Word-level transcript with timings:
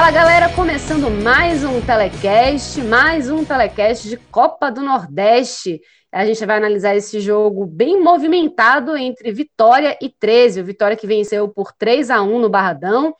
Fala 0.00 0.12
galera, 0.12 0.48
começando 0.54 1.10
mais 1.10 1.62
um 1.62 1.78
telecast, 1.78 2.80
mais 2.80 3.30
um 3.30 3.44
telecast 3.44 4.08
de 4.08 4.16
Copa 4.16 4.70
do 4.70 4.80
Nordeste. 4.80 5.78
A 6.10 6.24
gente 6.24 6.46
vai 6.46 6.56
analisar 6.56 6.96
esse 6.96 7.20
jogo 7.20 7.66
bem 7.66 8.02
movimentado 8.02 8.96
entre 8.96 9.30
Vitória 9.30 9.98
e 10.00 10.08
13. 10.08 10.62
O 10.62 10.64
Vitória 10.64 10.96
que 10.96 11.06
venceu 11.06 11.46
por 11.50 11.74
3 11.74 12.08
a 12.08 12.22
1 12.22 12.38
no 12.38 12.48
Barradão, 12.48 13.14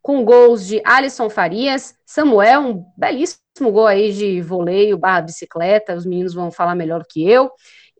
com 0.00 0.24
gols 0.24 0.66
de 0.66 0.80
Alisson 0.86 1.28
Farias, 1.28 1.94
Samuel, 2.06 2.62
um 2.62 2.84
belíssimo 2.96 3.70
gol 3.70 3.86
aí 3.86 4.10
de 4.10 4.40
voleio 4.40 4.96
barra 4.96 5.20
bicicleta, 5.20 5.94
os 5.94 6.06
meninos 6.06 6.32
vão 6.32 6.50
falar 6.50 6.74
melhor 6.74 7.04
que 7.06 7.28
eu, 7.28 7.50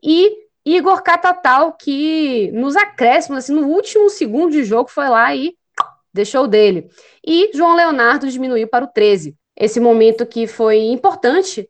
e 0.03 0.33
Igor 0.65 1.03
Catatal, 1.03 1.73
que 1.73 2.51
nos 2.51 2.75
acréscimos, 2.75 3.43
assim, 3.43 3.53
no 3.53 3.67
último 3.67 4.09
segundo 4.09 4.53
de 4.53 4.63
jogo, 4.63 4.89
foi 4.89 5.07
lá 5.07 5.35
e 5.35 5.53
deixou 6.13 6.47
dele. 6.47 6.87
E 7.25 7.51
João 7.53 7.75
Leonardo 7.75 8.29
diminuiu 8.29 8.67
para 8.67 8.85
o 8.85 8.87
13. 8.87 9.35
Esse 9.55 9.79
momento 9.79 10.25
que 10.25 10.47
foi 10.47 10.79
importante 10.79 11.69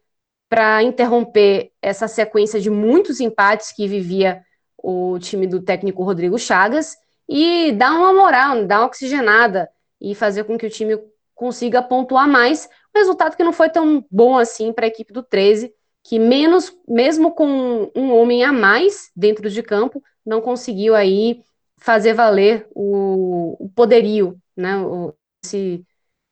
para 0.49 0.83
interromper 0.83 1.71
essa 1.81 2.07
sequência 2.07 2.59
de 2.59 2.69
muitos 2.69 3.19
empates 3.19 3.71
que 3.71 3.87
vivia 3.87 4.41
o 4.77 5.17
time 5.17 5.47
do 5.47 5.61
técnico 5.61 6.03
Rodrigo 6.03 6.37
Chagas 6.37 6.95
e 7.27 7.71
dar 7.71 7.93
uma 7.93 8.13
moral, 8.13 8.65
dar 8.65 8.81
uma 8.81 8.87
oxigenada 8.87 9.69
e 9.99 10.13
fazer 10.13 10.43
com 10.43 10.57
que 10.57 10.65
o 10.65 10.69
time 10.69 10.99
consiga 11.33 11.81
pontuar 11.81 12.27
mais. 12.27 12.69
Um 12.95 12.99
resultado 12.99 13.35
que 13.35 13.43
não 13.43 13.53
foi 13.53 13.69
tão 13.69 14.05
bom 14.11 14.37
assim 14.37 14.71
para 14.71 14.85
a 14.85 14.87
equipe 14.87 15.11
do 15.11 15.23
13, 15.23 15.73
que 16.03 16.19
menos, 16.19 16.71
mesmo 16.87 17.31
com 17.31 17.91
um 17.95 18.13
homem 18.13 18.43
a 18.43 18.51
mais 18.51 19.09
dentro 19.15 19.49
de 19.49 19.63
campo, 19.63 20.03
não 20.25 20.41
conseguiu 20.41 20.93
aí 20.93 21.41
fazer 21.83 22.13
valer 22.13 22.65
o, 22.73 23.57
o 23.59 23.69
poderio, 23.69 24.39
né? 24.55 24.77
O, 24.77 25.13
esse, 25.43 25.85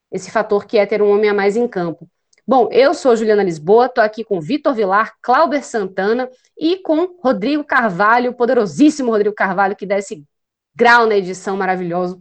esse 0.10 0.32
fator 0.32 0.66
que 0.66 0.78
é 0.78 0.86
ter 0.86 1.02
um 1.02 1.12
homem 1.12 1.30
a 1.30 1.34
mais 1.34 1.58
em 1.58 1.68
campo. 1.68 2.10
Bom, 2.48 2.70
eu 2.72 2.94
sou 2.94 3.18
Juliana 3.18 3.44
Lisboa, 3.44 3.88
estou 3.88 4.02
aqui 4.02 4.24
com 4.24 4.40
Vitor 4.40 4.74
Vilar, 4.74 5.14
Clauber 5.22 5.64
Santana 5.64 6.30
e 6.58 6.78
com 6.78 7.18
Rodrigo 7.22 7.66
Carvalho, 7.66 8.34
poderosíssimo 8.34 9.12
Rodrigo 9.12 9.36
Carvalho, 9.36 9.76
que 9.76 9.86
dá 9.86 9.98
esse 9.98 10.24
grau 10.74 11.06
na 11.06 11.18
edição 11.18 11.58
maravilhoso. 11.58 12.18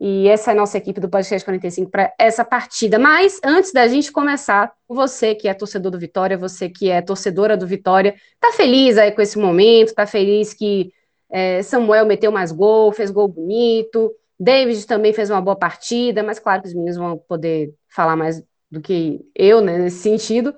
E 0.00 0.28
essa 0.28 0.50
é 0.50 0.52
a 0.52 0.56
nossa 0.56 0.76
equipe 0.76 1.00
do 1.00 1.08
Podcast 1.08 1.44
45 1.44 1.88
para 1.90 2.12
essa 2.18 2.44
partida. 2.44 2.98
Mas 2.98 3.40
antes 3.44 3.72
da 3.72 3.86
gente 3.86 4.10
começar, 4.10 4.72
você 4.88 5.36
que 5.36 5.46
é 5.46 5.54
torcedor 5.54 5.92
do 5.92 5.98
Vitória, 6.00 6.36
você 6.36 6.68
que 6.68 6.90
é 6.90 7.00
torcedora 7.00 7.56
do 7.56 7.66
Vitória, 7.66 8.16
tá 8.40 8.52
feliz 8.52 8.98
aí 8.98 9.12
com 9.12 9.22
esse 9.22 9.38
momento, 9.38 9.94
tá 9.94 10.04
feliz 10.04 10.52
que 10.52 10.92
é, 11.30 11.62
Samuel 11.62 12.06
meteu 12.06 12.30
mais 12.30 12.52
gol, 12.52 12.92
fez 12.92 13.10
gol 13.10 13.28
bonito. 13.28 14.12
David 14.38 14.86
também 14.86 15.12
fez 15.12 15.30
uma 15.30 15.40
boa 15.40 15.56
partida, 15.56 16.22
mas 16.22 16.38
claro 16.38 16.62
que 16.62 16.68
os 16.68 16.74
meninos 16.74 16.96
vão 16.96 17.16
poder 17.16 17.74
falar 17.88 18.16
mais 18.16 18.42
do 18.70 18.80
que 18.80 19.24
eu, 19.34 19.60
né, 19.60 19.78
nesse 19.78 19.98
sentido. 19.98 20.54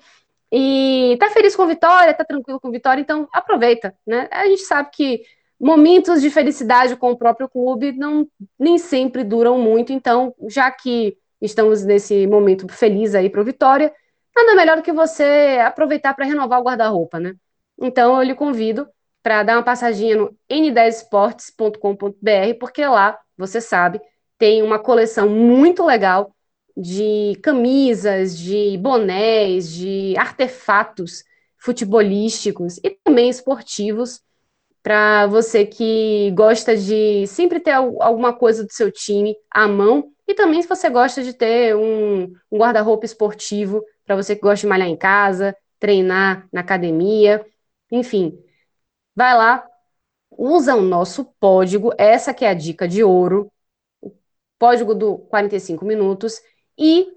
E 0.50 1.16
tá 1.20 1.30
feliz 1.30 1.54
com 1.54 1.66
vitória, 1.66 2.14
tá 2.14 2.24
tranquilo 2.24 2.60
com 2.60 2.70
vitória, 2.70 3.00
então 3.00 3.28
aproveita, 3.32 3.94
né? 4.06 4.28
A 4.32 4.46
gente 4.46 4.62
sabe 4.62 4.90
que 4.92 5.22
momentos 5.60 6.22
de 6.22 6.30
felicidade 6.30 6.96
com 6.96 7.10
o 7.10 7.18
próprio 7.18 7.48
clube 7.48 7.92
não 7.92 8.26
nem 8.58 8.78
sempre 8.78 9.24
duram 9.24 9.58
muito, 9.58 9.92
então, 9.92 10.34
já 10.48 10.70
que 10.70 11.16
estamos 11.40 11.84
nesse 11.84 12.26
momento 12.26 12.66
feliz 12.68 13.14
aí 13.14 13.28
para 13.28 13.42
Vitória, 13.42 13.92
nada 14.34 14.54
melhor 14.54 14.76
do 14.76 14.82
que 14.82 14.92
você 14.92 15.58
aproveitar 15.64 16.14
para 16.14 16.24
renovar 16.24 16.60
o 16.60 16.64
guarda-roupa, 16.64 17.20
né? 17.20 17.34
Então, 17.80 18.16
eu 18.16 18.22
lhe 18.22 18.34
convido 18.34 18.88
para 19.22 19.42
dar 19.42 19.56
uma 19.56 19.62
passadinha 19.62 20.16
no 20.16 20.34
n10esportes.com.br, 20.50 22.58
porque 22.58 22.86
lá, 22.86 23.18
você 23.36 23.60
sabe, 23.60 24.00
tem 24.38 24.62
uma 24.62 24.78
coleção 24.78 25.28
muito 25.28 25.84
legal 25.84 26.34
de 26.76 27.38
camisas, 27.42 28.38
de 28.38 28.78
bonés, 28.78 29.70
de 29.70 30.14
artefatos 30.16 31.24
futebolísticos 31.58 32.78
e 32.84 32.90
também 33.04 33.28
esportivos 33.28 34.20
para 34.82 35.26
você 35.26 35.66
que 35.66 36.30
gosta 36.34 36.76
de 36.76 37.26
sempre 37.26 37.58
ter 37.58 37.72
alguma 37.72 38.32
coisa 38.32 38.64
do 38.64 38.72
seu 38.72 38.92
time 38.92 39.36
à 39.50 39.66
mão 39.66 40.12
e 40.26 40.34
também 40.34 40.62
se 40.62 40.68
você 40.68 40.88
gosta 40.88 41.22
de 41.22 41.32
ter 41.32 41.74
um, 41.74 42.32
um 42.50 42.58
guarda-roupa 42.58 43.04
esportivo 43.04 43.82
para 44.06 44.14
você 44.14 44.36
que 44.36 44.42
gosta 44.42 44.62
de 44.62 44.68
malhar 44.68 44.88
em 44.88 44.96
casa, 44.96 45.54
treinar 45.80 46.46
na 46.52 46.60
academia, 46.60 47.44
enfim, 47.90 48.38
Vai 49.18 49.36
lá, 49.36 49.68
usa 50.30 50.76
o 50.76 50.80
nosso 50.80 51.24
código, 51.40 51.92
essa 51.98 52.32
que 52.32 52.44
é 52.44 52.50
a 52.50 52.54
dica 52.54 52.86
de 52.86 53.02
ouro, 53.02 53.50
o 54.00 54.12
código 54.60 54.94
do 54.94 55.18
45 55.18 55.84
minutos, 55.84 56.40
e 56.78 57.08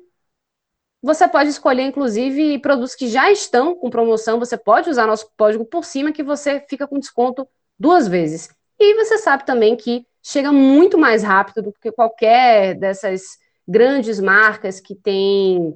você 1.00 1.28
pode 1.28 1.52
escolher, 1.52 1.84
inclusive, 1.84 2.58
produtos 2.58 2.96
que 2.96 3.08
já 3.08 3.32
estão 3.32 3.76
com 3.76 3.92
promoção, 3.92 4.40
você 4.40 4.58
pode 4.58 4.90
usar 4.90 5.06
nosso 5.06 5.30
código 5.38 5.64
por 5.64 5.86
cima, 5.86 6.12
que 6.12 6.24
você 6.24 6.66
fica 6.68 6.88
com 6.88 6.98
desconto 6.98 7.48
duas 7.78 8.08
vezes. 8.08 8.50
E 8.80 8.96
você 8.96 9.20
sabe 9.20 9.46
também 9.46 9.78
que 9.78 10.04
chega 10.24 10.52
muito 10.52 10.98
mais 10.98 11.22
rápido 11.22 11.62
do 11.62 11.72
que 11.72 11.92
qualquer 11.92 12.74
dessas 12.74 13.38
grandes 13.68 14.20
marcas 14.20 14.80
que 14.80 14.96
tem 14.96 15.72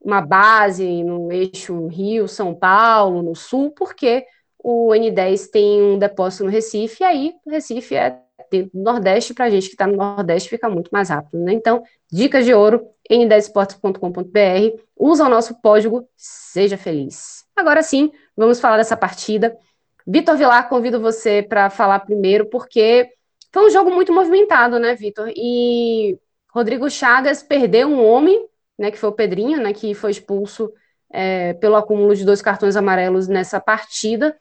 uma 0.00 0.22
base 0.22 1.04
no 1.04 1.30
eixo 1.30 1.86
Rio, 1.88 2.26
São 2.26 2.54
Paulo, 2.54 3.20
no 3.20 3.34
Sul, 3.34 3.72
porque 3.72 4.24
o 4.68 4.88
N10 4.88 5.48
tem 5.48 5.80
um 5.80 5.96
depósito 5.96 6.42
no 6.42 6.50
Recife, 6.50 7.04
e 7.04 7.06
aí 7.06 7.34
o 7.46 7.50
Recife 7.50 7.94
é 7.94 8.18
do 8.50 8.68
Nordeste, 8.74 9.32
para 9.32 9.44
a 9.44 9.50
gente 9.50 9.68
que 9.68 9.74
está 9.74 9.86
no 9.86 9.96
Nordeste 9.96 10.48
fica 10.48 10.68
muito 10.68 10.88
mais 10.90 11.08
rápido, 11.08 11.38
né? 11.38 11.52
Então, 11.52 11.84
dicas 12.10 12.44
de 12.44 12.52
ouro, 12.52 12.84
n10esportes.com.br, 13.08 14.80
usa 14.96 15.24
o 15.24 15.28
nosso 15.28 15.54
código, 15.62 16.08
seja 16.16 16.76
feliz. 16.76 17.44
Agora 17.54 17.80
sim, 17.80 18.10
vamos 18.36 18.58
falar 18.58 18.78
dessa 18.78 18.96
partida. 18.96 19.56
Vitor 20.04 20.36
Vilar, 20.36 20.68
convido 20.68 21.00
você 21.00 21.44
para 21.48 21.70
falar 21.70 22.00
primeiro, 22.00 22.46
porque 22.46 23.08
foi 23.52 23.66
um 23.66 23.70
jogo 23.70 23.92
muito 23.92 24.12
movimentado, 24.12 24.80
né, 24.80 24.96
Vitor? 24.96 25.30
E 25.36 26.18
Rodrigo 26.50 26.90
Chagas 26.90 27.40
perdeu 27.40 27.86
um 27.86 28.04
homem, 28.04 28.44
né, 28.76 28.90
que 28.90 28.98
foi 28.98 29.10
o 29.10 29.14
Pedrinho, 29.14 29.60
né, 29.60 29.72
que 29.72 29.94
foi 29.94 30.10
expulso 30.10 30.72
é, 31.12 31.54
pelo 31.54 31.76
acúmulo 31.76 32.16
de 32.16 32.24
dois 32.24 32.42
cartões 32.42 32.74
amarelos 32.74 33.28
nessa 33.28 33.60
partida. 33.60 34.36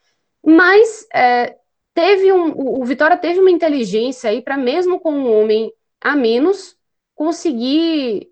Mas 0.45 1.07
é, 1.13 1.57
teve 1.93 2.31
um, 2.31 2.53
o 2.79 2.85
Vitória 2.85 3.17
teve 3.17 3.39
uma 3.39 3.49
inteligência 3.49 4.29
aí 4.29 4.41
para 4.41 4.57
mesmo 4.57 4.99
com 4.99 5.11
um 5.11 5.41
homem 5.41 5.73
a 5.99 6.15
menos 6.15 6.77
conseguir 7.15 8.29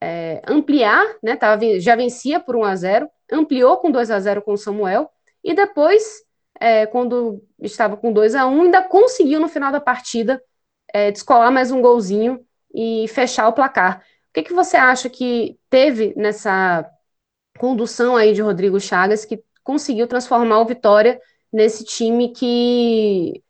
é, 0.00 0.42
ampliar, 0.46 1.04
né? 1.22 1.36
Tava, 1.36 1.80
já 1.80 1.96
vencia 1.96 2.40
por 2.40 2.56
1 2.56 2.64
a 2.64 2.76
0, 2.76 3.10
ampliou 3.30 3.78
com 3.78 3.90
2 3.90 4.10
a 4.10 4.20
0 4.20 4.42
com 4.42 4.52
o 4.52 4.58
Samuel 4.58 5.10
e 5.42 5.54
depois, 5.54 6.22
é, 6.60 6.86
quando 6.86 7.42
estava 7.60 7.96
com 7.96 8.12
2 8.12 8.34
a 8.34 8.46
1, 8.46 8.62
ainda 8.62 8.82
conseguiu 8.82 9.40
no 9.40 9.48
final 9.48 9.72
da 9.72 9.80
partida 9.80 10.42
é, 10.92 11.10
descolar 11.10 11.50
mais 11.50 11.70
um 11.70 11.80
golzinho 11.80 12.44
e 12.74 13.06
fechar 13.08 13.48
o 13.48 13.52
placar. 13.52 14.00
O 14.00 14.32
que, 14.34 14.42
que 14.42 14.52
você 14.52 14.76
acha 14.76 15.08
que 15.08 15.58
teve 15.70 16.12
nessa 16.16 16.88
condução 17.58 18.16
aí 18.16 18.32
de 18.32 18.42
Rodrigo 18.42 18.80
Chagas 18.80 19.24
que 19.24 19.42
conseguiu 19.62 20.06
transformar 20.06 20.60
o 20.60 20.66
Vitória 20.66 21.20
nesse 21.52 21.84
time 21.84 22.28
que 22.30 23.42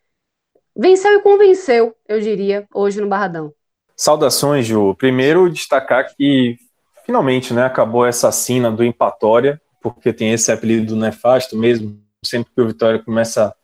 venceu 0.76 1.12
e 1.12 1.23
convenceu, 1.23 1.94
eu 2.09 2.20
diria, 2.20 2.67
hoje 2.75 3.00
no 3.00 3.09
Barradão. 3.09 3.53
Saudações, 3.97 4.67
Ju. 4.67 4.94
Primeiro, 4.97 5.50
destacar 5.50 6.14
que 6.17 6.56
finalmente 7.05 7.53
né, 7.53 7.64
acabou 7.64 8.06
essa 8.06 8.32
cena 8.32 8.70
do 8.70 8.85
empatória, 8.85 9.61
porque 9.81 10.12
tem 10.12 10.32
esse 10.32 10.50
apelido 10.50 10.97
nefasto 10.97 11.56
mesmo, 11.56 12.00
sempre 12.25 12.53
que 12.55 12.61
o 12.61 12.67
Vitória 12.67 13.03
começa 13.03 13.55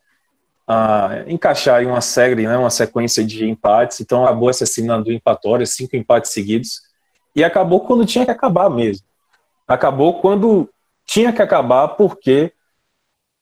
a 0.67 1.25
encaixar 1.27 1.83
em 1.83 1.87
uma 1.87 2.03
série, 2.03 2.47
né, 2.47 2.57
uma 2.57 2.71
sequência 2.71 3.25
de 3.25 3.49
empates. 3.49 4.01
Então 4.01 4.25
acabou 4.25 4.51
essa 4.51 4.67
semana 4.67 5.03
do 5.03 5.11
empatório, 5.11 5.67
cinco 5.67 5.97
empates 5.97 6.31
seguidos, 6.33 6.83
e 7.35 7.43
acabou 7.43 7.81
quando 7.81 8.05
tinha 8.05 8.25
que 8.25 8.31
acabar 8.31 8.69
mesmo. 8.69 9.07
Acabou 9.67 10.21
quando 10.21 10.69
tinha 11.09 11.33
que 11.33 11.41
acabar 11.41 11.89
porque 11.89 12.53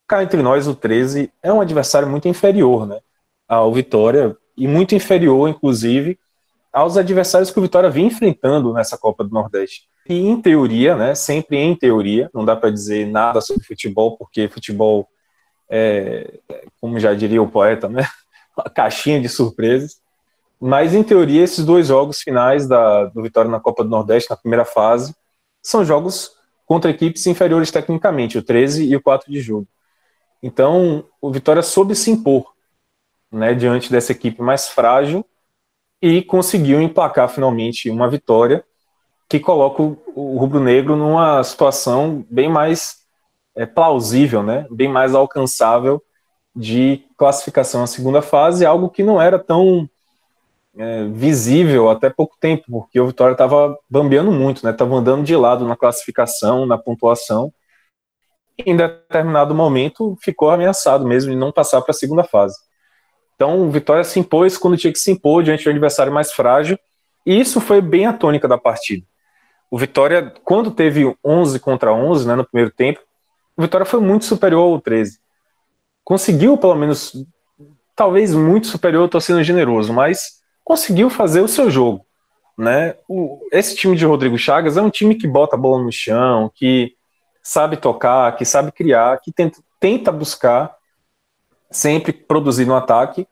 cá 0.06 0.22
entre 0.22 0.40
nós 0.40 0.68
o 0.68 0.74
13 0.74 1.32
é 1.42 1.52
um 1.52 1.60
adversário 1.60 2.08
muito 2.08 2.28
inferior, 2.28 2.86
né, 2.86 3.00
ao 3.48 3.74
Vitória 3.74 4.36
e 4.56 4.68
muito 4.68 4.94
inferior, 4.94 5.48
inclusive, 5.48 6.16
aos 6.72 6.96
adversários 6.96 7.50
que 7.50 7.58
o 7.58 7.62
Vitória 7.62 7.90
vinha 7.90 8.06
enfrentando 8.06 8.72
nessa 8.72 8.96
Copa 8.96 9.24
do 9.24 9.30
Nordeste. 9.30 9.88
E 10.08 10.14
em 10.14 10.40
teoria, 10.40 10.94
né, 10.94 11.14
sempre 11.16 11.58
em 11.58 11.74
teoria, 11.74 12.30
não 12.32 12.44
dá 12.44 12.54
para 12.54 12.70
dizer 12.70 13.06
nada 13.06 13.40
sobre 13.40 13.64
futebol, 13.64 14.16
porque 14.16 14.48
futebol 14.48 15.08
é, 15.69 16.38
como 16.80 17.00
já 17.00 17.12
diria 17.14 17.42
o 17.42 17.50
poeta, 17.50 17.88
né? 17.88 18.06
Uma 18.56 18.70
caixinha 18.70 19.20
de 19.20 19.28
surpresas. 19.28 19.96
Mas, 20.60 20.94
em 20.94 21.02
teoria, 21.02 21.42
esses 21.42 21.64
dois 21.64 21.88
jogos 21.88 22.20
finais 22.20 22.66
da, 22.66 23.06
do 23.06 23.22
Vitória 23.22 23.50
na 23.50 23.60
Copa 23.60 23.82
do 23.82 23.90
Nordeste, 23.90 24.30
na 24.30 24.36
primeira 24.36 24.64
fase, 24.64 25.14
são 25.60 25.84
jogos 25.84 26.35
contra 26.66 26.90
equipes 26.90 27.26
inferiores 27.26 27.70
tecnicamente, 27.70 28.36
o 28.36 28.42
13 28.42 28.84
e 28.84 28.96
o 28.96 29.00
4 29.00 29.30
de 29.30 29.40
julho. 29.40 29.68
Então, 30.42 31.04
o 31.20 31.30
Vitória 31.30 31.62
soube 31.62 31.94
se 31.94 32.10
impor 32.10 32.52
né, 33.32 33.54
diante 33.54 33.90
dessa 33.90 34.12
equipe 34.12 34.42
mais 34.42 34.68
frágil 34.68 35.24
e 36.02 36.22
conseguiu 36.22 36.80
emplacar 36.82 37.28
finalmente 37.28 37.88
uma 37.88 38.08
vitória 38.08 38.64
que 39.28 39.40
coloca 39.40 39.82
o, 39.82 40.36
rubro-negro 40.38 40.94
numa 40.94 41.42
situação 41.42 42.24
bem 42.30 42.48
mais 42.48 42.98
é, 43.56 43.64
plausível, 43.66 44.42
né, 44.42 44.66
bem 44.70 44.88
mais 44.88 45.14
alcançável 45.14 46.02
de 46.54 47.04
classificação 47.16 47.82
à 47.82 47.86
segunda 47.86 48.22
fase, 48.22 48.64
algo 48.64 48.88
que 48.88 49.02
não 49.02 49.20
era 49.20 49.38
tão 49.38 49.88
é, 50.78 51.05
visível 51.05 51.88
até 51.88 52.11
pouco 52.11 52.37
tempo, 52.38 52.64
porque 52.69 53.00
o 53.00 53.06
Vitória 53.06 53.32
estava 53.32 53.76
bambeando 53.88 54.31
muito, 54.31 54.64
né, 54.64 54.73
estava 54.73 54.94
andando 54.94 55.25
de 55.25 55.34
lado 55.34 55.67
na 55.67 55.76
classificação, 55.76 56.67
na 56.67 56.76
pontuação, 56.76 57.52
em 58.58 58.76
determinado 58.76 59.55
momento 59.55 60.17
ficou 60.23 60.50
ameaçado 60.50 61.06
mesmo 61.06 61.31
de 61.31 61.37
não 61.37 61.52
passar 61.52 61.82
para 61.82 61.90
a 61.90 61.94
segunda 61.94 62.25
fase. 62.25 62.56
Então, 63.34 63.61
o 63.61 63.70
Vitória 63.70 64.02
se 64.02 64.19
impôs 64.19 64.56
quando 64.56 64.78
tinha 64.78 64.93
que 64.93 64.99
se 64.99 65.11
impor 65.11 65.43
diante 65.43 65.62
de 65.62 65.69
um 65.69 65.73
adversário 65.73 66.12
mais 66.12 66.32
frágil, 66.32 66.79
e 67.25 67.38
isso 67.38 67.61
foi 67.61 67.82
bem 67.82 68.06
a 68.06 68.12
tônica 68.12 68.49
da 68.49 68.56
partida. 68.56 69.05
O 69.70 69.76
Vitória, 69.76 70.32
quando 70.44 70.70
teve 70.70 71.14
11 71.25 71.58
contra 71.61 71.93
11 71.93 72.26
né, 72.26 72.34
no 72.34 72.46
primeiro 72.46 72.70
tempo, 72.70 73.00
o 73.56 73.62
Vitória 73.62 73.84
foi 73.84 74.00
muito 74.00 74.25
superior 74.25 74.72
ao 74.72 74.81
13. 74.81 75.19
Conseguiu, 76.05 76.56
pelo 76.56 76.76
menos, 76.76 77.12
talvez 77.94 78.32
muito 78.32 78.69
superior, 78.69 79.06
estou 79.06 79.20
sendo 79.20 79.43
generoso, 79.43 79.93
mas 79.93 80.35
conseguiu 80.66 81.08
fazer 81.08 81.40
o 81.40 81.48
seu 81.48 81.70
jogo. 81.70 82.04
Né? 82.58 82.96
O, 83.08 83.38
esse 83.52 83.76
time 83.76 83.96
de 83.96 84.04
Rodrigo 84.04 84.36
Chagas 84.36 84.76
é 84.76 84.82
um 84.82 84.90
time 84.90 85.14
que 85.14 85.28
bota 85.28 85.54
a 85.54 85.58
bola 85.58 85.80
no 85.80 85.92
chão, 85.92 86.50
que 86.52 86.94
sabe 87.40 87.76
tocar, 87.76 88.34
que 88.34 88.44
sabe 88.44 88.72
criar, 88.72 89.20
que 89.20 89.30
tenta, 89.30 89.60
tenta 89.78 90.10
buscar 90.10 90.74
sempre 91.70 92.12
produzir 92.12 92.66
no 92.66 92.74
ataque 92.74 93.28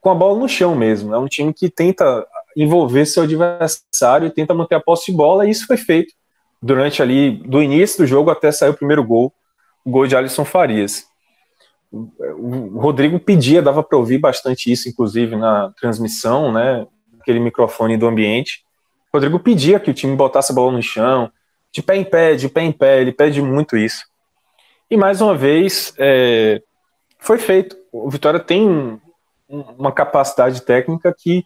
com 0.00 0.10
a 0.10 0.14
bola 0.14 0.38
no 0.38 0.48
chão 0.48 0.76
mesmo. 0.76 1.12
É 1.12 1.18
um 1.18 1.26
time 1.26 1.52
que 1.52 1.68
tenta 1.68 2.24
envolver 2.56 3.04
seu 3.04 3.24
adversário 3.24 4.28
e 4.28 4.30
tenta 4.30 4.54
manter 4.54 4.76
a 4.76 4.80
posse 4.80 5.10
de 5.10 5.16
bola, 5.16 5.44
e 5.44 5.50
isso 5.50 5.66
foi 5.66 5.76
feito 5.76 6.14
durante 6.62 7.02
ali, 7.02 7.32
do 7.48 7.60
início 7.60 7.98
do 7.98 8.06
jogo 8.06 8.30
até 8.30 8.52
sair 8.52 8.70
o 8.70 8.76
primeiro 8.76 9.02
gol, 9.02 9.32
o 9.84 9.90
gol 9.90 10.06
de 10.06 10.14
Alisson 10.14 10.44
Farias. 10.44 11.04
O 11.92 12.78
Rodrigo 12.80 13.20
pedia, 13.20 13.60
dava 13.60 13.82
para 13.82 13.98
ouvir 13.98 14.18
bastante 14.18 14.72
isso, 14.72 14.88
inclusive 14.88 15.36
na 15.36 15.70
transmissão, 15.78 16.50
né, 16.50 16.86
aquele 17.20 17.38
microfone 17.38 17.98
do 17.98 18.06
ambiente. 18.06 18.64
O 19.12 19.16
Rodrigo 19.16 19.38
pedia 19.38 19.78
que 19.78 19.90
o 19.90 19.94
time 19.94 20.16
botasse 20.16 20.52
a 20.52 20.54
bola 20.54 20.72
no 20.72 20.82
chão, 20.82 21.30
de 21.70 21.82
pé 21.82 21.96
em 21.96 22.04
pé, 22.04 22.34
de 22.34 22.48
pé 22.48 22.62
em 22.62 22.72
pé, 22.72 23.00
ele 23.00 23.12
pede 23.12 23.42
muito 23.42 23.76
isso. 23.76 24.04
E 24.90 24.96
mais 24.96 25.20
uma 25.20 25.34
vez, 25.34 25.94
é, 25.98 26.62
foi 27.18 27.38
feito. 27.38 27.76
O 27.92 28.10
Vitória 28.10 28.40
tem 28.40 29.00
uma 29.48 29.92
capacidade 29.92 30.62
técnica 30.62 31.14
que, 31.16 31.44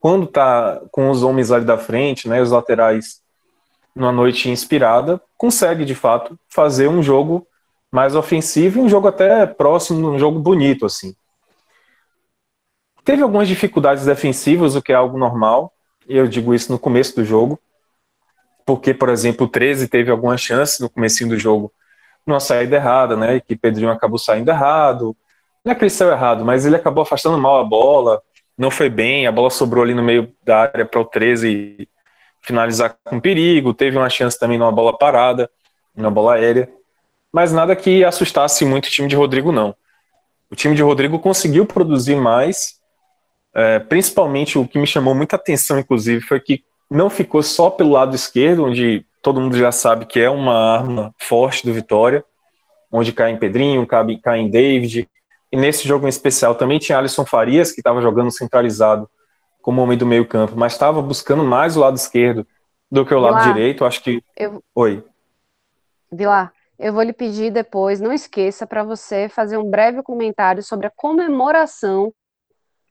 quando 0.00 0.24
está 0.24 0.80
com 0.90 1.08
os 1.08 1.22
homens 1.22 1.52
ali 1.52 1.64
da 1.64 1.78
frente, 1.78 2.28
né, 2.28 2.42
os 2.42 2.50
laterais 2.50 3.22
numa 3.94 4.10
noite 4.10 4.50
inspirada, 4.50 5.20
consegue 5.36 5.84
de 5.84 5.94
fato 5.94 6.38
fazer 6.48 6.88
um 6.88 7.00
jogo 7.02 7.46
mais 7.94 8.16
ofensivo 8.16 8.80
e 8.80 8.82
um 8.82 8.88
jogo 8.88 9.06
até 9.06 9.46
próximo, 9.46 10.10
um 10.10 10.18
jogo 10.18 10.36
bonito 10.40 10.84
assim. 10.84 11.14
Teve 13.04 13.22
algumas 13.22 13.46
dificuldades 13.46 14.04
defensivas, 14.04 14.74
o 14.74 14.82
que 14.82 14.90
é 14.90 14.96
algo 14.96 15.16
normal, 15.16 15.72
e 16.08 16.16
eu 16.16 16.26
digo 16.26 16.52
isso 16.52 16.72
no 16.72 16.78
começo 16.78 17.14
do 17.14 17.24
jogo, 17.24 17.56
porque, 18.66 18.92
por 18.92 19.10
exemplo, 19.10 19.46
o 19.46 19.48
13 19.48 19.86
teve 19.86 20.10
algumas 20.10 20.40
chances 20.40 20.80
no 20.80 20.90
começo 20.90 21.24
do 21.28 21.38
jogo 21.38 21.72
numa 22.26 22.40
saída 22.40 22.74
errada, 22.74 23.16
né, 23.16 23.38
que 23.38 23.54
Pedrinho 23.54 23.92
acabou 23.92 24.18
saindo 24.18 24.50
errado, 24.50 25.16
não 25.64 25.70
é 25.70 25.74
que 25.76 25.84
ele 25.84 25.90
saiu 25.90 26.10
errado, 26.10 26.44
mas 26.44 26.66
ele 26.66 26.74
acabou 26.74 27.02
afastando 27.02 27.38
mal 27.38 27.60
a 27.60 27.64
bola, 27.64 28.20
não 28.58 28.72
foi 28.72 28.88
bem, 28.88 29.24
a 29.28 29.30
bola 29.30 29.50
sobrou 29.50 29.84
ali 29.84 29.94
no 29.94 30.02
meio 30.02 30.34
da 30.42 30.62
área 30.62 30.84
para 30.84 31.00
o 31.00 31.04
13 31.04 31.88
finalizar 32.42 32.96
com 33.04 33.20
perigo, 33.20 33.72
teve 33.72 33.96
uma 33.96 34.10
chance 34.10 34.36
também 34.36 34.58
numa 34.58 34.72
bola 34.72 34.98
parada, 34.98 35.48
numa 35.94 36.10
bola 36.10 36.34
aérea, 36.34 36.68
mas 37.34 37.52
nada 37.52 37.74
que 37.74 38.04
assustasse 38.04 38.64
muito 38.64 38.86
o 38.86 38.90
time 38.90 39.08
de 39.08 39.16
Rodrigo, 39.16 39.50
não. 39.50 39.74
O 40.48 40.54
time 40.54 40.76
de 40.76 40.82
Rodrigo 40.84 41.18
conseguiu 41.18 41.66
produzir 41.66 42.14
mais, 42.14 42.78
é, 43.52 43.80
principalmente 43.80 44.56
o 44.56 44.68
que 44.68 44.78
me 44.78 44.86
chamou 44.86 45.16
muita 45.16 45.34
atenção, 45.34 45.76
inclusive, 45.76 46.20
foi 46.20 46.38
que 46.38 46.62
não 46.88 47.10
ficou 47.10 47.42
só 47.42 47.70
pelo 47.70 47.90
lado 47.90 48.14
esquerdo, 48.14 48.64
onde 48.64 49.04
todo 49.20 49.40
mundo 49.40 49.58
já 49.58 49.72
sabe 49.72 50.06
que 50.06 50.20
é 50.20 50.30
uma 50.30 50.54
arma 50.54 51.12
forte 51.18 51.66
do 51.66 51.74
Vitória, 51.74 52.24
onde 52.92 53.10
cai 53.10 53.32
em 53.32 53.36
Pedrinho, 53.36 53.84
cai, 53.84 54.16
cai 54.22 54.38
em 54.38 54.48
David, 54.48 55.08
e 55.50 55.56
nesse 55.56 55.88
jogo 55.88 56.06
em 56.06 56.10
especial 56.10 56.54
também 56.54 56.78
tinha 56.78 56.98
Alisson 56.98 57.26
Farias, 57.26 57.72
que 57.72 57.80
estava 57.80 58.00
jogando 58.00 58.30
centralizado, 58.30 59.10
como 59.60 59.82
homem 59.82 59.98
do 59.98 60.06
meio 60.06 60.24
campo, 60.24 60.52
mas 60.54 60.74
estava 60.74 61.02
buscando 61.02 61.42
mais 61.42 61.76
o 61.76 61.80
lado 61.80 61.96
esquerdo 61.96 62.46
do 62.88 63.04
que 63.04 63.12
o 63.12 63.18
lado 63.18 63.38
Vilar, 63.38 63.54
direito. 63.54 63.84
Acho 63.84 64.00
que. 64.04 64.22
Eu... 64.36 64.62
Oi. 64.72 65.02
Vilar, 66.12 66.52
eu 66.78 66.92
vou 66.92 67.02
lhe 67.02 67.12
pedir 67.12 67.50
depois, 67.52 68.00
não 68.00 68.12
esqueça, 68.12 68.66
para 68.66 68.82
você 68.82 69.28
fazer 69.28 69.56
um 69.56 69.68
breve 69.68 70.02
comentário 70.02 70.62
sobre 70.62 70.86
a 70.86 70.92
comemoração 70.94 72.12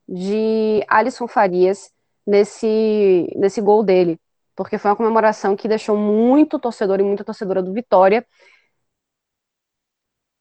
de 0.07 0.83
Alisson 0.87 1.27
Farias 1.27 1.91
nesse, 2.25 3.31
nesse 3.35 3.61
gol 3.61 3.83
dele. 3.83 4.19
Porque 4.55 4.77
foi 4.77 4.91
uma 4.91 4.97
comemoração 4.97 5.55
que 5.55 5.67
deixou 5.67 5.97
muito 5.97 6.59
torcedor 6.59 6.99
e 6.99 7.03
muita 7.03 7.23
torcedora 7.23 7.61
do 7.61 7.73
Vitória 7.73 8.25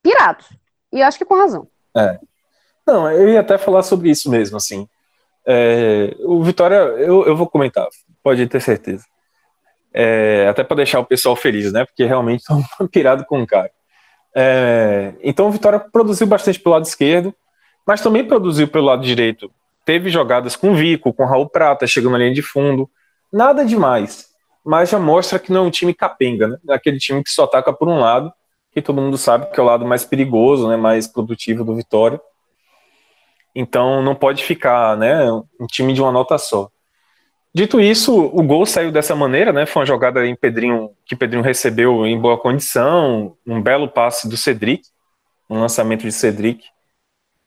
pirados. 0.02 0.48
E 0.92 1.02
acho 1.02 1.18
que 1.18 1.24
com 1.24 1.36
razão. 1.36 1.66
É. 1.96 2.18
Não, 2.86 3.10
eu 3.10 3.28
ia 3.28 3.40
até 3.40 3.56
falar 3.56 3.82
sobre 3.82 4.10
isso 4.10 4.30
mesmo, 4.30 4.56
assim. 4.56 4.88
É, 5.46 6.14
o 6.20 6.42
Vitória, 6.42 6.76
eu, 6.76 7.24
eu 7.26 7.36
vou 7.36 7.48
comentar, 7.48 7.88
pode 8.22 8.46
ter 8.46 8.60
certeza. 8.60 9.04
É, 9.94 10.46
até 10.48 10.64
para 10.64 10.76
deixar 10.76 11.00
o 11.00 11.04
pessoal 11.04 11.36
feliz, 11.36 11.72
né? 11.72 11.84
Porque 11.84 12.04
realmente 12.04 12.40
estão 12.40 12.62
pirado 12.90 13.24
com 13.24 13.42
o 13.42 13.46
cara. 13.46 13.70
É, 14.34 15.14
então 15.22 15.48
o 15.48 15.50
Vitória 15.50 15.78
produziu 15.78 16.26
bastante 16.26 16.58
pelo 16.58 16.74
lado 16.74 16.84
esquerdo, 16.84 17.34
mas 17.86 18.00
também 18.00 18.24
produziu 18.24 18.66
pelo 18.68 18.86
lado 18.86 19.02
direito. 19.02 19.50
Teve 19.84 20.08
jogadas 20.08 20.56
com 20.56 20.74
Vico, 20.74 21.12
com 21.12 21.24
Raul 21.24 21.48
Prata, 21.48 21.86
chegando 21.86 22.12
na 22.12 22.18
linha 22.18 22.32
de 22.32 22.42
fundo. 22.42 22.88
Nada 23.32 23.64
demais, 23.64 24.28
mas 24.64 24.90
já 24.90 24.98
mostra 24.98 25.38
que 25.38 25.52
não 25.52 25.64
é 25.64 25.66
um 25.66 25.70
time 25.70 25.92
capenga, 25.92 26.48
né? 26.48 26.58
É 26.68 26.74
aquele 26.74 26.98
time 26.98 27.22
que 27.22 27.30
só 27.30 27.44
ataca 27.44 27.72
por 27.72 27.88
um 27.88 27.98
lado, 27.98 28.32
que 28.72 28.80
todo 28.80 29.00
mundo 29.00 29.18
sabe 29.18 29.46
que 29.50 29.60
é 29.60 29.62
o 29.62 29.66
lado 29.66 29.84
mais 29.84 30.04
perigoso, 30.04 30.68
né? 30.68 30.76
Mais 30.76 31.06
produtivo 31.06 31.64
do 31.64 31.74
Vitória. 31.74 32.20
Então 33.54 34.02
não 34.02 34.14
pode 34.14 34.44
ficar, 34.44 34.96
né, 34.96 35.30
um 35.30 35.66
time 35.66 35.92
de 35.92 36.00
uma 36.00 36.10
nota 36.10 36.38
só. 36.38 36.70
Dito 37.54 37.78
isso, 37.78 38.18
o 38.18 38.42
gol 38.42 38.64
saiu 38.64 38.90
dessa 38.90 39.14
maneira, 39.14 39.52
né? 39.52 39.66
Foi 39.66 39.80
uma 39.80 39.86
jogada 39.86 40.26
em 40.26 40.34
Pedrinho 40.34 40.90
que 41.04 41.14
Pedrinho 41.14 41.44
recebeu 41.44 42.06
em 42.06 42.18
boa 42.18 42.38
condição, 42.38 43.36
um 43.46 43.60
belo 43.60 43.88
passe 43.88 44.26
do 44.26 44.38
Cedric, 44.38 44.82
um 45.50 45.60
lançamento 45.60 46.02
de 46.02 46.12
Cedric. 46.12 46.64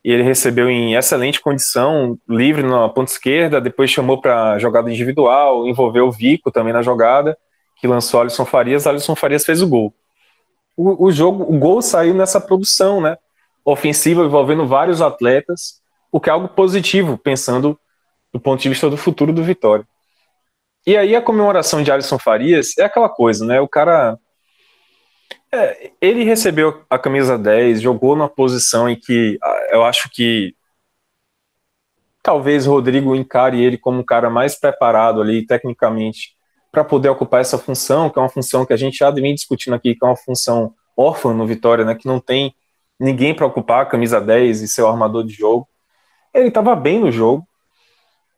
E 0.03 0.11
ele 0.11 0.21
recebeu 0.21 0.69
em 0.69 0.93
excelente 0.93 1.41
condição, 1.41 2.19
livre 2.29 2.61
na 2.61 2.87
ponta 2.87 3.11
esquerda, 3.11 3.59
depois 3.59 3.89
chamou 3.89 4.21
para 4.21 4.59
jogada 4.59 4.91
individual, 4.91 5.67
envolveu 5.67 6.05
o 6.05 6.11
Vico 6.11 6.51
também 6.51 6.71
na 6.71 6.83
jogada, 6.83 7.35
que 7.77 7.87
lançou 7.87 8.21
Alisson 8.21 8.45
Farias, 8.45 8.85
Alisson 8.85 9.15
Farias 9.15 9.43
fez 9.43 9.63
o 9.63 9.67
gol. 9.67 9.91
O, 10.77 11.05
o 11.05 11.11
jogo, 11.11 11.43
o 11.51 11.57
gol 11.57 11.81
saiu 11.81 12.13
nessa 12.13 12.39
produção, 12.39 13.01
né? 13.01 13.17
Ofensiva 13.65 14.23
envolvendo 14.23 14.67
vários 14.67 15.01
atletas 15.01 15.81
o 16.11 16.19
que 16.19 16.29
é 16.29 16.33
algo 16.33 16.47
positivo, 16.47 17.17
pensando 17.17 17.77
do 18.31 18.39
ponto 18.39 18.61
de 18.61 18.69
vista 18.69 18.87
do 18.87 18.97
futuro 18.97 19.33
do 19.33 19.43
Vitória. 19.43 19.85
E 20.85 20.95
aí 20.95 21.15
a 21.15 21.21
comemoração 21.21 21.81
de 21.81 21.91
Alisson 21.91 22.19
Farias 22.19 22.77
é 22.77 22.83
aquela 22.83 23.09
coisa, 23.09 23.45
né? 23.45 23.59
O 23.59 23.67
cara 23.67 24.19
É, 25.51 25.91
ele 26.01 26.23
recebeu 26.23 26.83
a 26.89 26.99
camisa 26.99 27.37
10, 27.37 27.81
jogou 27.81 28.15
numa 28.15 28.29
posição 28.29 28.89
em 28.89 28.95
que 28.95 29.37
ah, 29.41 29.67
eu 29.71 29.83
acho 29.83 30.09
que 30.09 30.53
talvez 32.21 32.65
Rodrigo 32.65 33.15
encare 33.15 33.63
ele 33.63 33.77
como 33.77 33.99
um 33.99 34.03
cara 34.03 34.29
mais 34.29 34.55
preparado 34.59 35.21
ali 35.21 35.45
tecnicamente 35.45 36.35
para 36.71 36.83
poder 36.83 37.09
ocupar 37.09 37.39
essa 37.41 37.57
função, 37.57 38.09
que 38.09 38.19
é 38.19 38.21
uma 38.21 38.29
função 38.29 38.65
que 38.65 38.73
a 38.73 38.77
gente 38.77 38.97
já 38.97 39.09
vem 39.11 39.33
discutindo 39.33 39.75
aqui, 39.75 39.95
que 39.95 40.03
é 40.03 40.07
uma 40.07 40.15
função 40.17 40.73
órfã 40.97 41.33
no 41.33 41.47
Vitória, 41.47 41.85
né, 41.85 41.95
que 41.95 42.07
não 42.07 42.19
tem 42.19 42.53
ninguém 42.99 43.33
para 43.33 43.45
ocupar 43.45 43.81
a 43.83 43.85
camisa 43.85 44.19
10 44.19 44.61
e 44.61 44.67
ser 44.67 44.81
o 44.81 44.87
armador 44.87 45.23
de 45.23 45.33
jogo. 45.33 45.67
Ele 46.33 46.49
estava 46.49 46.75
bem 46.75 46.99
no 46.99 47.11
jogo, 47.11 47.47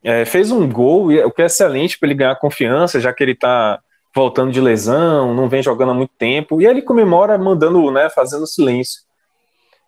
é, 0.02 0.24
fez 0.24 0.50
um 0.50 0.68
gol, 0.68 1.08
o 1.08 1.30
que 1.30 1.42
é 1.42 1.46
excelente 1.46 1.98
para 1.98 2.08
ele 2.08 2.18
ganhar 2.18 2.36
confiança, 2.36 3.00
já 3.00 3.12
que 3.12 3.22
ele 3.22 3.32
está 3.32 3.80
voltando 4.14 4.52
de 4.52 4.60
lesão, 4.60 5.34
não 5.34 5.48
vem 5.48 5.62
jogando 5.62 5.90
há 5.90 5.94
muito 5.94 6.12
tempo, 6.18 6.60
e 6.60 6.66
ele 6.66 6.82
comemora 6.82 7.36
mandando, 7.38 7.90
né, 7.90 8.08
fazendo 8.10 8.46
silêncio. 8.46 9.02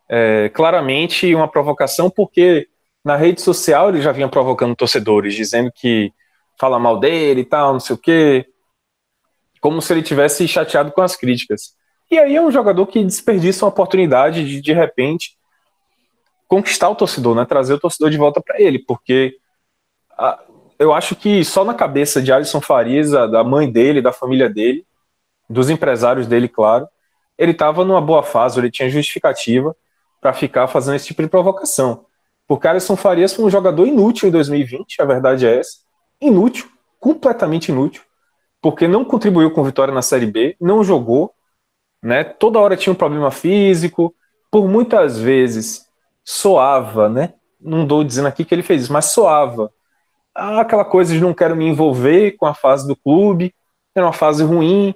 É, 0.08 0.48
claramente 0.50 1.34
uma 1.34 1.48
provocação, 1.48 2.10
porque 2.10 2.68
na 3.04 3.16
rede 3.16 3.40
social 3.40 3.88
ele 3.88 4.02
já 4.02 4.12
vinha 4.12 4.28
provocando 4.28 4.76
torcedores, 4.76 5.34
dizendo 5.34 5.70
que 5.74 6.12
fala 6.58 6.78
mal 6.78 6.98
dele 6.98 7.40
e 7.40 7.44
tal, 7.44 7.72
não 7.72 7.80
sei 7.80 7.94
o 7.96 7.98
quê, 7.98 8.46
como 9.60 9.80
se 9.80 9.92
ele 9.92 10.02
tivesse 10.02 10.46
chateado 10.46 10.92
com 10.92 11.00
as 11.00 11.16
críticas. 11.16 11.74
E 12.10 12.18
aí 12.18 12.34
é 12.34 12.42
um 12.42 12.50
jogador 12.50 12.86
que 12.86 13.04
desperdiça 13.04 13.64
uma 13.64 13.70
oportunidade 13.70 14.44
de, 14.44 14.60
de 14.60 14.72
repente, 14.72 15.36
conquistar 16.48 16.88
o 16.88 16.96
torcedor, 16.96 17.36
né? 17.36 17.44
trazer 17.44 17.74
o 17.74 17.80
torcedor 17.80 18.10
de 18.10 18.18
volta 18.18 18.40
para 18.40 18.60
ele, 18.60 18.80
porque 18.80 19.36
eu 20.78 20.92
acho 20.92 21.14
que 21.14 21.44
só 21.44 21.64
na 21.64 21.74
cabeça 21.74 22.22
de 22.22 22.32
Alisson 22.32 22.60
Farias, 22.60 23.10
da 23.10 23.44
mãe 23.44 23.70
dele, 23.70 24.00
da 24.02 24.12
família 24.12 24.48
dele, 24.48 24.86
dos 25.48 25.68
empresários 25.68 26.26
dele, 26.26 26.48
claro, 26.48 26.88
ele 27.36 27.52
estava 27.52 27.84
numa 27.84 28.00
boa 28.00 28.22
fase, 28.22 28.58
ele 28.58 28.70
tinha 28.70 28.88
justificativa 28.88 29.74
para 30.20 30.32
ficar 30.32 30.68
fazendo 30.68 30.96
esse 30.96 31.06
tipo 31.06 31.22
de 31.22 31.28
provocação. 31.28 32.06
Porque 32.46 32.68
Alisson 32.68 32.96
Farias 32.96 33.32
foi 33.32 33.44
um 33.44 33.50
jogador 33.50 33.86
inútil 33.86 34.28
em 34.28 34.32
2020, 34.32 35.00
a 35.00 35.04
verdade 35.04 35.46
é 35.46 35.58
essa. 35.58 35.78
Inútil, 36.20 36.68
completamente 36.98 37.70
inútil, 37.70 38.02
porque 38.60 38.86
não 38.86 39.04
contribuiu 39.04 39.50
com 39.50 39.64
vitória 39.64 39.94
na 39.94 40.02
Série 40.02 40.26
B, 40.26 40.56
não 40.60 40.84
jogou, 40.84 41.32
né? 42.02 42.24
Toda 42.24 42.58
hora 42.58 42.76
tinha 42.76 42.92
um 42.92 42.96
problema 42.96 43.30
físico, 43.30 44.14
por 44.50 44.68
muitas 44.68 45.18
vezes 45.18 45.86
soava, 46.24 47.08
né? 47.08 47.34
Não 47.60 47.82
estou 47.82 48.04
dizendo 48.04 48.28
aqui 48.28 48.44
que 48.44 48.54
ele 48.54 48.62
fez 48.62 48.82
isso, 48.82 48.92
mas 48.92 49.06
soava. 49.06 49.72
Aquela 50.40 50.86
coisa 50.86 51.12
de 51.12 51.20
não 51.20 51.34
quero 51.34 51.54
me 51.54 51.66
envolver 51.66 52.32
com 52.38 52.46
a 52.46 52.54
fase 52.54 52.86
do 52.88 52.96
clube, 52.96 53.54
era 53.94 54.06
uma 54.06 54.12
fase 54.12 54.42
ruim. 54.42 54.94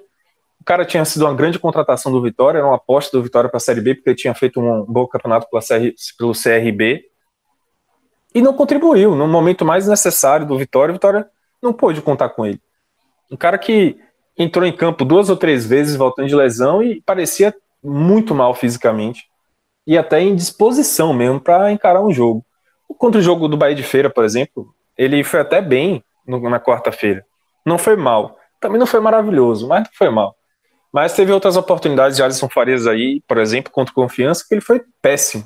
O 0.59 0.63
cara 0.65 0.83
tinha 0.83 1.05
sido 1.05 1.25
uma 1.25 1.35
grande 1.35 1.59
contratação 1.59 2.11
do 2.11 2.19
Vitória, 2.21 2.57
era 2.57 2.67
uma 2.67 2.77
aposta 2.77 3.15
do 3.15 3.21
Vitória 3.21 3.47
para 3.47 3.57
a 3.57 3.61
Série 3.61 3.81
B, 3.81 3.93
porque 3.93 4.09
ele 4.09 4.17
tinha 4.17 4.33
feito 4.33 4.59
um 4.59 4.83
bom 4.83 5.05
campeonato 5.05 5.47
CR, 5.51 5.93
pelo 6.17 6.31
CRB 6.31 7.05
e 8.33 8.41
não 8.41 8.53
contribuiu. 8.53 9.15
No 9.15 9.27
momento 9.27 9.63
mais 9.63 9.87
necessário 9.87 10.45
do 10.45 10.57
Vitória, 10.57 10.91
o 10.91 10.95
Vitória 10.95 11.27
não 11.61 11.71
pôde 11.71 12.01
contar 12.01 12.29
com 12.29 12.45
ele. 12.45 12.59
Um 13.31 13.37
cara 13.37 13.57
que 13.57 13.97
entrou 14.37 14.65
em 14.65 14.75
campo 14.75 15.05
duas 15.05 15.29
ou 15.29 15.37
três 15.37 15.65
vezes 15.65 15.95
voltando 15.95 16.27
de 16.27 16.35
lesão 16.35 16.83
e 16.83 17.01
parecia 17.01 17.55
muito 17.81 18.35
mal 18.35 18.53
fisicamente 18.53 19.23
e 19.87 19.97
até 19.97 20.19
em 20.19 20.35
disposição 20.35 21.13
mesmo 21.13 21.39
para 21.39 21.71
encarar 21.71 22.03
um 22.03 22.11
jogo. 22.11 22.43
Contra 22.97 23.19
o 23.19 23.23
jogo 23.23 23.47
do 23.47 23.55
Bahia 23.55 23.75
de 23.75 23.83
Feira, 23.83 24.09
por 24.09 24.25
exemplo, 24.25 24.74
ele 24.97 25.23
foi 25.23 25.39
até 25.39 25.61
bem 25.61 26.03
no, 26.27 26.39
na 26.49 26.59
quarta-feira. 26.59 27.25
Não 27.65 27.77
foi 27.77 27.95
mal. 27.95 28.37
Também 28.59 28.79
não 28.79 28.87
foi 28.87 28.99
maravilhoso, 28.99 29.67
mas 29.67 29.83
não 29.83 29.89
foi 29.93 30.09
mal. 30.09 30.35
Mas 30.91 31.13
teve 31.13 31.31
outras 31.31 31.57
oportunidades 31.57 32.15
de 32.15 32.23
Alisson 32.23 32.47
Farias 32.47 32.87
aí, 32.87 33.21
por 33.27 33.37
exemplo, 33.37 33.71
contra 33.71 33.93
Confiança, 33.93 34.45
que 34.47 34.53
ele 34.53 34.61
foi 34.61 34.81
péssimo. 35.01 35.45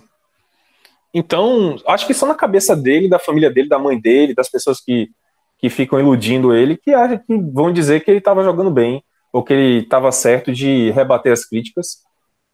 Então, 1.13 1.75
acho 1.88 2.06
que 2.06 2.13
só 2.13 2.25
na 2.25 2.36
cabeça 2.36 2.75
dele, 2.75 3.10
da 3.10 3.18
família 3.18 3.50
dele, 3.50 3.68
da 3.68 3.79
mãe 3.79 4.00
dele, 4.00 4.36
das 4.36 4.50
pessoas 4.50 4.79
que, 4.79 5.10
que 5.58 5.70
ficam 5.70 6.00
iludindo 6.00 6.53
ele, 6.53 6.77
que, 6.77 6.91
que 7.25 7.38
vão 7.51 7.74
dizer 7.74 8.01
que 8.01 8.12
ele 8.12 8.20
estava 8.20 8.44
jogando 8.44 8.70
bem, 8.70 9.03
ou 9.34 9.44
que 9.44 9.53
ele 9.53 9.84
estava 9.84 10.12
certo 10.12 10.51
de 10.51 10.91
rebater 10.91 11.32
as 11.32 11.46
críticas, 11.46 11.98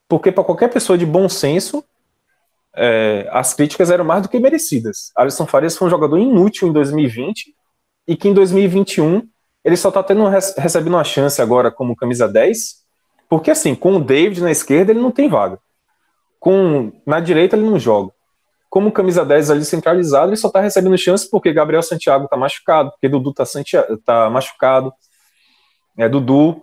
porque 0.08 0.32
para 0.32 0.44
qualquer 0.44 0.68
pessoa 0.68 0.96
de 0.96 1.04
bom 1.04 1.28
senso, 1.28 1.84
é, 2.76 3.28
as 3.30 3.54
críticas 3.54 3.90
eram 3.90 4.04
mais 4.04 4.22
do 4.22 4.28
que 4.28 4.38
merecidas. 4.38 5.10
Alisson 5.16 5.46
Farias 5.46 5.76
foi 5.76 5.88
um 5.88 5.90
jogador 5.90 6.18
inútil 6.18 6.68
em 6.68 6.72
2020 6.72 7.54
e 8.06 8.16
que 8.16 8.28
em 8.28 8.34
2021 8.34 9.26
ele 9.64 9.76
só 9.76 9.88
está 9.88 10.02
tendo 10.02 10.28
recebendo 10.28 10.94
uma 10.94 11.04
chance 11.04 11.40
agora 11.42 11.70
como 11.70 11.96
camisa 11.96 12.28
10, 12.28 12.84
porque 13.28 13.50
assim, 13.50 13.74
com 13.74 13.96
o 13.96 14.00
David 14.00 14.40
na 14.42 14.50
esquerda 14.50 14.92
ele 14.92 15.00
não 15.00 15.10
tem 15.10 15.28
vaga. 15.28 15.58
Com 16.38 16.92
na 17.04 17.18
direita 17.18 17.56
ele 17.56 17.66
não 17.66 17.78
joga 17.78 18.12
como 18.76 18.92
camisa 18.92 19.24
10 19.24 19.50
ali 19.50 19.64
centralizado, 19.64 20.28
ele 20.28 20.36
só 20.36 20.50
tá 20.50 20.60
recebendo 20.60 20.98
chance 20.98 21.26
porque 21.30 21.50
Gabriel 21.50 21.82
Santiago 21.82 22.28
tá 22.28 22.36
machucado, 22.36 22.90
porque 22.90 23.08
Dudu 23.08 23.32
tá, 23.32 23.46
Santiago, 23.46 23.96
tá 24.04 24.28
machucado. 24.28 24.92
É 25.96 26.06
Dudu, 26.08 26.62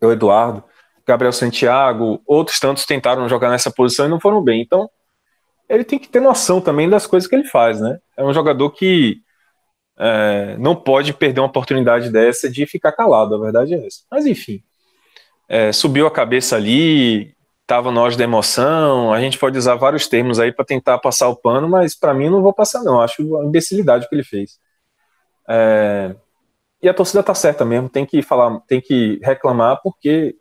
é 0.00 0.06
o 0.06 0.10
Eduardo, 0.10 0.64
Gabriel 1.06 1.32
Santiago, 1.34 2.22
outros 2.26 2.58
tantos 2.58 2.86
tentaram 2.86 3.28
jogar 3.28 3.50
nessa 3.50 3.70
posição 3.70 4.06
e 4.06 4.08
não 4.08 4.18
foram 4.18 4.42
bem. 4.42 4.62
Então, 4.62 4.88
ele 5.68 5.84
tem 5.84 5.98
que 5.98 6.08
ter 6.08 6.20
noção 6.20 6.60
também 6.60 6.88
das 6.88 7.06
coisas 7.06 7.28
que 7.28 7.34
ele 7.34 7.44
faz, 7.44 7.80
né? 7.80 7.98
É 8.16 8.24
um 8.24 8.32
jogador 8.32 8.70
que 8.70 9.20
é, 9.98 10.56
não 10.58 10.76
pode 10.76 11.12
perder 11.12 11.40
uma 11.40 11.48
oportunidade 11.48 12.10
dessa 12.10 12.48
de 12.48 12.66
ficar 12.66 12.92
calado, 12.92 13.34
a 13.34 13.38
verdade 13.38 13.74
é 13.74 13.86
essa. 13.86 14.00
Mas 14.10 14.26
enfim, 14.26 14.62
é, 15.48 15.72
subiu 15.72 16.06
a 16.06 16.10
cabeça 16.10 16.56
ali, 16.56 17.34
estava 17.62 17.90
nós 17.92 18.16
da 18.16 18.24
emoção. 18.24 19.12
A 19.12 19.20
gente 19.20 19.38
pode 19.38 19.58
usar 19.58 19.74
vários 19.74 20.06
termos 20.08 20.40
aí 20.40 20.50
para 20.50 20.64
tentar 20.64 20.98
passar 20.98 21.28
o 21.28 21.36
pano, 21.36 21.68
mas 21.68 21.94
para 21.94 22.14
mim 22.14 22.30
não 22.30 22.42
vou 22.42 22.52
passar, 22.52 22.82
não. 22.82 23.00
Acho 23.00 23.22
uma 23.22 23.44
imbecilidade 23.44 24.08
que 24.08 24.14
ele 24.14 24.24
fez. 24.24 24.58
É... 25.48 26.14
E 26.82 26.88
a 26.88 26.94
torcida 26.94 27.22
tá 27.22 27.34
certa 27.34 27.64
mesmo, 27.64 27.88
tem 27.88 28.06
que 28.06 28.22
falar, 28.22 28.60
tem 28.60 28.80
que 28.80 29.18
reclamar, 29.22 29.80
porque 29.82 30.36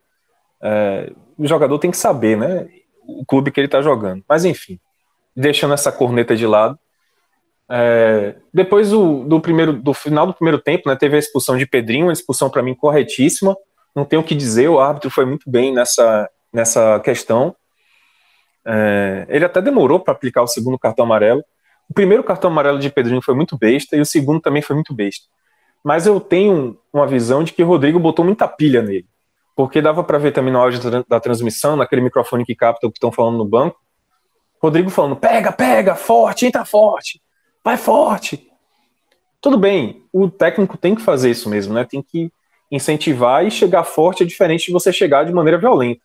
é... 0.61 1.11
o 1.37 1.47
jogador 1.47 1.79
tem 1.79 1.91
que 1.91 1.97
saber, 1.97 2.37
né? 2.37 2.69
O 3.05 3.25
clube 3.25 3.51
que 3.51 3.59
ele 3.59 3.67
tá 3.67 3.81
jogando. 3.81 4.23
Mas 4.27 4.45
enfim, 4.45 4.79
deixando 5.37 5.75
essa 5.75 5.91
corneta 5.91 6.35
de 6.35 6.47
lado. 6.47 6.77
É... 7.69 8.35
depois 8.53 8.89
do, 8.89 9.25
do, 9.25 9.39
primeiro, 9.41 9.73
do 9.73 9.93
final 9.93 10.25
do 10.25 10.33
primeiro 10.33 10.57
tempo, 10.57 10.89
né, 10.89 10.95
teve 10.95 11.17
a 11.17 11.19
expulsão 11.19 11.57
de 11.57 11.67
Pedrinho, 11.67 12.07
uma 12.07 12.13
expulsão 12.13 12.49
para 12.49 12.63
mim 12.63 12.73
corretíssima. 12.73 13.55
Não 13.95 14.03
tenho 14.03 14.21
o 14.21 14.25
que 14.25 14.33
dizer, 14.33 14.67
o 14.67 14.79
árbitro 14.79 15.11
foi 15.11 15.25
muito 15.25 15.49
bem 15.49 15.73
nessa, 15.73 16.29
nessa 16.51 16.99
questão. 17.01 17.55
É, 18.65 19.27
ele 19.29 19.45
até 19.45 19.61
demorou 19.61 19.99
para 19.99 20.13
aplicar 20.13 20.41
o 20.41 20.47
segundo 20.47 20.79
cartão 20.79 21.05
amarelo. 21.05 21.43
O 21.89 21.93
primeiro 21.93 22.23
cartão 22.23 22.49
amarelo 22.49 22.79
de 22.79 22.89
Pedrinho 22.89 23.21
foi 23.21 23.35
muito 23.35 23.57
besta 23.57 23.95
e 23.95 24.01
o 24.01 24.05
segundo 24.05 24.41
também 24.41 24.61
foi 24.61 24.75
muito 24.75 24.93
besta. 24.93 25.25
Mas 25.83 26.05
eu 26.05 26.19
tenho 26.19 26.77
uma 26.91 27.07
visão 27.07 27.43
de 27.43 27.53
que 27.53 27.63
o 27.63 27.67
Rodrigo 27.67 27.99
botou 27.99 28.25
muita 28.25 28.47
pilha 28.47 28.81
nele. 28.81 29.05
Porque 29.55 29.81
dava 29.81 30.03
para 30.03 30.17
ver 30.17 30.31
também 30.31 30.51
no 30.51 30.59
áudio 30.59 31.05
da 31.07 31.19
transmissão, 31.19 31.75
naquele 31.75 32.01
microfone 32.01 32.45
que 32.45 32.55
capta 32.55 32.85
o 32.85 32.91
que 32.91 32.97
estão 32.97 33.11
falando 33.11 33.37
no 33.37 33.45
banco. 33.45 33.79
Rodrigo 34.61 34.89
falando: 34.89 35.15
pega, 35.15 35.51
pega, 35.51 35.95
forte, 35.95 36.45
entra 36.45 36.65
forte, 36.65 37.21
vai 37.63 37.77
forte. 37.77 38.49
Tudo 39.39 39.57
bem, 39.57 40.03
o 40.11 40.29
técnico 40.29 40.77
tem 40.77 40.95
que 40.95 41.01
fazer 41.01 41.29
isso 41.29 41.49
mesmo, 41.49 41.73
né? 41.73 41.85
Tem 41.85 42.01
que 42.01 42.31
incentivar 42.71 43.45
e 43.45 43.51
chegar 43.51 43.83
forte 43.83 44.23
é 44.23 44.25
diferente 44.25 44.65
de 44.65 44.73
você 44.73 44.91
chegar 44.91 45.23
de 45.23 45.31
maneira 45.31 45.57
violenta 45.57 46.01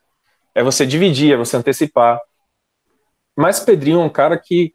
é 0.54 0.62
você 0.62 0.86
dividir, 0.86 1.32
é 1.32 1.36
você 1.36 1.56
antecipar. 1.56 2.20
Mas 3.36 3.60
Pedrinho 3.60 4.00
é 4.00 4.04
um 4.04 4.10
cara 4.10 4.36
que 4.36 4.74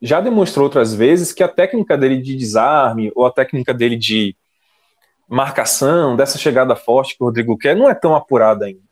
já 0.00 0.20
demonstrou 0.20 0.64
outras 0.64 0.94
vezes 0.94 1.32
que 1.32 1.42
a 1.42 1.48
técnica 1.48 1.98
dele 1.98 2.22
de 2.22 2.36
desarme 2.36 3.10
ou 3.16 3.26
a 3.26 3.32
técnica 3.32 3.74
dele 3.74 3.96
de 3.96 4.36
marcação, 5.28 6.16
dessa 6.16 6.38
chegada 6.38 6.76
forte 6.76 7.16
que 7.16 7.22
o 7.22 7.26
Rodrigo 7.26 7.58
quer, 7.58 7.76
não 7.76 7.90
é 7.90 7.94
tão 7.94 8.14
apurada 8.14 8.66
ainda. 8.66 8.87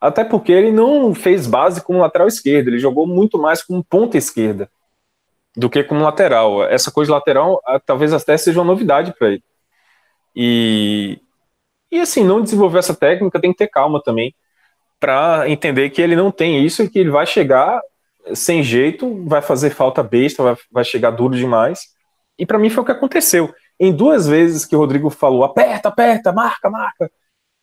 Até 0.00 0.24
porque 0.24 0.52
ele 0.52 0.70
não 0.70 1.14
fez 1.14 1.46
base 1.46 1.82
como 1.82 2.00
lateral 2.00 2.28
esquerdo, 2.28 2.68
ele 2.68 2.78
jogou 2.78 3.06
muito 3.06 3.38
mais 3.38 3.62
como 3.62 3.82
ponta 3.82 4.16
esquerda 4.16 4.70
do 5.56 5.68
que 5.68 5.82
como 5.82 6.04
lateral. 6.04 6.64
Essa 6.64 6.90
coisa 6.90 7.08
de 7.08 7.14
lateral 7.14 7.60
talvez 7.84 8.12
até 8.12 8.36
seja 8.36 8.60
uma 8.60 8.66
novidade 8.66 9.12
para 9.18 9.28
ele. 9.28 9.42
E, 10.34 11.20
e 11.90 12.00
assim, 12.00 12.22
não 12.22 12.42
desenvolver 12.42 12.78
essa 12.78 12.94
técnica 12.94 13.40
tem 13.40 13.50
que 13.50 13.58
ter 13.58 13.68
calma 13.68 14.00
também 14.00 14.34
para 15.00 15.48
entender 15.48 15.90
que 15.90 16.02
ele 16.02 16.14
não 16.14 16.30
tem 16.30 16.64
isso 16.64 16.82
e 16.82 16.88
que 16.88 16.98
ele 16.98 17.10
vai 17.10 17.26
chegar 17.26 17.80
sem 18.34 18.62
jeito, 18.62 19.24
vai 19.24 19.40
fazer 19.40 19.70
falta 19.70 20.02
besta, 20.02 20.42
vai, 20.42 20.56
vai 20.70 20.84
chegar 20.84 21.10
duro 21.10 21.36
demais. 21.36 21.88
E 22.38 22.46
para 22.46 22.58
mim 22.58 22.70
foi 22.70 22.82
o 22.82 22.86
que 22.86 22.92
aconteceu. 22.92 23.52
Em 23.80 23.92
duas 23.92 24.26
vezes 24.28 24.64
que 24.64 24.76
o 24.76 24.78
Rodrigo 24.78 25.10
falou 25.10 25.44
aperta, 25.44 25.88
aperta, 25.88 26.32
marca, 26.32 26.70
marca, 26.70 27.10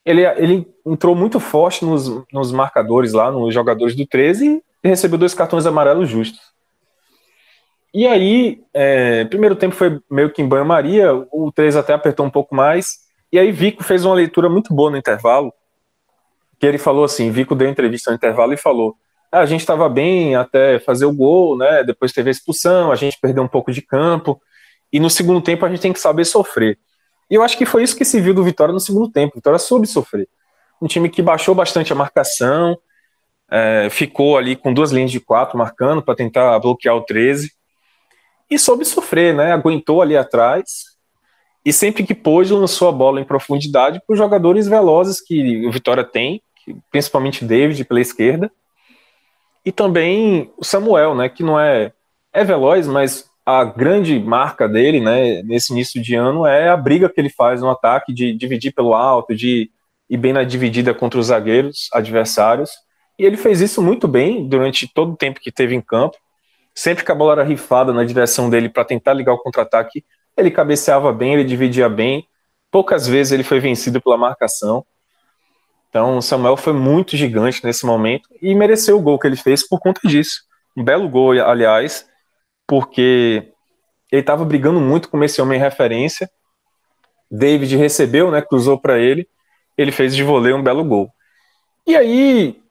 ele, 0.05 0.25
ele 0.37 0.67
entrou 0.85 1.15
muito 1.15 1.39
forte 1.39 1.83
nos, 1.83 2.07
nos 2.31 2.51
marcadores 2.51 3.11
lá, 3.13 3.31
nos 3.31 3.53
jogadores 3.53 3.95
do 3.95 4.05
13 4.05 4.61
e 4.83 4.87
recebeu 4.87 5.17
dois 5.17 5.33
cartões 5.33 5.65
amarelos 5.65 6.07
justos. 6.07 6.39
E 7.91 8.05
aí, 8.05 8.61
é, 8.73 9.25
primeiro 9.25 9.55
tempo 9.55 9.73
foi 9.73 9.99
meio 10.11 10.29
que 10.29 10.41
em 10.41 10.47
banho-maria, 10.47 11.13
o 11.31 11.51
13 11.51 11.79
até 11.79 11.93
apertou 11.93 12.25
um 12.25 12.29
pouco 12.29 12.53
mais, 12.53 13.05
e 13.31 13.39
aí 13.39 13.51
Vico 13.51 13.83
fez 13.83 14.05
uma 14.05 14.13
leitura 14.13 14.49
muito 14.49 14.73
boa 14.73 14.91
no 14.91 14.97
intervalo, 14.97 15.51
que 16.59 16.65
ele 16.67 16.77
falou 16.77 17.05
assim, 17.05 17.31
Vico 17.31 17.55
deu 17.55 17.69
entrevista 17.69 18.11
no 18.11 18.17
intervalo 18.17 18.53
e 18.53 18.57
falou, 18.57 18.95
ah, 19.31 19.39
a 19.39 19.45
gente 19.45 19.61
estava 19.61 19.89
bem 19.89 20.35
até 20.35 20.77
fazer 20.79 21.05
o 21.05 21.13
gol, 21.13 21.57
né? 21.57 21.83
Depois 21.83 22.11
teve 22.11 22.29
a 22.29 22.31
expulsão, 22.31 22.91
a 22.91 22.95
gente 22.95 23.17
perdeu 23.19 23.41
um 23.41 23.47
pouco 23.47 23.71
de 23.71 23.81
campo, 23.81 24.41
e 24.91 24.99
no 24.99 25.09
segundo 25.09 25.41
tempo 25.41 25.65
a 25.65 25.69
gente 25.69 25.81
tem 25.81 25.93
que 25.93 25.99
saber 25.99 26.25
sofrer. 26.25 26.77
E 27.29 27.35
eu 27.35 27.43
acho 27.43 27.57
que 27.57 27.65
foi 27.65 27.83
isso 27.83 27.95
que 27.95 28.05
se 28.05 28.19
viu 28.21 28.33
do 28.33 28.43
Vitória 28.43 28.73
no 28.73 28.79
segundo 28.79 29.09
tempo. 29.09 29.35
Vitória 29.35 29.59
soube 29.59 29.87
sofrer. 29.87 30.27
Um 30.81 30.87
time 30.87 31.09
que 31.09 31.21
baixou 31.21 31.55
bastante 31.55 31.91
a 31.91 31.95
marcação, 31.95 32.77
é, 33.49 33.87
ficou 33.89 34.37
ali 34.37 34.55
com 34.55 34.73
duas 34.73 34.91
linhas 34.91 35.11
de 35.11 35.19
quatro 35.19 35.57
marcando 35.57 36.01
para 36.01 36.15
tentar 36.15 36.57
bloquear 36.59 36.95
o 36.95 37.01
13 37.01 37.51
e 38.49 38.59
soube 38.59 38.85
sofrer, 38.85 39.33
né? 39.33 39.51
Aguentou 39.51 40.01
ali 40.01 40.17
atrás 40.17 40.95
e 41.63 41.73
sempre 41.73 42.03
que 42.03 42.13
pôde 42.13 42.53
lançou 42.53 42.87
a 42.87 42.91
bola 42.91 43.19
em 43.19 43.25
profundidade 43.25 44.01
para 44.05 44.13
os 44.13 44.19
jogadores 44.19 44.67
velozes 44.67 45.21
que 45.21 45.65
o 45.65 45.71
Vitória 45.71 46.03
tem, 46.03 46.41
principalmente 46.91 47.45
David 47.45 47.83
pela 47.85 48.01
esquerda 48.01 48.51
e 49.63 49.71
também 49.71 50.51
o 50.57 50.63
Samuel, 50.63 51.15
né? 51.15 51.27
Que 51.27 51.41
não 51.41 51.59
é 51.59 51.91
é 52.31 52.43
veloz, 52.43 52.85
mas 52.85 53.29
a 53.45 53.63
grande 53.63 54.19
marca 54.19 54.67
dele, 54.67 54.99
né, 54.99 55.43
nesse 55.43 55.71
início 55.71 56.01
de 56.01 56.15
ano 56.15 56.47
é 56.47 56.69
a 56.69 56.75
briga 56.77 57.07
que 57.07 57.21
ele 57.21 57.29
faz 57.29 57.61
no 57.61 57.69
ataque 57.69 58.11
de 58.11 58.33
dividir 58.33 58.73
pelo 58.73 58.95
alto, 58.95 59.35
de 59.35 59.69
ir 60.09 60.17
bem 60.17 60.33
na 60.33 60.43
dividida 60.43 60.93
contra 60.93 61.19
os 61.19 61.27
zagueiros 61.27 61.87
adversários. 61.93 62.71
E 63.19 63.23
ele 63.23 63.37
fez 63.37 63.61
isso 63.61 63.81
muito 63.81 64.07
bem 64.07 64.47
durante 64.47 64.91
todo 64.91 65.13
o 65.13 65.17
tempo 65.17 65.39
que 65.39 65.51
teve 65.51 65.75
em 65.75 65.81
campo. 65.81 66.17
Sempre 66.73 67.05
que 67.05 67.11
a 67.11 67.15
bola 67.15 67.33
era 67.33 67.43
rifada 67.43 67.93
na 67.93 68.03
direção 68.03 68.49
dele 68.49 68.67
para 68.67 68.83
tentar 68.83 69.13
ligar 69.13 69.33
o 69.33 69.37
contra-ataque, 69.37 70.03
ele 70.35 70.49
cabeceava 70.51 71.13
bem, 71.13 71.33
ele 71.33 71.43
dividia 71.43 71.87
bem. 71.87 72.27
Poucas 72.71 73.07
vezes 73.07 73.31
ele 73.31 73.43
foi 73.43 73.59
vencido 73.59 74.01
pela 74.01 74.17
marcação. 74.17 74.83
Então, 75.89 76.17
o 76.17 76.21
Samuel 76.21 76.57
foi 76.57 76.73
muito 76.73 77.15
gigante 77.15 77.63
nesse 77.63 77.85
momento 77.85 78.27
e 78.41 78.53
mereceu 78.53 78.97
o 78.97 79.01
gol 79.01 79.17
que 79.17 79.27
ele 79.27 79.37
fez 79.37 79.65
por 79.65 79.79
conta 79.79 80.01
disso. 80.05 80.41
Um 80.75 80.83
belo 80.83 81.07
gol, 81.07 81.31
aliás, 81.31 82.05
porque 82.67 83.51
ele 84.11 84.21
estava 84.21 84.45
brigando 84.45 84.79
muito 84.79 85.09
com 85.09 85.23
esse 85.23 85.41
homem 85.41 85.57
em 85.57 85.61
referência. 85.61 86.29
David 87.29 87.75
recebeu, 87.75 88.31
né, 88.31 88.41
cruzou 88.41 88.79
para 88.79 88.99
ele, 88.99 89.27
ele 89.77 89.91
fez 89.91 90.15
de 90.15 90.23
voleio 90.23 90.57
um 90.57 90.63
belo 90.63 90.83
gol. 90.83 91.09
E 91.85 91.95
aí, 91.95 92.61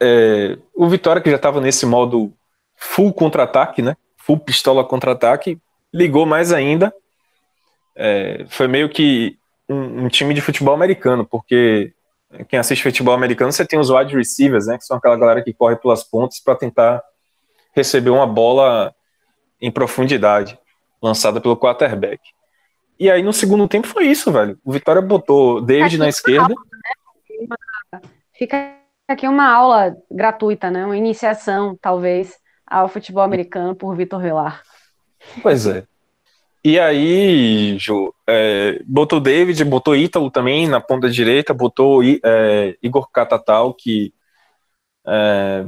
é, 0.00 0.56
o 0.74 0.88
Vitória, 0.88 1.20
que 1.20 1.30
já 1.30 1.36
estava 1.36 1.60
nesse 1.60 1.84
modo 1.86 2.32
full 2.76 3.12
contra-ataque, 3.12 3.82
né, 3.82 3.96
full 4.16 4.38
pistola 4.38 4.84
contra-ataque, 4.84 5.58
ligou 5.92 6.24
mais 6.24 6.52
ainda. 6.52 6.92
É, 7.94 8.46
foi 8.48 8.68
meio 8.68 8.88
que 8.88 9.36
um, 9.68 10.04
um, 10.04 10.08
time 10.08 10.32
de 10.32 10.40
futebol 10.40 10.74
americano, 10.74 11.26
porque 11.26 11.92
quem 12.48 12.58
assiste 12.58 12.82
futebol 12.82 13.14
americano, 13.14 13.52
você 13.52 13.66
tem 13.66 13.78
os 13.78 13.90
wide 13.90 14.16
receivers, 14.16 14.66
né, 14.66 14.78
que 14.78 14.84
são 14.84 14.96
aquela 14.96 15.16
galera 15.16 15.42
que 15.42 15.52
corre 15.52 15.76
pelas 15.76 16.02
pontas 16.02 16.40
para 16.40 16.56
tentar 16.56 17.02
receber 17.74 18.10
uma 18.10 18.26
bola 18.26 18.94
em 19.62 19.70
profundidade, 19.70 20.58
lançada 21.00 21.40
pelo 21.40 21.56
quarterback. 21.56 22.20
E 22.98 23.08
aí 23.08 23.22
no 23.22 23.32
segundo 23.32 23.68
tempo 23.68 23.86
foi 23.86 24.06
isso, 24.06 24.32
velho. 24.32 24.58
O 24.64 24.72
Vitória 24.72 25.00
botou 25.00 25.60
David 25.60 25.96
na 25.96 26.08
esquerda. 26.08 26.42
Aula, 26.42 26.54
né? 27.90 28.00
Fica 28.32 28.76
aqui 29.06 29.28
uma 29.28 29.48
aula 29.48 29.96
gratuita, 30.10 30.70
né? 30.70 30.84
Uma 30.84 30.96
iniciação, 30.96 31.78
talvez, 31.80 32.36
ao 32.66 32.88
futebol 32.88 33.22
americano 33.22 33.74
por 33.74 33.96
Vitor 33.96 34.20
Velar. 34.20 34.62
Pois 35.42 35.66
é. 35.66 35.84
E 36.64 36.78
aí, 36.78 37.76
Ju, 37.78 38.14
é, 38.26 38.80
botou 38.86 39.20
David, 39.20 39.64
botou 39.64 39.96
Ítalo 39.96 40.30
também 40.30 40.68
na 40.68 40.80
ponta 40.80 41.10
direita, 41.10 41.52
botou 41.52 42.02
é, 42.04 42.76
Igor 42.80 43.10
Catatal, 43.10 43.74
que 43.74 44.14
é, 45.04 45.66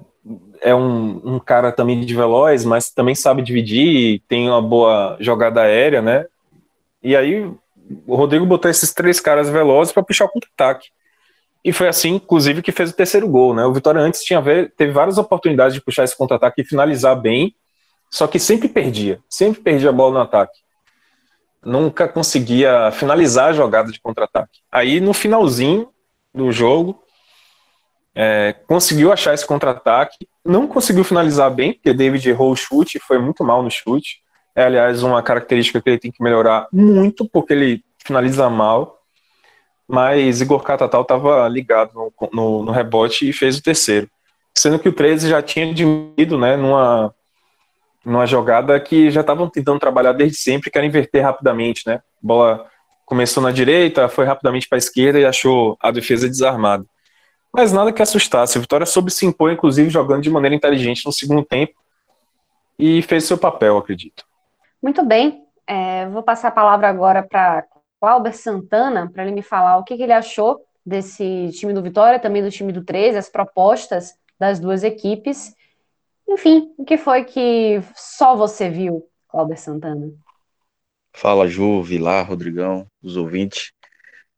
é 0.64 0.74
um, 0.74 1.20
um, 1.34 1.38
cara 1.38 1.70
também 1.70 2.00
de 2.00 2.14
veloz, 2.14 2.64
mas 2.64 2.90
também 2.90 3.14
sabe 3.14 3.42
dividir, 3.42 4.22
tem 4.26 4.48
uma 4.48 4.62
boa 4.62 5.14
jogada 5.20 5.60
aérea, 5.60 6.00
né? 6.00 6.24
E 7.02 7.14
aí 7.14 7.44
o 8.06 8.16
Rodrigo 8.16 8.46
botou 8.46 8.70
esses 8.70 8.94
três 8.94 9.20
caras 9.20 9.50
velozes 9.50 9.92
para 9.92 10.02
puxar 10.02 10.24
o 10.24 10.28
contra-ataque. 10.30 10.88
E 11.62 11.70
foi 11.70 11.86
assim, 11.86 12.14
inclusive, 12.14 12.62
que 12.62 12.72
fez 12.72 12.90
o 12.90 12.96
terceiro 12.96 13.28
gol, 13.28 13.54
né? 13.54 13.66
O 13.66 13.74
Vitória 13.74 14.00
antes 14.00 14.24
tinha 14.24 14.42
teve 14.74 14.90
várias 14.90 15.18
oportunidades 15.18 15.74
de 15.74 15.82
puxar 15.82 16.04
esse 16.04 16.16
contra-ataque 16.16 16.62
e 16.62 16.64
finalizar 16.64 17.14
bem, 17.14 17.54
só 18.10 18.26
que 18.26 18.38
sempre 18.38 18.66
perdia, 18.66 19.20
sempre 19.28 19.60
perdia 19.60 19.90
a 19.90 19.92
bola 19.92 20.14
no 20.14 20.20
ataque. 20.20 20.60
Nunca 21.62 22.08
conseguia 22.08 22.90
finalizar 22.92 23.50
a 23.50 23.52
jogada 23.52 23.92
de 23.92 24.00
contra-ataque. 24.00 24.60
Aí 24.72 24.98
no 24.98 25.12
finalzinho 25.12 25.90
do 26.34 26.50
jogo, 26.50 27.03
é, 28.14 28.54
conseguiu 28.66 29.12
achar 29.12 29.34
esse 29.34 29.46
contra-ataque, 29.46 30.28
não 30.44 30.66
conseguiu 30.66 31.02
finalizar 31.02 31.50
bem, 31.50 31.72
porque 31.72 31.92
David 31.92 32.28
errou 32.28 32.52
o 32.52 32.56
chute, 32.56 32.98
foi 32.98 33.18
muito 33.18 33.42
mal 33.42 33.62
no 33.62 33.70
chute. 33.70 34.22
É, 34.54 34.64
aliás, 34.64 35.02
uma 35.02 35.22
característica 35.22 35.80
que 35.80 35.90
ele 35.90 35.98
tem 35.98 36.12
que 36.12 36.22
melhorar 36.22 36.68
muito, 36.72 37.28
porque 37.28 37.52
ele 37.52 37.84
finaliza 38.04 38.48
mal. 38.48 39.00
Mas 39.86 40.40
Igor 40.40 40.62
Catatal 40.62 41.02
estava 41.02 41.46
ligado 41.48 41.92
no, 41.94 42.12
no, 42.32 42.64
no, 42.64 42.72
rebote 42.72 43.28
e 43.28 43.32
fez 43.32 43.58
o 43.58 43.62
terceiro. 43.62 44.08
Sendo 44.56 44.78
que 44.78 44.88
o 44.88 44.92
13 44.92 45.28
já 45.28 45.42
tinha 45.42 45.74
diminuído 45.74 46.38
né, 46.38 46.56
numa, 46.56 47.12
numa 48.04 48.26
jogada 48.26 48.78
que 48.78 49.10
já 49.10 49.20
estavam 49.20 49.50
tentando 49.50 49.80
trabalhar 49.80 50.12
desde 50.12 50.38
sempre, 50.38 50.70
que 50.70 50.78
era 50.78 50.86
inverter 50.86 51.22
rapidamente. 51.22 51.82
Né? 51.86 51.96
A 51.96 52.00
bola 52.22 52.66
começou 53.04 53.42
na 53.42 53.50
direita, 53.50 54.08
foi 54.08 54.24
rapidamente 54.24 54.68
para 54.68 54.76
a 54.76 54.78
esquerda 54.78 55.18
e 55.18 55.26
achou 55.26 55.76
a 55.80 55.90
defesa 55.90 56.28
desarmada. 56.28 56.86
Mas 57.54 57.72
nada 57.72 57.92
que 57.92 58.02
assustasse. 58.02 58.58
A 58.58 58.60
Vitória 58.60 58.84
soube 58.84 59.12
se 59.12 59.24
impor, 59.24 59.52
inclusive, 59.52 59.88
jogando 59.88 60.22
de 60.22 60.30
maneira 60.30 60.56
inteligente 60.56 61.06
no 61.06 61.12
segundo 61.12 61.44
tempo 61.44 61.72
e 62.76 63.00
fez 63.02 63.22
seu 63.24 63.38
papel, 63.38 63.78
acredito. 63.78 64.24
Muito 64.82 65.04
bem. 65.04 65.44
É, 65.64 66.08
vou 66.08 66.22
passar 66.22 66.48
a 66.48 66.50
palavra 66.50 66.88
agora 66.88 67.22
para 67.22 67.64
Cláudio 68.00 68.32
Santana, 68.34 69.08
para 69.08 69.22
ele 69.22 69.32
me 69.32 69.40
falar 69.40 69.78
o 69.78 69.84
que, 69.84 69.96
que, 69.96 70.02
ele 70.02 70.12
achou 70.12 70.60
desse 70.84 71.50
time 71.52 71.72
do 71.72 71.80
Vitória, 71.80 72.18
também 72.18 72.42
do 72.42 72.50
time 72.50 72.72
do 72.72 72.84
13, 72.84 73.18
as 73.18 73.28
propostas 73.28 74.14
das 74.36 74.58
duas 74.58 74.82
equipes. 74.82 75.54
Enfim, 76.28 76.74
o 76.76 76.84
que 76.84 76.98
foi 76.98 77.22
que 77.22 77.80
só 77.94 78.34
você 78.34 78.68
viu, 78.68 79.08
Cláudio 79.28 79.56
Santana? 79.56 80.12
Fala, 81.12 81.46
Ju, 81.46 81.80
Vilar, 81.82 82.26
Rodrigão, 82.26 82.84
os 83.00 83.16
ouvintes. 83.16 83.72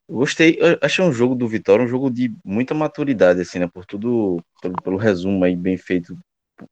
Gostei, 0.08 0.58
achei 0.80 1.04
um 1.04 1.12
jogo 1.12 1.34
do 1.34 1.48
Vitória 1.48 1.84
um 1.84 1.88
jogo 1.88 2.08
de 2.10 2.32
muita 2.44 2.72
maturidade, 2.74 3.40
assim, 3.40 3.58
né? 3.58 3.66
Por 3.66 3.84
tudo, 3.84 4.40
pelo, 4.62 4.74
pelo 4.82 4.96
resumo 4.96 5.44
aí 5.44 5.56
bem 5.56 5.76
feito 5.76 6.16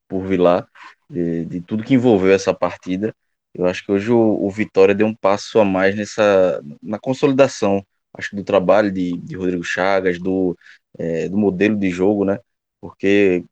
por 0.09 0.27
Vilar, 0.27 0.69
de, 1.11 1.45
de, 1.45 1.61
tudo 1.61 1.85
que 1.85 1.95
envolveu 1.95 2.33
essa 2.33 2.55
partida. 2.55 3.15
Eu 3.53 3.67
acho 3.67 3.85
que 3.85 3.93
hoje 3.93 4.11
o, 4.13 4.45
o, 4.45 4.51
Vitória 4.51 4.95
deu 4.95 5.07
um 5.07 5.15
passo 5.15 5.59
a 5.59 5.65
mais 5.65 5.97
nessa, 5.97 6.63
na 6.83 6.99
consolidação, 6.99 7.85
acho 8.13 8.35
do 8.37 8.45
trabalho 8.45 8.91
de, 8.93 9.17
de 9.19 9.37
Rodrigo 9.37 9.65
Chagas, 9.65 10.19
do, 10.19 10.57
é, 10.99 11.29
do 11.29 11.37
modelo 11.39 11.77
de 11.77 11.91
jogo, 11.91 12.25
né? 12.25 12.39
Porque 12.81 13.45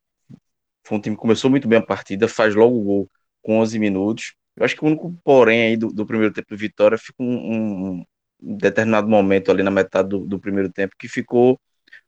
foi 0.84 0.98
um 0.98 1.00
time 1.00 1.16
que 1.16 1.22
começou 1.22 1.50
muito 1.50 1.68
bem 1.68 1.78
a 1.78 1.86
partida, 1.86 2.28
faz 2.28 2.54
logo 2.54 2.76
o 2.78 2.82
gol 2.84 3.10
com 3.42 3.58
11 3.58 3.78
minutos. 3.78 4.34
Eu 4.56 4.64
acho 4.64 4.76
que 4.76 4.84
o 4.84 4.86
único 4.88 5.16
porém 5.24 5.62
aí 5.62 5.76
do, 5.76 5.88
do 5.88 6.06
primeiro 6.06 6.34
tempo 6.34 6.48
do 6.50 6.56
Vitória 6.56 6.98
fica 6.98 7.22
um, 7.22 7.96
um 8.00 8.04
determinado 8.42 9.08
momento 9.08 9.50
ali 9.50 9.62
na 9.62 9.70
metade 9.70 10.08
do, 10.08 10.20
do 10.20 10.38
primeiro 10.38 10.70
tempo 10.70 10.94
que 10.98 11.08
ficou 11.08 11.58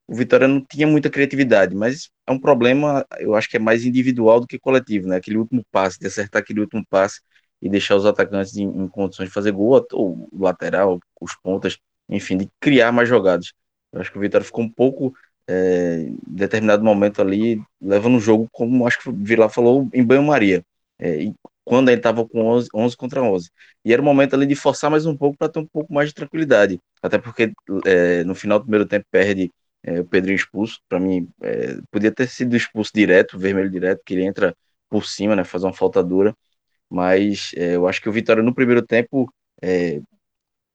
o 0.07 0.15
Vitória 0.15 0.47
não 0.47 0.61
tinha 0.61 0.87
muita 0.87 1.11
criatividade, 1.11 1.75
mas 1.75 2.11
é 2.27 2.33
um 2.33 2.39
problema, 2.39 3.07
eu 3.19 3.35
acho 3.35 3.49
que 3.49 3.57
é 3.57 3.61
mais 3.61 3.85
individual 3.85 4.41
do 4.41 4.47
que 4.47 4.59
coletivo, 4.59 5.09
né? 5.09 5.17
Aquele 5.17 5.39
último 5.39 5.65
passe, 5.71 5.99
de 5.99 6.07
acertar 6.07 6.43
aquele 6.43 6.61
último 6.61 6.85
passe 6.89 7.21
e 7.61 7.69
deixar 7.71 7.97
os 7.97 8.05
atacantes 8.05 8.57
em, 8.57 8.65
em 8.65 8.89
condições 8.89 9.29
de 9.29 9.35
fazer 9.35 9.53
gol, 9.53 9.83
ou 9.93 10.29
lateral, 10.33 10.99
os 11.21 11.35
pontas, 11.37 11.79
enfim, 12.09 12.37
de 12.37 12.49
criar 12.61 12.93
mais 12.93 13.09
jogadas. 13.09 13.53
Eu 13.93 14.01
acho 14.01 14.13
que 14.13 14.19
o 14.19 14.21
Vitória 14.21 14.45
ficou 14.45 14.65
um 14.65 14.69
pouco, 14.69 15.15
é, 15.49 16.01
em 16.03 16.19
determinado 16.27 16.85
momento 16.85 17.23
ali, 17.23 17.63
levando 17.81 18.17
o 18.17 18.21
jogo, 18.21 18.49
como 18.53 18.87
acho 18.87 19.01
que 19.01 19.09
o 19.09 19.13
Vila 19.13 19.49
falou, 19.49 19.89
em 19.95 20.05
banho-maria. 20.05 20.63
É, 20.99 21.23
quando 21.65 21.89
ele 21.89 21.99
estava 21.99 22.27
com 22.29 22.47
11, 22.47 22.69
11 22.75 22.97
contra 22.97 23.23
11. 23.23 23.51
E 23.85 23.93
era 23.93 24.03
o 24.03 24.05
momento 24.05 24.35
ali 24.35 24.47
de 24.47 24.55
forçar 24.55 24.91
mais 24.91 25.07
um 25.07 25.17
pouco 25.17 25.37
para 25.39 25.49
ter 25.49 25.59
um 25.61 25.67
pouco 25.67 25.93
mais 25.93 26.09
de 26.11 26.15
tranquilidade. 26.15 26.81
Até 27.03 27.19
porque 27.19 27.53
é, 27.87 28.23
no 28.25 28.35
final 28.35 28.59
do 28.59 28.65
primeiro 28.65 28.87
tempo 28.87 29.07
perde 29.11 29.51
é, 29.83 30.01
o 30.01 30.05
Pedrinho 30.05 30.37
expulso. 30.37 30.81
Para 30.89 31.01
mim, 31.01 31.29
é, 31.43 31.79
podia 31.91 32.13
ter 32.13 32.29
sido 32.29 32.57
expulso 32.57 32.91
direto, 32.95 33.39
vermelho 33.39 33.71
direto, 33.71 34.03
que 34.05 34.15
ele 34.15 34.25
entra 34.25 34.55
por 34.89 35.07
cima, 35.07 35.35
né, 35.35 35.45
faz 35.45 35.65
uma 35.65 35.73
falta 35.73 36.03
dura. 36.03 36.37
Mas 36.91 37.53
é, 37.57 37.77
eu 37.77 37.89
acho 37.89 38.01
que 38.01 38.09
o 38.09 38.13
Vitória 38.13 38.43
no 38.43 38.55
primeiro 38.55 38.83
tempo 38.83 39.33
é, 39.63 40.01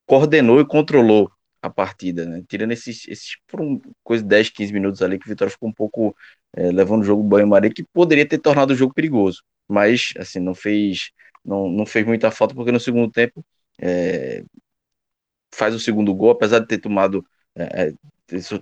coordenou 0.06 0.60
e 0.60 0.66
controlou 0.66 1.30
a 1.62 1.70
partida, 1.70 2.26
né? 2.26 2.42
Tirando 2.48 2.72
esses, 2.72 3.06
esses 3.08 3.36
por 3.46 3.60
um, 3.60 3.80
coisa 4.02 4.22
de 4.22 4.28
10, 4.30 4.50
15 4.50 4.72
minutos 4.72 5.02
ali, 5.02 5.18
que 5.18 5.26
o 5.26 5.28
Vitória 5.28 5.50
ficou 5.52 5.68
um 5.68 5.72
pouco 5.72 6.16
é, 6.54 6.72
levando 6.72 7.02
o 7.02 7.04
jogo 7.04 7.22
banho-maria, 7.22 7.70
que 7.70 7.84
poderia 7.92 8.26
ter 8.26 8.38
tornado 8.38 8.72
o 8.72 8.76
jogo 8.76 8.94
perigoso 8.94 9.42
mas 9.70 10.12
assim 10.18 10.40
não 10.40 10.54
fez 10.54 11.10
não, 11.44 11.68
não 11.70 11.86
fez 11.86 12.06
muita 12.06 12.30
falta 12.30 12.54
porque 12.54 12.72
no 12.72 12.80
segundo 12.80 13.10
tempo 13.10 13.44
é, 13.80 14.44
faz 15.54 15.74
o 15.74 15.80
segundo 15.80 16.14
gol, 16.14 16.30
apesar 16.30 16.60
de 16.60 16.66
ter 16.66 16.78
tomado 16.78 17.24
é, 17.56 17.88
é 17.88 17.92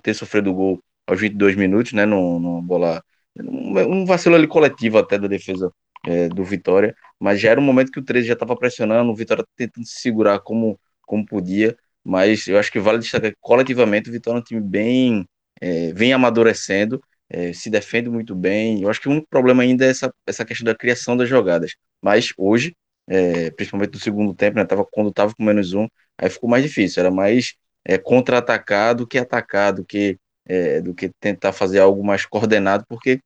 ter, 0.02 0.14
sofrido 0.14 0.50
o 0.50 0.54
gol 0.54 0.84
aos 1.06 1.20
22 1.20 1.56
minutos, 1.56 1.92
né, 1.92 2.04
numa 2.06 2.62
bola, 2.62 3.02
um 3.38 4.04
vacilo 4.04 4.34
ali 4.34 4.46
coletivo 4.46 4.98
até 4.98 5.18
da 5.18 5.28
defesa 5.28 5.72
é, 6.06 6.28
do 6.28 6.44
Vitória, 6.44 6.94
mas 7.18 7.40
já 7.40 7.50
era 7.50 7.60
um 7.60 7.62
momento 7.62 7.92
que 7.92 8.00
o 8.00 8.04
13 8.04 8.26
já 8.28 8.34
estava 8.34 8.56
pressionando, 8.56 9.10
o 9.10 9.14
Vitória 9.14 9.44
tentando 9.56 9.86
se 9.86 10.00
segurar 10.00 10.40
como, 10.40 10.78
como 11.02 11.24
podia, 11.26 11.76
mas 12.04 12.46
eu 12.46 12.58
acho 12.58 12.72
que 12.72 12.78
vale 12.80 12.98
destacar 12.98 13.30
que 13.30 13.38
coletivamente 13.40 14.08
o 14.08 14.12
Vitória 14.12 14.38
é 14.38 14.40
um 14.40 14.44
time 14.44 14.60
bem, 14.60 15.26
é, 15.60 15.92
vem 15.92 16.12
amadurecendo, 16.12 17.00
é, 17.30 17.52
se 17.52 17.70
defende 17.70 18.08
muito 18.08 18.34
bem, 18.34 18.82
eu 18.82 18.90
acho 18.90 19.00
que 19.00 19.08
o 19.08 19.12
único 19.12 19.28
problema 19.28 19.62
ainda 19.62 19.84
é 19.84 19.90
essa, 19.90 20.12
essa 20.26 20.44
questão 20.44 20.64
da 20.64 20.74
criação 20.74 21.16
das 21.16 21.28
jogadas, 21.28 21.74
mas 22.02 22.32
hoje, 22.36 22.74
é, 23.06 23.50
principalmente 23.50 23.94
no 23.94 24.00
segundo 24.00 24.34
tempo, 24.34 24.56
né, 24.56 24.64
tava, 24.64 24.84
quando 24.90 25.10
estava 25.10 25.34
com 25.34 25.44
menos 25.44 25.72
um, 25.74 25.86
aí 26.16 26.30
ficou 26.30 26.48
mais 26.48 26.62
difícil, 26.62 27.00
era 27.00 27.10
mais 27.10 27.54
é, 27.84 27.98
contra-atacar 27.98 28.94
do 28.94 29.06
que 29.06 29.18
atacar, 29.18 29.72
do 29.72 29.84
que, 29.84 30.18
é, 30.46 30.80
do 30.80 30.94
que 30.94 31.10
tentar 31.20 31.52
fazer 31.52 31.80
algo 31.80 32.04
mais 32.04 32.24
coordenado, 32.26 32.84
porque 32.88 33.20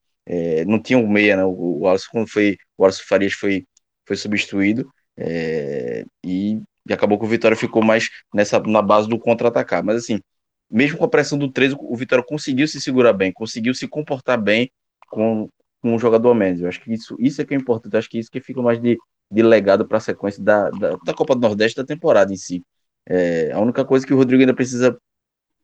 não 0.67 0.81
tinha 0.81 0.99
um 0.99 1.09
meia, 1.09 1.37
né? 1.37 1.45
O, 1.45 1.81
o 1.81 1.89
Alisson, 1.89 2.09
quando 2.13 2.29
foi, 2.31 2.57
o 2.79 2.85
Alisson 2.85 3.03
Farias 3.09 3.33
foi, 3.33 3.67
foi 4.07 4.17
substituído 4.17 4.89
e, 5.19 6.07
e, 6.89 6.93
acabou 6.93 7.19
que 7.19 7.25
o 7.25 7.29
Vitória 7.29 7.57
ficou 7.57 7.83
mais 7.85 8.09
nessa, 8.33 8.61
na 8.61 8.81
base 8.83 9.09
do 9.09 9.19
contra-atacar. 9.19 9.83
Mas 9.85 9.97
assim, 9.97 10.21
mesmo 10.73 10.99
com 10.99 11.05
a 11.05 11.09
pressão 11.09 11.39
do 11.39 11.53
13, 11.53 11.77
o 11.79 11.95
Vitória 11.97 12.25
conseguiu 12.25 12.67
se 12.67 12.81
segurar 12.81 13.13
bem, 13.13 13.33
conseguiu 13.33 13.75
se 13.75 13.87
comportar 13.87 14.41
bem 14.41 14.71
com, 15.09 15.49
com 15.83 15.95
o 15.95 15.99
jogador 15.99 16.31
a 16.31 16.35
menos. 16.35 16.61
Eu 16.63 16.69
acho 16.69 16.81
que 16.81 16.93
isso, 16.93 17.15
isso 17.19 17.43
é 17.43 17.45
que 17.45 17.55
é 17.55 17.57
importante, 17.57 17.93
eu 17.93 17.99
acho 17.99 18.09
que 18.09 18.19
isso 18.19 18.31
que 18.31 18.41
fica 18.41 18.63
mais 18.63 18.81
de, 18.81 18.97
de 19.31 19.43
legado 19.43 19.87
para 19.87 19.99
a 19.99 20.01
sequência 20.01 20.43
da, 20.43 20.71
da, 20.71 20.97
da, 21.05 21.15
Copa 21.15 21.35
do 21.35 21.41
Nordeste 21.43 21.77
da 21.77 21.85
temporada 21.85 22.33
em 22.33 22.37
si. 22.37 22.65
É, 23.07 23.53
a 23.53 23.61
única 23.61 23.85
coisa 23.85 24.07
que 24.07 24.15
o 24.15 24.17
Rodrigo 24.17 24.41
ainda 24.41 24.55
precisa 24.55 24.97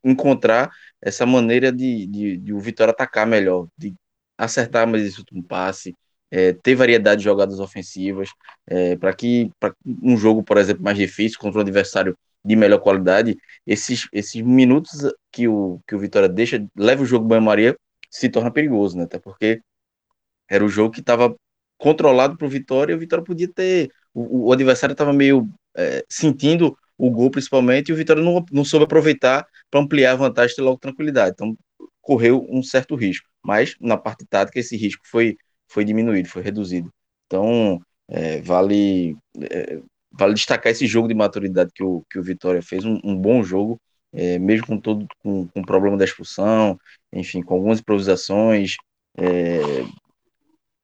encontrar 0.03 0.69
essa 1.01 1.25
maneira 1.25 1.71
de, 1.71 2.05
de, 2.07 2.37
de 2.37 2.53
o 2.53 2.59
Vitória 2.59 2.91
atacar 2.91 3.25
melhor, 3.25 3.67
de 3.77 3.95
acertar 4.37 4.87
mais 4.87 5.03
esse 5.03 5.19
último 5.19 5.43
passe, 5.43 5.95
é, 6.31 6.53
ter 6.53 6.75
variedade 6.75 7.19
de 7.19 7.25
jogadas 7.25 7.59
ofensivas, 7.59 8.29
é, 8.67 8.95
para 8.95 9.13
que 9.13 9.49
para 9.59 9.73
um 9.85 10.15
jogo, 10.15 10.43
por 10.43 10.57
exemplo, 10.57 10.83
mais 10.83 10.97
difícil, 10.97 11.39
contra 11.39 11.59
um 11.59 11.61
adversário 11.61 12.15
de 12.43 12.55
melhor 12.55 12.79
qualidade, 12.79 13.37
esses, 13.65 14.07
esses 14.13 14.41
minutos 14.41 14.91
que 15.31 15.47
o, 15.47 15.79
que 15.87 15.95
o 15.95 15.99
Vitória 15.99 16.29
deixa, 16.29 16.65
leva 16.75 17.03
o 17.03 17.05
jogo 17.05 17.25
banho-maria, 17.27 17.75
se 18.09 18.29
torna 18.29 18.51
perigoso, 18.51 18.97
né? 18.97 19.03
Até 19.03 19.19
porque 19.19 19.61
era 20.49 20.63
o 20.63 20.69
jogo 20.69 20.93
que 20.93 21.01
estava 21.01 21.35
controlado 21.77 22.37
para 22.37 22.47
o 22.47 22.49
Vitória 22.49 22.93
e 22.93 22.95
o 22.95 22.99
Vitória 22.99 23.23
podia 23.23 23.47
ter. 23.47 23.89
O, 24.13 24.47
o 24.47 24.53
adversário 24.53 24.93
estava 24.93 25.13
meio 25.13 25.47
é, 25.75 26.03
sentindo 26.09 26.77
o 26.97 27.09
gol, 27.11 27.31
principalmente, 27.31 27.89
e 27.89 27.93
o 27.93 27.95
Vitória 27.95 28.23
não, 28.23 28.43
não 28.51 28.65
soube 28.65 28.85
aproveitar 28.85 29.45
para 29.69 29.79
ampliar 29.79 30.13
a 30.13 30.15
vantagem 30.15 30.53
e 30.53 30.55
ter 30.55 30.61
logo 30.61 30.79
tranquilidade. 30.79 31.31
Então, 31.33 31.57
correu 32.01 32.45
um 32.49 32.63
certo 32.63 32.95
risco 32.95 33.29
mas 33.43 33.75
na 33.79 33.97
parte 33.97 34.25
tática 34.25 34.59
esse 34.59 34.75
risco 34.77 35.01
foi, 35.05 35.37
foi 35.67 35.85
diminuído, 35.85 36.29
foi 36.29 36.41
reduzido. 36.41 36.91
Então, 37.25 37.79
é, 38.07 38.41
vale, 38.41 39.17
é, 39.41 39.81
vale 40.11 40.33
destacar 40.33 40.71
esse 40.71 40.87
jogo 40.87 41.07
de 41.07 41.13
maturidade 41.13 41.71
que 41.73 41.83
o, 41.83 42.03
que 42.09 42.19
o 42.19 42.23
Vitória 42.23 42.61
fez, 42.61 42.85
um, 42.85 42.99
um 43.03 43.15
bom 43.15 43.43
jogo, 43.43 43.79
é, 44.13 44.39
mesmo 44.39 44.67
com 44.67 44.79
todo 44.79 45.07
com, 45.19 45.47
com 45.47 45.59
o 45.61 45.65
problema 45.65 45.97
da 45.97 46.05
expulsão, 46.05 46.79
enfim, 47.13 47.41
com 47.41 47.53
algumas 47.55 47.79
improvisações, 47.79 48.75
é, 49.17 49.59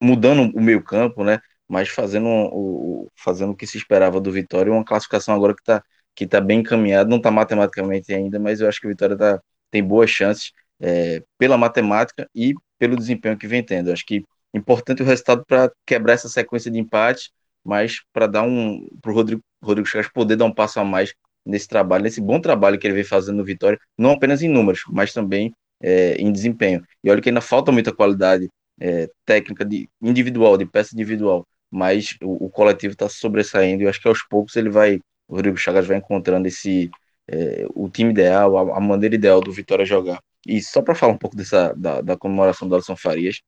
mudando 0.01 0.51
o 0.55 0.61
meio 0.61 0.83
campo, 0.83 1.23
né? 1.23 1.39
Mas 1.67 1.89
fazendo 1.89 2.27
o, 2.27 3.11
fazendo 3.15 3.51
o 3.51 3.55
que 3.55 3.65
se 3.65 3.77
esperava 3.77 4.21
do 4.21 4.31
Vitória, 4.31 4.71
uma 4.71 4.85
classificação 4.85 5.33
agora 5.35 5.53
que 5.55 5.61
está 5.61 5.83
que 6.15 6.25
tá 6.25 6.39
bem 6.39 6.59
encaminhada, 6.61 7.09
não 7.09 7.17
está 7.17 7.29
matematicamente 7.29 8.13
ainda, 8.13 8.39
mas 8.39 8.61
eu 8.61 8.69
acho 8.69 8.79
que 8.79 8.88
o 8.88 8.89
Vitória 8.89 9.17
tá, 9.17 9.41
tem 9.69 9.83
boas 9.83 10.09
chances 10.09 10.53
é, 10.79 11.21
pela 11.38 11.57
matemática 11.57 12.29
e 12.33 12.53
pelo 12.79 12.95
desempenho 12.95 13.38
que 13.38 13.47
vem 13.47 13.63
tendo. 13.63 13.91
Acho 13.91 14.05
que 14.05 14.23
importante 14.53 15.01
o 15.03 15.05
resultado 15.05 15.43
para 15.45 15.69
quebrar 15.85 16.13
essa 16.13 16.29
sequência 16.29 16.71
de 16.71 16.79
empate, 16.79 17.31
mas 17.65 18.01
para 18.13 18.28
dar 18.28 18.43
um 18.43 18.88
para 19.01 19.12
o 19.12 19.15
Rodrigo, 19.15 19.41
Rodrigo 19.63 19.88
Chagas 19.88 20.10
poder 20.12 20.36
dar 20.36 20.45
um 20.45 20.54
passo 20.54 20.80
a 20.80 20.86
mais 20.86 21.13
nesse 21.45 21.67
trabalho, 21.67 22.04
nesse 22.04 22.21
bom 22.21 22.39
trabalho 22.39 22.78
que 22.80 22.88
ele 22.88 22.93
vem 22.95 23.04
fazendo 23.04 23.38
no 23.38 23.45
Vitória, 23.45 23.80
não 23.97 24.12
apenas 24.12 24.41
em 24.41 24.49
números, 24.49 24.82
mas 24.89 25.13
também 25.13 25.54
é, 25.82 26.15
em 26.15 26.32
desempenho. 26.32 26.84
E 27.04 27.10
olha 27.10 27.21
que 27.21 27.30
ainda 27.30 27.41
falta 27.41 27.71
muita 27.71 27.93
qualidade 27.93 28.49
é, 28.80 29.10
técnica 29.25 29.65
de 29.65 29.89
individual, 30.01 30.58
de 30.58 30.65
peça 30.65 30.93
individual, 30.93 31.45
mas 31.69 32.15
o, 32.21 32.45
o 32.45 32.49
coletivo 32.49 32.93
está 32.93 33.10
sobressaindo 33.10 33.84
e 33.84 33.88
acho 33.88 34.01
que 34.01 34.08
aos 34.08 34.23
poucos 34.23 34.56
ele 34.56 34.69
vai, 34.69 34.99
o 35.28 35.36
Rodrigo 35.36 35.58
Chagas 35.58 35.86
vai 35.88 35.97
encontrando 35.97 36.47
esse 36.47 36.89
é, 37.28 37.65
o 37.73 37.89
time 37.89 38.12
ideal, 38.12 38.58
a, 38.58 38.78
a 38.78 38.80
maneira 38.80 39.15
ideal 39.15 39.41
do 39.41 39.51
Vitória 39.51 39.86
jogar. 39.86 40.19
E 40.45 40.62
só 40.62 40.82
para 40.82 40.95
falar 40.95 41.13
um 41.13 41.17
pouco 41.17 41.36
dessa, 41.36 41.73
da, 41.73 42.01
da 42.01 42.17
comemoração 42.17 42.67
do 42.67 42.75
Alisson 42.75 42.95
Farias, 42.95 43.41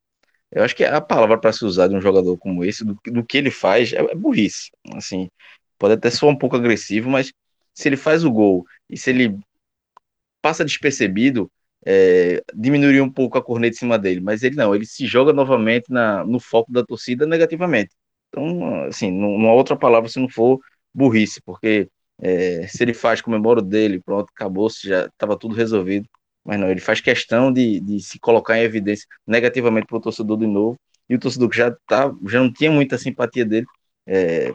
eu 0.52 0.64
acho 0.64 0.76
que 0.76 0.84
a 0.84 1.02
palavra 1.02 1.38
para 1.40 1.52
se 1.52 1.66
usar 1.66 1.88
de 1.88 1.96
um 1.96 2.02
jogador 2.02 2.38
como 2.38 2.64
esse, 2.64 2.86
do, 2.86 2.98
do 3.06 3.26
que 3.26 3.38
ele 3.38 3.52
faz, 3.52 3.94
é, 3.94 3.98
é, 4.00 4.16
burrice. 4.16 4.72
Assim, 4.96 5.30
pode 5.78 5.94
até 5.96 6.10
soar 6.10 6.34
um 6.34 6.38
pouco 6.38 6.56
agressivo, 6.56 7.10
mas 7.10 7.32
se 7.74 7.90
ele 7.90 7.98
faz 7.98 8.24
o 8.24 8.32
gol 8.32 8.66
e 8.90 8.98
se 8.98 9.10
ele 9.10 9.38
passa 10.42 10.64
despercebido, 10.66 11.52
é, 11.86 12.42
diminuiria 12.54 13.04
um 13.04 13.12
pouco 13.12 13.38
a 13.38 13.44
corneta 13.44 13.76
em 13.76 13.80
cima 13.80 14.00
dele. 14.00 14.22
Mas 14.22 14.44
ele 14.44 14.56
não, 14.56 14.74
ele 14.76 14.86
se 14.86 15.06
joga 15.06 15.34
novamente 15.34 15.92
na, 15.92 16.24
no 16.26 16.40
foco 16.40 16.72
da 16.72 16.84
torcida 16.84 17.26
negativamente. 17.26 17.92
Então, 18.30 18.86
assim, 18.86 19.12
não, 19.12 19.48
há 19.50 19.54
outra 19.54 19.76
palavra 19.78 20.10
se 20.10 20.20
não 20.20 20.30
for 20.30 20.60
burrice, 20.94 21.42
porque 21.42 21.90
é, 22.22 22.68
se 22.68 22.84
ele 22.84 22.94
faz, 22.94 23.22
comemora 23.22 23.62
dele, 23.62 24.02
pronto, 24.02 24.30
acabou, 24.34 24.70
já 24.70 25.06
estava 25.08 25.38
tudo 25.38 25.56
resolvido 25.56 26.08
mas 26.48 26.58
não, 26.58 26.70
ele 26.70 26.80
faz 26.80 27.02
questão 27.02 27.52
de, 27.52 27.82
de 27.82 28.00
se 28.00 28.18
colocar 28.18 28.58
em 28.58 28.62
evidência 28.62 29.06
negativamente 29.28 29.86
para 29.86 29.98
o 29.98 30.02
torcedor 30.02 30.38
de 30.38 30.48
novo, 30.48 30.80
e 31.10 31.16
o 31.16 31.20
torcedor 31.20 31.50
que 31.50 31.58
já, 31.58 31.76
tá, 31.86 32.10
já 32.26 32.40
não 32.40 32.52
tinha 32.52 32.72
muita 32.72 32.98
simpatia 32.98 33.44
dele 33.44 33.66
é, 34.08 34.54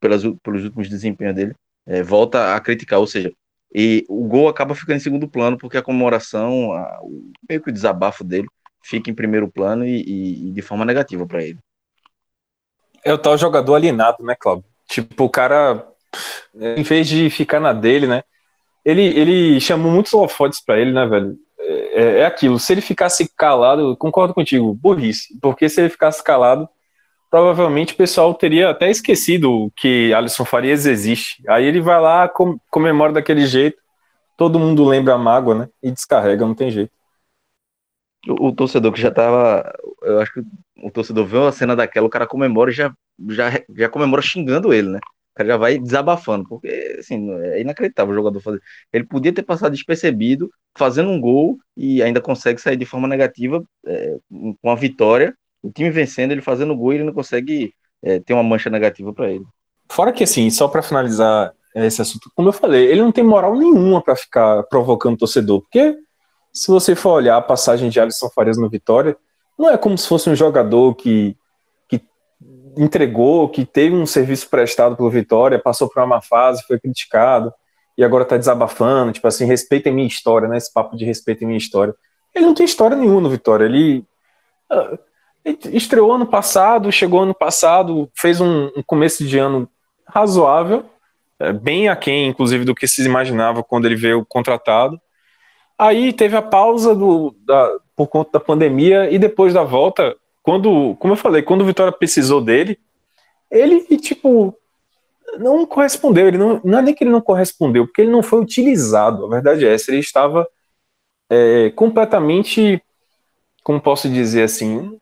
pelas, 0.00 0.22
pelos 0.42 0.64
últimos 0.64 0.88
desempenhos 0.88 1.36
dele, 1.36 1.54
é, 1.86 2.02
volta 2.02 2.56
a 2.56 2.60
criticar, 2.60 2.98
ou 2.98 3.06
seja, 3.06 3.32
e 3.72 4.04
o 4.08 4.24
gol 4.24 4.48
acaba 4.48 4.74
ficando 4.74 4.96
em 4.96 5.00
segundo 5.00 5.28
plano, 5.28 5.56
porque 5.56 5.76
a 5.76 5.82
comemoração, 5.82 6.72
a, 6.72 6.98
o, 7.02 7.30
meio 7.48 7.62
que 7.62 7.70
o 7.70 7.72
desabafo 7.72 8.24
dele, 8.24 8.48
fica 8.82 9.08
em 9.08 9.14
primeiro 9.14 9.48
plano 9.48 9.86
e, 9.86 10.02
e, 10.02 10.48
e 10.48 10.50
de 10.50 10.62
forma 10.62 10.84
negativa 10.84 11.24
para 11.24 11.44
ele. 11.44 11.58
É 13.04 13.12
o 13.12 13.18
tal 13.18 13.38
jogador 13.38 13.76
alienado, 13.76 14.24
né, 14.24 14.34
Cláudio? 14.38 14.64
Tipo, 14.88 15.24
o 15.24 15.30
cara, 15.30 15.86
em 16.54 16.82
vez 16.82 17.06
de 17.06 17.30
ficar 17.30 17.60
na 17.60 17.72
dele, 17.72 18.08
né, 18.08 18.24
ele, 18.88 19.02
ele 19.02 19.60
chamou 19.60 19.92
muitos 19.92 20.14
holofotes 20.14 20.64
para 20.64 20.78
ele, 20.80 20.92
né, 20.92 21.06
velho? 21.06 21.36
É, 21.60 22.20
é, 22.20 22.26
aquilo, 22.26 22.58
se 22.58 22.72
ele 22.72 22.80
ficasse 22.80 23.30
calado, 23.36 23.94
concordo 23.98 24.32
contigo, 24.32 24.72
burrice, 24.72 25.38
porque 25.42 25.68
se 25.68 25.80
ele 25.82 25.90
ficasse 25.90 26.24
calado, 26.24 26.66
provavelmente 27.30 27.92
o 27.92 27.96
pessoal 27.96 28.32
teria 28.32 28.70
até 28.70 28.90
esquecido 28.90 29.70
que 29.76 30.14
Alisson 30.14 30.44
Farias 30.46 30.86
existe. 30.86 31.42
Aí 31.46 31.66
ele 31.66 31.82
vai 31.82 32.00
lá, 32.00 32.28
com, 32.28 32.58
comemora 32.70 33.12
daquele 33.12 33.46
jeito, 33.46 33.76
todo 34.38 34.58
mundo 34.58 34.84
lembra 34.86 35.14
a 35.14 35.18
mágoa, 35.18 35.54
né? 35.54 35.68
E 35.82 35.90
descarrega, 35.90 36.46
não 36.46 36.54
tem 36.54 36.70
jeito. 36.70 36.92
O, 38.26 38.48
o 38.48 38.52
torcedor 38.54 38.92
que 38.92 39.00
já 39.00 39.10
tava. 39.10 39.70
Eu 40.02 40.20
acho 40.20 40.32
que 40.32 40.40
o 40.82 40.90
torcedor 40.90 41.26
vê 41.26 41.36
uma 41.36 41.52
cena 41.52 41.76
daquela, 41.76 42.06
o 42.06 42.10
cara 42.10 42.26
comemora 42.26 42.70
e 42.70 42.74
já, 42.74 42.90
já, 43.28 43.50
já 43.76 43.88
comemora 43.90 44.22
xingando 44.22 44.72
ele, 44.72 44.88
né? 44.88 45.00
Cara 45.38 45.48
já 45.48 45.56
vai 45.56 45.78
desabafando, 45.78 46.48
porque 46.48 46.96
assim, 46.98 47.30
é 47.30 47.60
inacreditável 47.60 48.12
o 48.12 48.16
jogador 48.16 48.40
fazer. 48.40 48.60
Ele 48.92 49.04
podia 49.04 49.32
ter 49.32 49.42
passado 49.42 49.72
despercebido, 49.72 50.50
fazendo 50.76 51.10
um 51.10 51.20
gol 51.20 51.58
e 51.76 52.02
ainda 52.02 52.20
consegue 52.20 52.60
sair 52.60 52.76
de 52.76 52.84
forma 52.84 53.06
negativa 53.06 53.62
é, 53.86 54.16
com 54.60 54.70
a 54.70 54.74
vitória. 54.74 55.34
O 55.62 55.70
time 55.70 55.90
vencendo, 55.90 56.32
ele 56.32 56.42
fazendo 56.42 56.76
gol, 56.76 56.92
ele 56.92 57.04
não 57.04 57.12
consegue 57.12 57.72
é, 58.02 58.18
ter 58.20 58.34
uma 58.34 58.42
mancha 58.42 58.68
negativa 58.68 59.12
para 59.12 59.30
ele. 59.30 59.44
Fora 59.90 60.12
que 60.12 60.24
assim, 60.24 60.50
só 60.50 60.68
para 60.68 60.82
finalizar 60.82 61.52
esse 61.74 62.02
assunto, 62.02 62.30
como 62.34 62.48
eu 62.48 62.52
falei, 62.52 62.86
ele 62.86 63.00
não 63.00 63.12
tem 63.12 63.22
moral 63.22 63.56
nenhuma 63.56 64.02
para 64.02 64.16
ficar 64.16 64.64
provocando 64.64 65.14
o 65.14 65.18
torcedor, 65.18 65.60
porque 65.60 65.96
se 66.52 66.68
você 66.68 66.96
for 66.96 67.10
olhar 67.10 67.36
a 67.36 67.42
passagem 67.42 67.88
de 67.88 68.00
Alisson 68.00 68.28
Farias 68.30 68.58
no 68.58 68.68
Vitória, 68.68 69.16
não 69.56 69.70
é 69.70 69.78
como 69.78 69.96
se 69.96 70.08
fosse 70.08 70.28
um 70.28 70.34
jogador 70.34 70.94
que 70.94 71.36
entregou, 72.76 73.48
que 73.48 73.64
teve 73.64 73.94
um 73.94 74.06
serviço 74.06 74.48
prestado 74.48 74.96
pelo 74.96 75.10
Vitória, 75.10 75.58
passou 75.58 75.88
por 75.88 76.02
uma 76.02 76.20
fase, 76.20 76.64
foi 76.66 76.78
criticado, 76.78 77.52
e 77.96 78.04
agora 78.04 78.24
tá 78.24 78.36
desabafando, 78.36 79.12
tipo 79.12 79.26
assim, 79.26 79.44
respeitem 79.44 79.92
minha 79.92 80.06
história, 80.06 80.46
né? 80.46 80.56
Esse 80.56 80.72
papo 80.72 80.96
de 80.96 81.04
respeitem 81.04 81.46
minha 81.46 81.58
história. 81.58 81.94
Ele 82.34 82.46
não 82.46 82.54
tem 82.54 82.64
história 82.64 82.96
nenhuma 82.96 83.22
no 83.22 83.30
Vitória. 83.30 83.64
Ele, 83.64 84.04
uh, 84.70 84.98
ele 85.44 85.58
estreou 85.72 86.12
ano 86.12 86.26
passado, 86.26 86.92
chegou 86.92 87.22
ano 87.22 87.34
passado, 87.34 88.08
fez 88.14 88.40
um, 88.40 88.70
um 88.76 88.82
começo 88.86 89.24
de 89.24 89.38
ano 89.38 89.68
razoável, 90.06 90.84
é, 91.40 91.52
bem 91.52 91.88
aquém, 91.88 92.28
inclusive, 92.28 92.64
do 92.64 92.74
que 92.74 92.86
se 92.86 93.04
imaginava 93.04 93.62
quando 93.62 93.86
ele 93.86 93.96
veio 93.96 94.24
contratado. 94.24 95.00
Aí 95.76 96.12
teve 96.12 96.36
a 96.36 96.42
pausa 96.42 96.94
do, 96.94 97.34
da, 97.44 97.70
por 97.96 98.06
conta 98.08 98.32
da 98.32 98.40
pandemia, 98.40 99.10
e 99.10 99.18
depois 99.18 99.54
da 99.54 99.62
volta, 99.62 100.16
quando, 100.48 100.96
como 100.96 101.12
eu 101.12 101.16
falei, 101.18 101.42
quando 101.42 101.60
o 101.60 101.66
Vitória 101.66 101.92
precisou 101.92 102.40
dele, 102.40 102.80
ele, 103.50 103.80
tipo, 103.98 104.56
não 105.38 105.66
correspondeu. 105.66 106.26
Ele 106.26 106.38
não, 106.38 106.58
não 106.64 106.78
é 106.78 106.82
nem 106.82 106.94
que 106.94 107.04
ele 107.04 107.10
não 107.10 107.20
correspondeu, 107.20 107.86
porque 107.86 108.00
ele 108.00 108.10
não 108.10 108.22
foi 108.22 108.40
utilizado. 108.40 109.26
A 109.26 109.28
verdade 109.28 109.66
é 109.66 109.74
essa. 109.74 109.90
Ele 109.90 110.00
estava 110.00 110.48
é, 111.28 111.68
completamente, 111.72 112.82
como 113.62 113.78
posso 113.78 114.08
dizer 114.08 114.44
assim, 114.44 114.98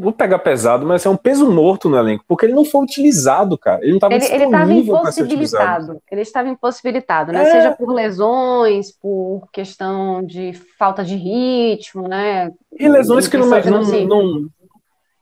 vou 0.00 0.12
pegar 0.12 0.38
pesado, 0.38 0.86
mas 0.86 1.04
é 1.06 1.08
um 1.08 1.16
peso 1.16 1.50
morto 1.50 1.88
no 1.88 1.96
elenco, 1.96 2.24
porque 2.28 2.46
ele 2.46 2.54
não 2.54 2.64
foi 2.64 2.82
utilizado, 2.82 3.56
cara. 3.56 3.80
Ele 3.82 3.90
não 3.90 3.96
estava 3.96 4.14
ele, 4.14 4.24
ele 4.26 4.44
estava 4.44 4.72
impossibilitado. 4.72 6.02
Ele 6.10 6.20
estava 6.20 6.48
impossibilitado, 6.48 7.32
né? 7.32 7.42
É... 7.42 7.50
Seja 7.50 7.72
por 7.72 7.92
lesões, 7.92 8.92
por 8.92 9.48
questão 9.52 10.22
de 10.24 10.52
falta 10.78 11.04
de 11.04 11.16
ritmo, 11.16 12.08
né? 12.08 12.50
E 12.78 12.88
lesões 12.88 13.26
que 13.26 13.36
não, 13.36 13.48
não, 13.48 14.06
não, 14.06 14.48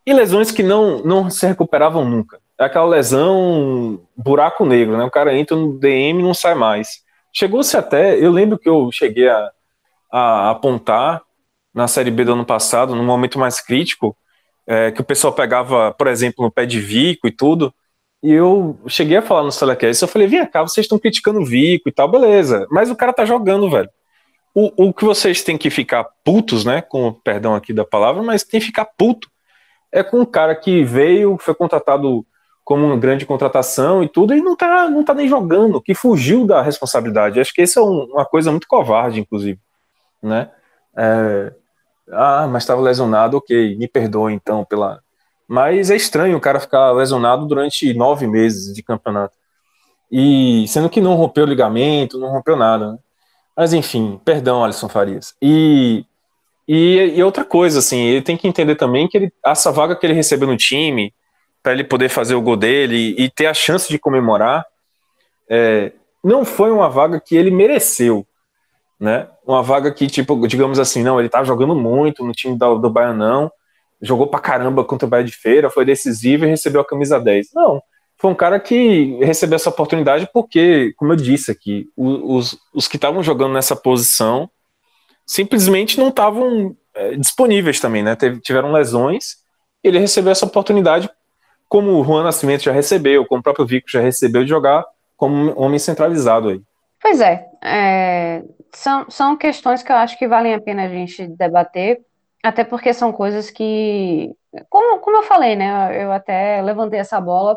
e 0.06 0.12
lesões 0.12 0.50
que 0.50 0.62
não, 0.62 1.02
não 1.02 1.30
se 1.30 1.46
recuperavam 1.46 2.04
nunca. 2.04 2.38
É 2.58 2.64
aquela 2.64 2.86
lesão 2.86 4.00
buraco 4.16 4.64
negro, 4.64 4.96
né? 4.96 5.04
O 5.04 5.10
cara 5.10 5.36
entra 5.36 5.56
no 5.56 5.78
DM 5.78 6.20
e 6.20 6.22
não 6.22 6.34
sai 6.34 6.54
mais. 6.54 7.02
Chegou-se 7.32 7.76
até, 7.76 8.16
eu 8.18 8.30
lembro 8.30 8.58
que 8.58 8.68
eu 8.68 8.90
cheguei 8.92 9.28
a, 9.28 9.50
a 10.12 10.50
apontar 10.50 11.22
na 11.74 11.88
Série 11.88 12.10
B 12.10 12.24
do 12.24 12.34
ano 12.34 12.44
passado, 12.44 12.94
num 12.94 13.04
momento 13.04 13.38
mais 13.38 13.60
crítico, 13.60 14.16
é, 14.66 14.90
que 14.90 15.00
o 15.00 15.04
pessoal 15.04 15.32
pegava, 15.32 15.92
por 15.92 16.06
exemplo, 16.06 16.44
no 16.44 16.50
pé 16.50 16.66
de 16.66 16.80
Vico 16.80 17.26
e 17.26 17.32
tudo, 17.32 17.72
e 18.22 18.32
eu 18.32 18.78
cheguei 18.86 19.18
a 19.18 19.22
falar 19.22 19.42
no 19.42 19.50
Telecast, 19.50 20.02
eu 20.02 20.08
falei, 20.08 20.26
vem 20.26 20.46
cá, 20.46 20.62
vocês 20.62 20.84
estão 20.84 20.98
criticando 20.98 21.40
o 21.40 21.44
Vico 21.44 21.88
e 21.88 21.92
tal, 21.92 22.10
beleza, 22.10 22.66
mas 22.70 22.90
o 22.90 22.96
cara 22.96 23.12
tá 23.12 23.24
jogando, 23.24 23.70
velho. 23.70 23.90
O, 24.54 24.88
o 24.88 24.94
que 24.94 25.04
vocês 25.04 25.42
têm 25.42 25.58
que 25.58 25.68
ficar 25.68 26.04
putos, 26.24 26.64
né, 26.64 26.80
com 26.80 27.12
perdão 27.12 27.54
aqui 27.54 27.72
da 27.72 27.84
palavra, 27.84 28.22
mas 28.22 28.44
tem 28.44 28.60
que 28.60 28.66
ficar 28.66 28.86
puto, 28.86 29.28
é 29.92 30.02
com 30.02 30.20
um 30.20 30.24
cara 30.24 30.54
que 30.54 30.82
veio, 30.84 31.36
foi 31.38 31.54
contratado 31.54 32.24
como 32.64 32.86
uma 32.86 32.96
grande 32.96 33.26
contratação 33.26 34.02
e 34.02 34.08
tudo, 34.08 34.34
e 34.34 34.40
não 34.40 34.56
tá, 34.56 34.88
não 34.88 35.04
tá 35.04 35.12
nem 35.12 35.28
jogando, 35.28 35.82
que 35.82 35.94
fugiu 35.94 36.46
da 36.46 36.62
responsabilidade. 36.62 37.38
Acho 37.38 37.52
que 37.52 37.62
isso 37.62 37.78
é 37.78 37.82
um, 37.82 38.04
uma 38.04 38.24
coisa 38.24 38.50
muito 38.50 38.66
covarde, 38.66 39.20
inclusive, 39.20 39.60
né? 40.22 40.50
É, 40.96 41.52
ah, 42.10 42.46
mas 42.46 42.62
estava 42.62 42.80
lesionado, 42.80 43.36
ok, 43.36 43.76
me 43.76 43.88
perdoe 43.88 44.32
então 44.32 44.64
pela. 44.64 45.00
Mas 45.48 45.90
é 45.90 45.96
estranho 45.96 46.36
o 46.36 46.40
cara 46.40 46.60
ficar 46.60 46.92
lesionado 46.92 47.46
durante 47.46 47.92
nove 47.94 48.26
meses 48.26 48.74
de 48.74 48.82
campeonato. 48.82 49.36
E 50.10 50.66
sendo 50.68 50.88
que 50.88 51.00
não 51.00 51.14
rompeu 51.14 51.44
o 51.44 51.48
ligamento, 51.48 52.18
não 52.18 52.28
rompeu 52.28 52.56
nada. 52.56 52.92
Né? 52.92 52.98
Mas 53.56 53.72
enfim, 53.72 54.20
perdão, 54.24 54.64
Alisson 54.64 54.88
Farias. 54.88 55.34
E, 55.40 56.04
e, 56.66 57.14
e, 57.16 57.22
outra 57.22 57.44
coisa, 57.44 57.78
assim, 57.78 58.00
ele 58.00 58.22
tem 58.22 58.36
que 58.36 58.48
entender 58.48 58.76
também 58.76 59.08
que 59.08 59.16
ele, 59.16 59.32
essa 59.44 59.70
vaga 59.72 59.96
que 59.96 60.06
ele 60.06 60.14
recebeu 60.14 60.48
no 60.48 60.56
time, 60.56 61.12
para 61.62 61.72
ele 61.72 61.84
poder 61.84 62.08
fazer 62.08 62.34
o 62.34 62.42
gol 62.42 62.56
dele 62.56 63.14
e, 63.18 63.24
e 63.24 63.30
ter 63.30 63.46
a 63.46 63.54
chance 63.54 63.88
de 63.88 63.98
comemorar, 63.98 64.66
é, 65.48 65.92
não 66.22 66.44
foi 66.44 66.70
uma 66.70 66.88
vaga 66.88 67.20
que 67.20 67.36
ele 67.36 67.50
mereceu 67.50 68.26
né? 69.04 69.28
Uma 69.46 69.62
vaga 69.62 69.92
que, 69.92 70.06
tipo, 70.06 70.48
digamos 70.48 70.78
assim, 70.78 71.02
não, 71.02 71.20
ele 71.20 71.28
tá 71.28 71.44
jogando 71.44 71.76
muito 71.76 72.24
no 72.24 72.32
time 72.32 72.56
do, 72.56 72.78
do 72.78 72.90
Baianão, 72.90 73.52
jogou 74.00 74.26
pra 74.26 74.40
caramba 74.40 74.82
contra 74.82 75.06
o 75.06 75.08
Bahia 75.08 75.24
de 75.24 75.32
Feira, 75.32 75.70
foi 75.70 75.84
decisivo 75.84 76.44
e 76.44 76.48
recebeu 76.48 76.80
a 76.80 76.86
camisa 76.86 77.20
10. 77.20 77.48
Não, 77.54 77.82
foi 78.16 78.30
um 78.30 78.34
cara 78.34 78.58
que 78.58 79.18
recebeu 79.22 79.56
essa 79.56 79.68
oportunidade 79.68 80.26
porque, 80.32 80.94
como 80.96 81.12
eu 81.12 81.16
disse 81.16 81.50
aqui, 81.50 81.86
os, 81.96 82.58
os 82.74 82.88
que 82.88 82.96
estavam 82.96 83.22
jogando 83.22 83.52
nessa 83.52 83.76
posição 83.76 84.48
simplesmente 85.26 85.98
não 85.98 86.08
estavam 86.08 86.74
é, 86.94 87.16
disponíveis 87.16 87.78
também, 87.80 88.02
né? 88.02 88.16
Teve, 88.16 88.40
tiveram 88.40 88.72
lesões, 88.72 89.36
ele 89.82 89.98
recebeu 89.98 90.32
essa 90.32 90.46
oportunidade, 90.46 91.10
como 91.68 91.92
o 91.92 92.04
Juan 92.04 92.22
Nascimento 92.22 92.62
já 92.62 92.72
recebeu, 92.72 93.26
como 93.26 93.40
o 93.40 93.42
próprio 93.42 93.66
Vico 93.66 93.90
já 93.90 94.00
recebeu, 94.00 94.44
de 94.44 94.50
jogar 94.50 94.84
como 95.14 95.58
homem 95.58 95.78
centralizado 95.78 96.48
aí. 96.48 96.62
Pois 97.02 97.20
é, 97.20 97.44
é, 97.62 98.42
são, 98.74 99.08
são 99.10 99.36
questões 99.36 99.82
que 99.82 99.90
eu 99.90 99.96
acho 99.96 100.18
que 100.18 100.28
valem 100.28 100.54
a 100.54 100.60
pena 100.60 100.84
a 100.84 100.88
gente 100.88 101.26
debater, 101.26 102.00
até 102.42 102.64
porque 102.64 102.92
são 102.92 103.12
coisas 103.12 103.50
que, 103.50 104.34
como, 104.68 104.98
como 104.98 105.16
eu 105.18 105.22
falei, 105.22 105.56
né, 105.56 106.02
eu 106.02 106.12
até 106.12 106.60
levantei 106.60 107.00
essa 107.00 107.20
bola 107.20 107.56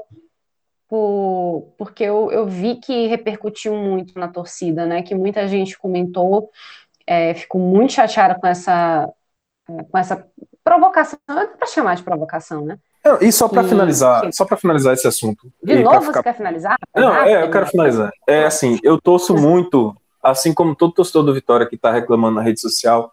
por, 0.87 1.73
porque 1.77 2.03
eu, 2.03 2.31
eu 2.31 2.45
vi 2.45 2.75
que 2.75 3.07
repercutiu 3.07 3.75
muito 3.75 4.17
na 4.17 4.27
torcida, 4.27 4.85
né, 4.85 5.01
que 5.01 5.13
muita 5.13 5.47
gente 5.47 5.77
comentou, 5.77 6.49
é, 7.05 7.33
ficou 7.33 7.59
muito 7.59 7.93
chateada 7.93 8.35
com 8.35 8.47
essa, 8.47 9.09
com 9.65 9.97
essa 9.97 10.25
provocação, 10.63 11.19
é 11.29 11.47
para 11.47 11.67
chamar 11.67 11.95
de 11.95 12.03
provocação, 12.03 12.63
né, 12.63 12.77
e 13.21 13.31
só 13.31 13.47
para 13.47 13.63
finalizar, 13.63 14.29
só 14.33 14.45
para 14.45 14.57
finalizar 14.57 14.93
esse 14.93 15.07
assunto. 15.07 15.51
De 15.63 15.81
novo 15.81 16.01
ficar... 16.01 16.13
você 16.13 16.23
quer 16.23 16.35
finalizar? 16.35 16.77
Não, 16.95 17.13
é, 17.13 17.43
eu 17.43 17.51
quero 17.51 17.65
finalizar. 17.67 18.11
É 18.27 18.45
assim, 18.45 18.79
eu 18.83 18.99
torço 18.99 19.33
muito, 19.35 19.95
assim 20.21 20.53
como 20.53 20.75
todo 20.75 20.93
torcedor 20.93 21.23
do 21.23 21.33
Vitória 21.33 21.65
que 21.65 21.75
está 21.75 21.91
reclamando 21.91 22.35
na 22.35 22.41
rede 22.41 22.59
social, 22.59 23.11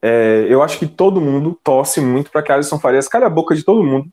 é, 0.00 0.46
eu 0.48 0.62
acho 0.62 0.78
que 0.78 0.86
todo 0.86 1.20
mundo 1.20 1.58
torce 1.62 2.00
muito 2.00 2.30
para 2.30 2.42
que 2.42 2.52
Alisson 2.52 2.78
Farias 2.78 3.08
cale 3.08 3.24
a 3.24 3.30
boca 3.30 3.54
de 3.54 3.64
todo 3.64 3.82
mundo 3.82 4.08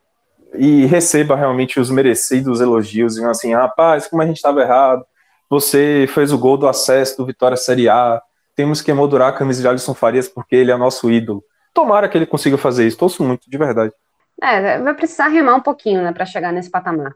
e 0.58 0.86
receba 0.86 1.36
realmente 1.36 1.80
os 1.80 1.90
merecidos 1.90 2.62
elogios, 2.62 3.18
e 3.18 3.26
assim, 3.26 3.54
rapaz, 3.54 4.08
como 4.08 4.22
a 4.22 4.26
gente 4.26 4.38
estava 4.38 4.62
errado, 4.62 5.06
você 5.50 6.08
fez 6.10 6.32
o 6.32 6.38
gol 6.38 6.58
do 6.58 6.68
acesso 6.68 7.18
do 7.18 7.26
Vitória 7.26 7.58
Série 7.58 7.90
A, 7.90 8.22
temos 8.56 8.82
que 8.82 8.90
emoldurar 8.90 9.30
a 9.30 9.38
camisa 9.38 9.62
de 9.62 9.68
Alisson 9.68 9.94
Farias 9.94 10.28
porque 10.28 10.56
ele 10.56 10.72
é 10.72 10.78
nosso 10.78 11.12
ídolo. 11.12 11.44
Tomara 11.74 12.08
que 12.08 12.18
ele 12.18 12.26
consiga 12.26 12.58
fazer 12.58 12.88
isso, 12.88 12.98
torço 12.98 13.22
muito, 13.24 13.50
de 13.50 13.58
verdade. 13.58 13.94
É, 14.42 14.80
vai 14.80 14.94
precisar 14.94 15.28
remar 15.28 15.56
um 15.56 15.62
pouquinho, 15.62 16.02
né, 16.02 16.12
para 16.12 16.26
chegar 16.26 16.52
nesse 16.52 16.70
patamar. 16.70 17.14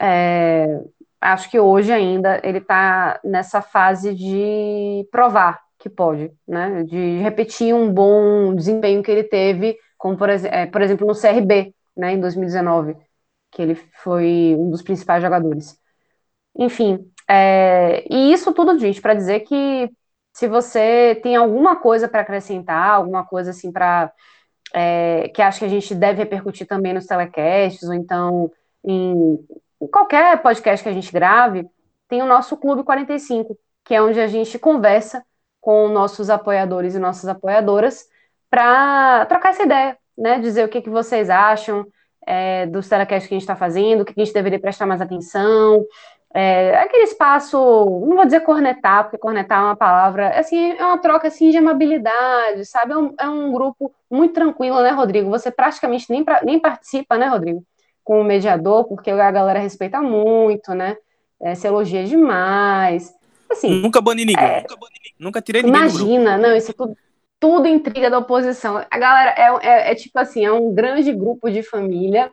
É, 0.00 0.80
acho 1.22 1.50
que 1.50 1.58
hoje 1.58 1.92
ainda 1.92 2.40
ele 2.42 2.58
está 2.58 3.20
nessa 3.24 3.62
fase 3.62 4.14
de 4.14 5.06
provar 5.10 5.60
que 5.78 5.88
pode, 5.90 6.32
né, 6.46 6.84
de 6.84 7.18
repetir 7.18 7.74
um 7.74 7.92
bom 7.92 8.54
desempenho 8.54 9.02
que 9.02 9.10
ele 9.10 9.24
teve, 9.24 9.76
como 9.98 10.16
por, 10.16 10.28
é, 10.30 10.66
por 10.66 10.80
exemplo 10.80 11.06
no 11.06 11.14
CRB, 11.14 11.74
né, 11.96 12.12
em 12.12 12.20
2019, 12.20 12.96
que 13.50 13.62
ele 13.62 13.74
foi 13.74 14.54
um 14.58 14.70
dos 14.70 14.82
principais 14.82 15.22
jogadores. 15.22 15.76
Enfim, 16.56 17.10
é, 17.28 18.04
e 18.10 18.32
isso 18.32 18.52
tudo, 18.52 18.78
gente, 18.78 19.00
para 19.00 19.14
dizer 19.14 19.40
que 19.40 19.90
se 20.32 20.48
você 20.48 21.18
tem 21.22 21.36
alguma 21.36 21.76
coisa 21.76 22.08
para 22.08 22.22
acrescentar, 22.22 22.90
alguma 22.90 23.24
coisa 23.26 23.50
assim 23.50 23.72
para 23.72 24.12
é, 24.74 25.28
que 25.34 25.42
acho 25.42 25.60
que 25.60 25.64
a 25.64 25.68
gente 25.68 25.94
deve 25.94 26.18
repercutir 26.18 26.66
também 26.66 26.94
nos 26.94 27.06
telecasts, 27.06 27.82
ou 27.88 27.94
então 27.94 28.50
em, 28.84 29.14
em 29.14 29.61
qualquer 29.88 30.40
podcast 30.42 30.82
que 30.82 30.88
a 30.88 30.92
gente 30.92 31.12
grave, 31.12 31.66
tem 32.08 32.22
o 32.22 32.26
nosso 32.26 32.56
Clube 32.56 32.84
45, 32.84 33.56
que 33.84 33.94
é 33.94 34.02
onde 34.02 34.20
a 34.20 34.26
gente 34.26 34.58
conversa 34.58 35.24
com 35.60 35.88
nossos 35.88 36.28
apoiadores 36.28 36.94
e 36.94 36.98
nossas 36.98 37.28
apoiadoras 37.28 38.06
para 38.50 39.24
trocar 39.26 39.50
essa 39.50 39.62
ideia, 39.62 39.96
né? 40.16 40.38
Dizer 40.38 40.64
o 40.64 40.68
que, 40.68 40.82
que 40.82 40.90
vocês 40.90 41.30
acham 41.30 41.86
é, 42.26 42.66
dos 42.66 42.88
telecasts 42.88 43.28
que 43.28 43.34
a 43.34 43.36
gente 43.36 43.42
está 43.42 43.56
fazendo, 43.56 44.02
o 44.02 44.04
que 44.04 44.12
a 44.16 44.24
gente 44.24 44.34
deveria 44.34 44.60
prestar 44.60 44.86
mais 44.86 45.00
atenção, 45.00 45.84
é, 46.34 46.76
aquele 46.78 47.04
espaço, 47.04 47.56
não 47.58 48.16
vou 48.16 48.24
dizer 48.24 48.40
cornetar, 48.40 49.04
porque 49.04 49.18
cornetar 49.18 49.60
é 49.60 49.64
uma 49.64 49.76
palavra, 49.76 50.28
assim, 50.38 50.72
é 50.72 50.84
uma 50.84 50.98
troca 50.98 51.28
assim 51.28 51.50
de 51.50 51.58
amabilidade, 51.58 52.64
sabe? 52.64 52.92
É 52.92 52.96
um, 52.96 53.14
é 53.20 53.28
um 53.28 53.52
grupo 53.52 53.92
muito 54.10 54.32
tranquilo, 54.32 54.80
né, 54.82 54.90
Rodrigo? 54.90 55.28
Você 55.30 55.50
praticamente 55.50 56.10
nem, 56.10 56.24
pra, 56.24 56.40
nem 56.42 56.58
participa, 56.58 57.18
né, 57.18 57.26
Rodrigo? 57.26 57.62
Com 58.04 58.20
o 58.20 58.24
mediador, 58.24 58.84
porque 58.84 59.10
a 59.10 59.30
galera 59.30 59.58
respeita 59.58 60.02
muito, 60.02 60.74
né? 60.74 60.96
É, 61.40 61.54
se 61.54 61.66
elogia 61.66 62.04
demais. 62.04 63.14
Assim, 63.50 63.80
nunca 63.80 64.00
bani 64.00 64.24
ninguém, 64.24 64.44
é, 64.44 64.60
nunca, 64.60 64.76
nunca 65.18 65.42
tirei 65.42 65.62
ninguém. 65.62 65.80
Imagina, 65.80 66.38
não, 66.38 66.56
isso 66.56 66.70
é 66.70 66.74
tudo, 66.74 66.96
tudo 67.38 67.68
intriga 67.68 68.08
da 68.08 68.18
oposição. 68.18 68.84
A 68.90 68.98
galera 68.98 69.34
é, 69.36 69.66
é, 69.66 69.92
é 69.92 69.94
tipo 69.94 70.18
assim, 70.18 70.44
é 70.44 70.52
um 70.52 70.72
grande 70.72 71.12
grupo 71.12 71.50
de 71.50 71.62
família, 71.62 72.32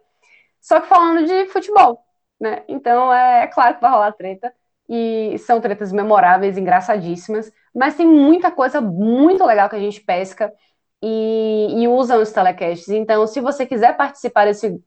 só 0.61 0.79
que 0.79 0.87
falando 0.87 1.25
de 1.25 1.45
futebol 1.47 2.03
né? 2.39 2.63
Então 2.67 3.13
é, 3.13 3.43
é 3.43 3.47
claro 3.47 3.75
que 3.75 3.81
vai 3.81 3.91
rolar 3.91 4.11
treta. 4.13 4.53
E 4.87 5.37
são 5.39 5.61
tretas 5.61 5.91
memoráveis, 5.91 6.57
engraçadíssimas, 6.57 7.51
mas 7.75 7.95
tem 7.95 8.07
muita 8.07 8.49
coisa 8.49 8.81
muito 8.81 9.45
legal 9.45 9.69
que 9.69 9.75
a 9.75 9.79
gente 9.79 10.01
pesca 10.01 10.51
e, 10.99 11.83
e 11.83 11.87
usa 11.87 12.17
nos 12.17 12.31
telecasts. 12.31 12.89
Então, 12.89 13.27
se 13.27 13.39
você 13.39 13.67
quiser 13.67 13.95
participar 13.95 14.45
desse, 14.45 14.81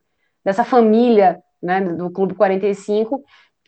dessa 0.44 0.64
família 0.64 1.42
né, 1.62 1.80
do 1.80 2.10
Clube 2.10 2.34
45, 2.34 3.22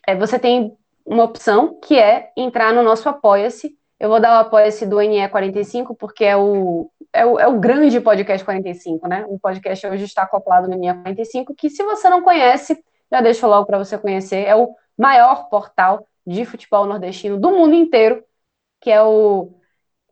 é, 0.07 0.15
você 0.15 0.37
tem 0.37 0.75
uma 1.05 1.23
opção 1.23 1.79
que 1.79 1.97
é 1.97 2.31
entrar 2.35 2.73
no 2.73 2.83
nosso 2.83 3.07
Apoia-se. 3.07 3.77
Eu 3.99 4.09
vou 4.09 4.19
dar 4.19 4.37
o 4.37 4.41
Apoia-se 4.41 4.85
do 4.85 4.97
NE45, 4.97 5.95
porque 5.97 6.25
é 6.25 6.35
o, 6.35 6.91
é 7.13 7.25
o, 7.25 7.39
é 7.39 7.47
o 7.47 7.59
grande 7.59 8.01
podcast 8.01 8.43
45, 8.43 9.07
né? 9.07 9.25
O 9.29 9.39
podcast 9.39 9.87
hoje 9.87 10.03
está 10.03 10.23
acoplado 10.23 10.67
no 10.67 10.75
NE45, 10.75 11.55
que 11.57 11.69
se 11.69 11.83
você 11.83 12.09
não 12.09 12.21
conhece, 12.21 12.83
já 13.11 13.21
deixo 13.21 13.47
logo 13.47 13.65
para 13.65 13.77
você 13.77 13.97
conhecer, 13.97 14.45
é 14.45 14.55
o 14.55 14.75
maior 14.97 15.47
portal 15.49 16.05
de 16.25 16.43
futebol 16.43 16.85
nordestino 16.85 17.39
do 17.39 17.51
mundo 17.51 17.75
inteiro, 17.75 18.23
que 18.81 18.91
é 18.91 19.01
o 19.01 19.53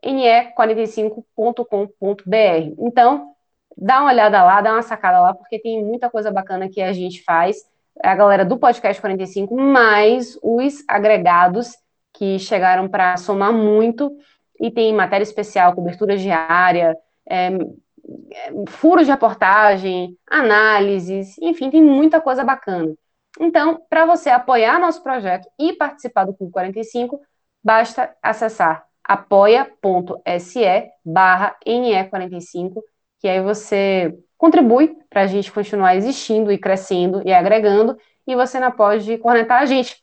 ne45.com.br. 0.04 2.74
Então, 2.78 3.33
dá 3.76 4.00
uma 4.00 4.10
olhada 4.10 4.42
lá, 4.42 4.60
dá 4.60 4.72
uma 4.72 4.82
sacada 4.82 5.20
lá, 5.20 5.34
porque 5.34 5.58
tem 5.58 5.84
muita 5.84 6.10
coisa 6.10 6.30
bacana 6.30 6.68
que 6.68 6.80
a 6.80 6.92
gente 6.92 7.22
faz. 7.22 7.56
É 8.02 8.08
a 8.08 8.14
galera 8.14 8.44
do 8.44 8.58
Podcast 8.58 9.00
45, 9.00 9.54
mais 9.56 10.38
os 10.42 10.84
agregados 10.88 11.72
que 12.12 12.38
chegaram 12.38 12.88
para 12.88 13.16
somar 13.16 13.52
muito 13.52 14.16
e 14.60 14.70
tem 14.70 14.92
matéria 14.92 15.24
especial, 15.24 15.74
cobertura 15.74 16.16
diária, 16.16 16.96
é, 17.28 17.48
é, 17.48 18.52
furos 18.68 19.06
de 19.06 19.12
reportagem, 19.12 20.16
análises, 20.30 21.36
enfim, 21.38 21.70
tem 21.70 21.82
muita 21.82 22.20
coisa 22.20 22.44
bacana. 22.44 22.94
Então, 23.40 23.80
para 23.90 24.06
você 24.06 24.30
apoiar 24.30 24.78
nosso 24.78 25.02
projeto 25.02 25.48
e 25.58 25.72
participar 25.72 26.24
do 26.24 26.34
Clube 26.34 26.52
45, 26.52 27.20
basta 27.62 28.14
acessar 28.22 28.86
apoia.se 29.06 30.90
barra 31.04 31.56
NE45, 31.66 32.80
que 33.24 33.28
aí 33.30 33.40
você 33.40 34.14
contribui 34.36 34.94
para 35.08 35.22
a 35.22 35.26
gente 35.26 35.50
continuar 35.50 35.96
existindo 35.96 36.52
e 36.52 36.58
crescendo 36.58 37.26
e 37.26 37.32
agregando, 37.32 37.96
e 38.26 38.36
você 38.36 38.60
não 38.60 38.70
pode 38.70 39.16
cornetar 39.16 39.62
a 39.62 39.64
gente. 39.64 39.96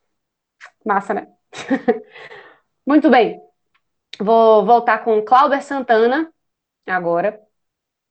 Massa, 0.83 1.13
né? 1.13 1.27
Muito 2.83 3.11
bem. 3.11 3.39
Vou 4.19 4.65
voltar 4.65 5.03
com 5.03 5.21
Clauber 5.21 5.61
Santana 5.61 6.33
agora, 6.87 7.39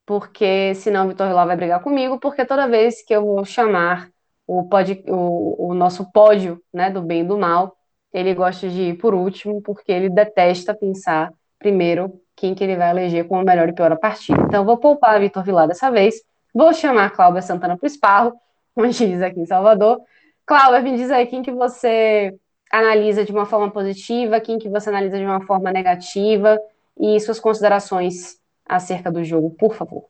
porque 0.07 0.77
senão 0.77 1.07
o 1.07 1.09
Vitor 1.09 1.27
Vilar 1.27 1.49
vai 1.49 1.57
brigar 1.57 1.83
comigo, 1.83 2.21
porque 2.21 2.45
toda 2.47 2.69
vez 2.69 3.05
que 3.05 3.13
eu 3.13 3.25
vou 3.25 3.45
chamar 3.45 4.09
o, 4.47 4.69
pod, 4.69 5.03
o, 5.09 5.71
o 5.71 5.75
nosso 5.75 6.13
pódio 6.13 6.63
né, 6.73 6.89
do 6.89 7.03
bem 7.03 7.23
e 7.23 7.25
do 7.25 7.37
mal, 7.37 7.77
ele 8.13 8.33
gosta 8.33 8.69
de 8.69 8.91
ir 8.91 8.99
por 8.99 9.13
último, 9.13 9.61
porque 9.61 9.91
ele 9.91 10.09
detesta 10.09 10.73
pensar 10.73 11.33
primeiro 11.59 12.23
quem 12.41 12.55
que 12.55 12.65
ele 12.65 12.75
vai 12.75 12.91
eleger 12.91 13.29
como 13.29 13.45
melhor 13.45 13.69
e 13.69 13.73
pior 13.75 13.93
a 13.93 13.97
partida. 13.97 14.41
Então, 14.43 14.65
vou 14.65 14.79
poupar 14.79 15.21
Vitor 15.21 15.45
Vilar 15.45 15.69
dessa 15.69 15.91
vez, 15.91 16.15
vou 16.55 16.73
chamar 16.73 17.11
Cláudia 17.11 17.43
Santana 17.43 17.77
para 17.77 17.85
o 17.85 17.87
esparro, 17.87 18.33
como 18.75 18.87
a 18.87 18.91
diz 18.91 19.21
aqui 19.21 19.41
em 19.41 19.47
Salvador. 19.47 20.01
Cláudia, 20.47 20.81
me 20.81 20.97
diz 20.97 21.11
aí 21.11 21.27
quem 21.27 21.43
que 21.43 21.53
você 21.53 22.35
analisa 22.73 23.27
de 23.27 23.31
uma 23.31 23.45
forma 23.45 23.71
positiva, 23.71 24.41
quem 24.41 24.59
que 24.59 24.71
você 24.71 24.89
analisa 24.89 25.19
de 25.19 25.25
uma 25.25 25.43
forma 25.43 25.71
negativa 25.71 26.59
e 26.99 27.21
suas 27.21 27.39
considerações 27.39 28.39
acerca 28.67 29.13
do 29.13 29.23
jogo, 29.23 29.51
por 29.51 29.75
favor. 29.75 30.07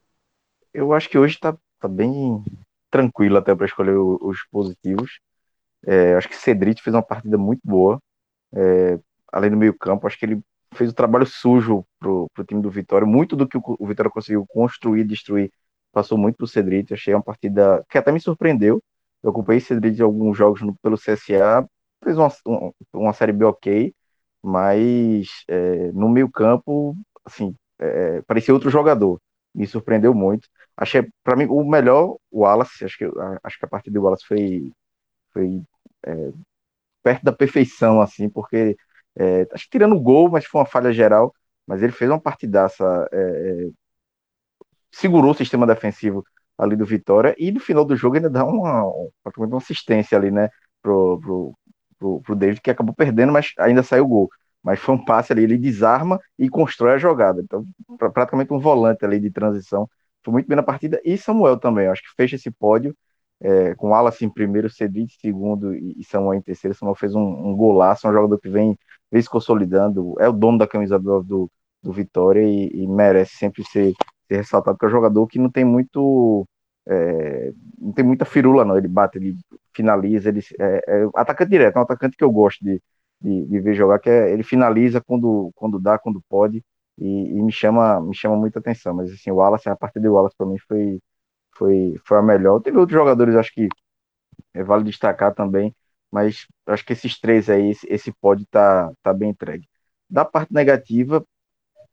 Eu 0.72 0.92
acho 0.92 1.08
que 1.08 1.18
hoje 1.18 1.34
está 1.34 1.56
tá 1.80 1.88
bem 1.88 2.44
tranquilo 2.90 3.38
até 3.38 3.54
para 3.56 3.66
escolher 3.66 3.96
os 3.96 4.44
positivos. 4.52 5.18
É, 5.84 6.14
acho 6.14 6.28
que 6.28 6.36
Cedric 6.36 6.80
fez 6.80 6.94
uma 6.94 7.02
partida 7.02 7.36
muito 7.36 7.60
boa, 7.64 7.98
é, 8.54 9.00
além 9.32 9.50
do 9.50 9.56
meio 9.56 9.74
campo. 9.76 10.06
Acho 10.06 10.18
que 10.18 10.26
ele 10.26 10.40
fez 10.74 10.90
o 10.90 10.94
trabalho 10.94 11.26
sujo 11.26 11.84
pro, 11.98 12.28
pro 12.34 12.44
time 12.44 12.62
do 12.62 12.70
Vitória. 12.70 13.06
Muito 13.06 13.36
do 13.36 13.46
que 13.48 13.58
o, 13.58 13.62
o 13.78 13.86
Vitória 13.86 14.10
conseguiu 14.10 14.46
construir, 14.48 15.04
destruir, 15.04 15.52
passou 15.92 16.18
muito 16.18 16.36
pro 16.36 16.46
Cedric. 16.46 16.92
Achei 16.92 17.14
uma 17.14 17.22
partida 17.22 17.84
que 17.88 17.98
até 17.98 18.12
me 18.12 18.20
surpreendeu. 18.20 18.82
Eu 19.22 19.30
acompanhei 19.30 19.60
Cedric 19.60 19.98
em 19.98 20.02
alguns 20.02 20.36
jogos 20.36 20.62
no, 20.62 20.74
pelo 20.82 20.96
CSA, 20.96 21.68
fez 22.02 22.16
uma, 22.16 22.30
uma 22.92 23.12
série 23.12 23.32
B 23.32 23.44
ok, 23.44 23.94
mas 24.42 25.28
é, 25.48 25.92
no 25.92 26.08
meio 26.08 26.30
campo, 26.30 26.96
assim, 27.24 27.54
é, 27.78 28.22
parecia 28.22 28.54
outro 28.54 28.70
jogador. 28.70 29.20
Me 29.54 29.66
surpreendeu 29.66 30.14
muito. 30.14 30.48
Achei, 30.76 31.06
para 31.22 31.36
mim, 31.36 31.46
o 31.46 31.64
melhor, 31.64 32.16
o 32.30 32.40
Wallace. 32.42 32.84
Acho 32.84 32.96
que, 32.98 33.04
acho 33.42 33.58
que 33.58 33.64
a 33.64 33.68
partida 33.68 33.94
do 33.98 34.02
Wallace 34.04 34.24
foi, 34.26 34.72
foi 35.32 35.62
é, 36.06 36.32
perto 37.02 37.24
da 37.24 37.32
perfeição, 37.32 38.00
assim, 38.00 38.28
porque 38.28 38.76
é, 39.16 39.46
acho 39.52 39.64
que 39.64 39.70
tirando 39.70 39.96
o 39.96 40.00
gol, 40.00 40.30
mas 40.30 40.44
foi 40.46 40.60
uma 40.60 40.66
falha 40.66 40.92
geral. 40.92 41.34
Mas 41.66 41.82
ele 41.82 41.92
fez 41.92 42.10
uma 42.10 42.20
partidaça, 42.20 43.08
é, 43.12 43.18
é, 43.18 43.70
segurou 44.92 45.32
o 45.32 45.34
sistema 45.34 45.66
defensivo 45.66 46.24
ali 46.58 46.76
do 46.76 46.84
Vitória 46.84 47.34
e 47.38 47.50
no 47.52 47.60
final 47.60 47.84
do 47.84 47.96
jogo 47.96 48.16
ainda 48.16 48.28
dá 48.28 48.44
uma, 48.44 48.84
uma 49.38 49.56
assistência 49.58 50.18
ali, 50.18 50.30
né, 50.30 50.50
pro, 50.82 51.18
pro, 51.20 51.58
pro, 51.98 52.20
pro 52.22 52.36
David, 52.36 52.60
que 52.60 52.70
acabou 52.70 52.94
perdendo, 52.94 53.32
mas 53.32 53.52
ainda 53.58 53.82
saiu 53.82 54.04
o 54.04 54.08
gol 54.08 54.30
mas 54.62 54.78
foi 54.78 54.94
um 54.94 55.04
passe 55.04 55.32
ali, 55.32 55.42
ele 55.42 55.58
desarma 55.58 56.20
e 56.38 56.48
constrói 56.48 56.94
a 56.94 56.98
jogada. 56.98 57.40
Então, 57.40 57.64
praticamente 58.12 58.52
um 58.52 58.58
volante 58.58 59.04
ali 59.04 59.18
de 59.18 59.30
transição. 59.30 59.88
Foi 60.24 60.32
muito 60.32 60.46
bem 60.46 60.56
na 60.56 60.62
partida. 60.62 61.00
E 61.04 61.16
Samuel 61.16 61.58
também, 61.58 61.86
acho 61.88 62.02
que 62.02 62.14
fecha 62.16 62.36
esse 62.36 62.50
pódio 62.50 62.94
é, 63.40 63.74
com 63.74 63.94
Alas 63.94 64.20
em 64.20 64.28
primeiro, 64.28 64.68
Cedric 64.68 65.14
em 65.14 65.20
segundo 65.20 65.74
e 65.74 66.04
Samuel 66.04 66.38
em 66.38 66.42
terceiro. 66.42 66.76
Samuel 66.76 66.94
fez 66.94 67.14
um, 67.14 67.22
um 67.22 67.56
golaço, 67.56 68.06
um 68.06 68.12
jogador 68.12 68.38
que 68.38 68.48
vem, 68.50 68.78
vem 69.10 69.22
se 69.22 69.28
consolidando, 69.28 70.14
é 70.20 70.28
o 70.28 70.32
dono 70.32 70.58
da 70.58 70.66
camisa 70.66 70.98
do, 70.98 71.22
do, 71.22 71.50
do 71.82 71.92
Vitória 71.92 72.42
e, 72.42 72.68
e, 72.82 72.86
merece 72.86 73.36
sempre 73.36 73.64
ser, 73.64 73.92
ser 74.28 74.36
ressaltado, 74.36 74.76
porque 74.76 74.86
é 74.86 74.88
um 74.88 74.92
jogador 74.92 75.26
que 75.26 75.38
não 75.38 75.50
tem 75.50 75.64
muito. 75.64 76.46
É, 76.88 77.52
não 77.78 77.92
tem 77.92 78.04
muita 78.04 78.24
firula, 78.24 78.64
não. 78.64 78.76
Ele 78.76 78.88
bate, 78.88 79.18
ele 79.18 79.36
finaliza, 79.74 80.28
ele 80.30 80.40
é, 80.58 80.84
é 80.88 81.08
atacante 81.14 81.50
direto, 81.50 81.76
é 81.76 81.78
um 81.80 81.82
atacante 81.82 82.16
que 82.16 82.24
eu 82.24 82.30
gosto 82.30 82.64
de, 82.64 82.82
de, 83.20 83.46
de 83.46 83.60
ver 83.60 83.74
jogar, 83.74 83.98
que 83.98 84.10
é, 84.10 84.32
ele 84.32 84.42
finaliza 84.42 85.00
quando, 85.00 85.50
quando 85.54 85.78
dá, 85.78 85.98
quando 85.98 86.22
pode, 86.28 86.64
e, 86.98 87.06
e, 87.38 87.42
me 87.42 87.52
chama 87.52 88.00
me 88.00 88.14
chama 88.14 88.36
muita 88.36 88.58
atenção. 88.60 88.94
Mas 88.94 89.12
assim, 89.12 89.30
o 89.30 89.36
Wallace, 89.36 89.68
a 89.68 89.76
partida 89.76 90.08
do 90.08 90.14
Wallace 90.14 90.36
para 90.36 90.46
mim 90.46 90.58
foi, 90.58 91.00
foi, 91.56 91.96
foi 92.06 92.18
a 92.18 92.22
melhor. 92.22 92.60
Teve 92.60 92.78
outros 92.78 92.98
jogadores, 92.98 93.34
acho 93.36 93.52
que 93.54 93.68
é, 94.54 94.62
vale 94.64 94.84
destacar 94.84 95.34
também, 95.34 95.74
mas 96.10 96.46
acho 96.66 96.84
que 96.84 96.92
esses 96.92 97.18
três 97.18 97.48
aí, 97.48 97.70
esse, 97.70 97.86
esse 97.88 98.12
pode 98.12 98.46
tá, 98.46 98.90
tá 99.02 99.12
bem 99.12 99.30
entregue. 99.30 99.68
Da 100.08 100.24
parte 100.24 100.52
negativa, 100.52 101.24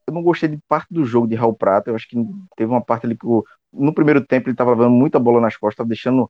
eu 0.08 0.14
não 0.14 0.24
gostei 0.24 0.50
de 0.50 0.58
parte 0.68 0.94
do 0.94 1.06
jogo 1.06 1.28
de 1.28 1.36
Raul 1.36 1.54
Prata. 1.54 1.90
Eu 1.90 1.96
acho 1.96 2.08
que 2.08 2.18
teve 2.56 2.72
uma 2.72 2.82
parte 2.82 3.06
ali 3.06 3.16
que 3.16 3.28
no 3.74 3.94
primeiro 3.94 4.26
tempo 4.26 4.48
ele 4.48 4.54
estava 4.54 4.72
levando 4.72 4.92
muita 4.92 5.20
bola 5.20 5.42
nas 5.42 5.56
costas, 5.56 5.78
tava 5.78 5.90
deixando, 5.90 6.30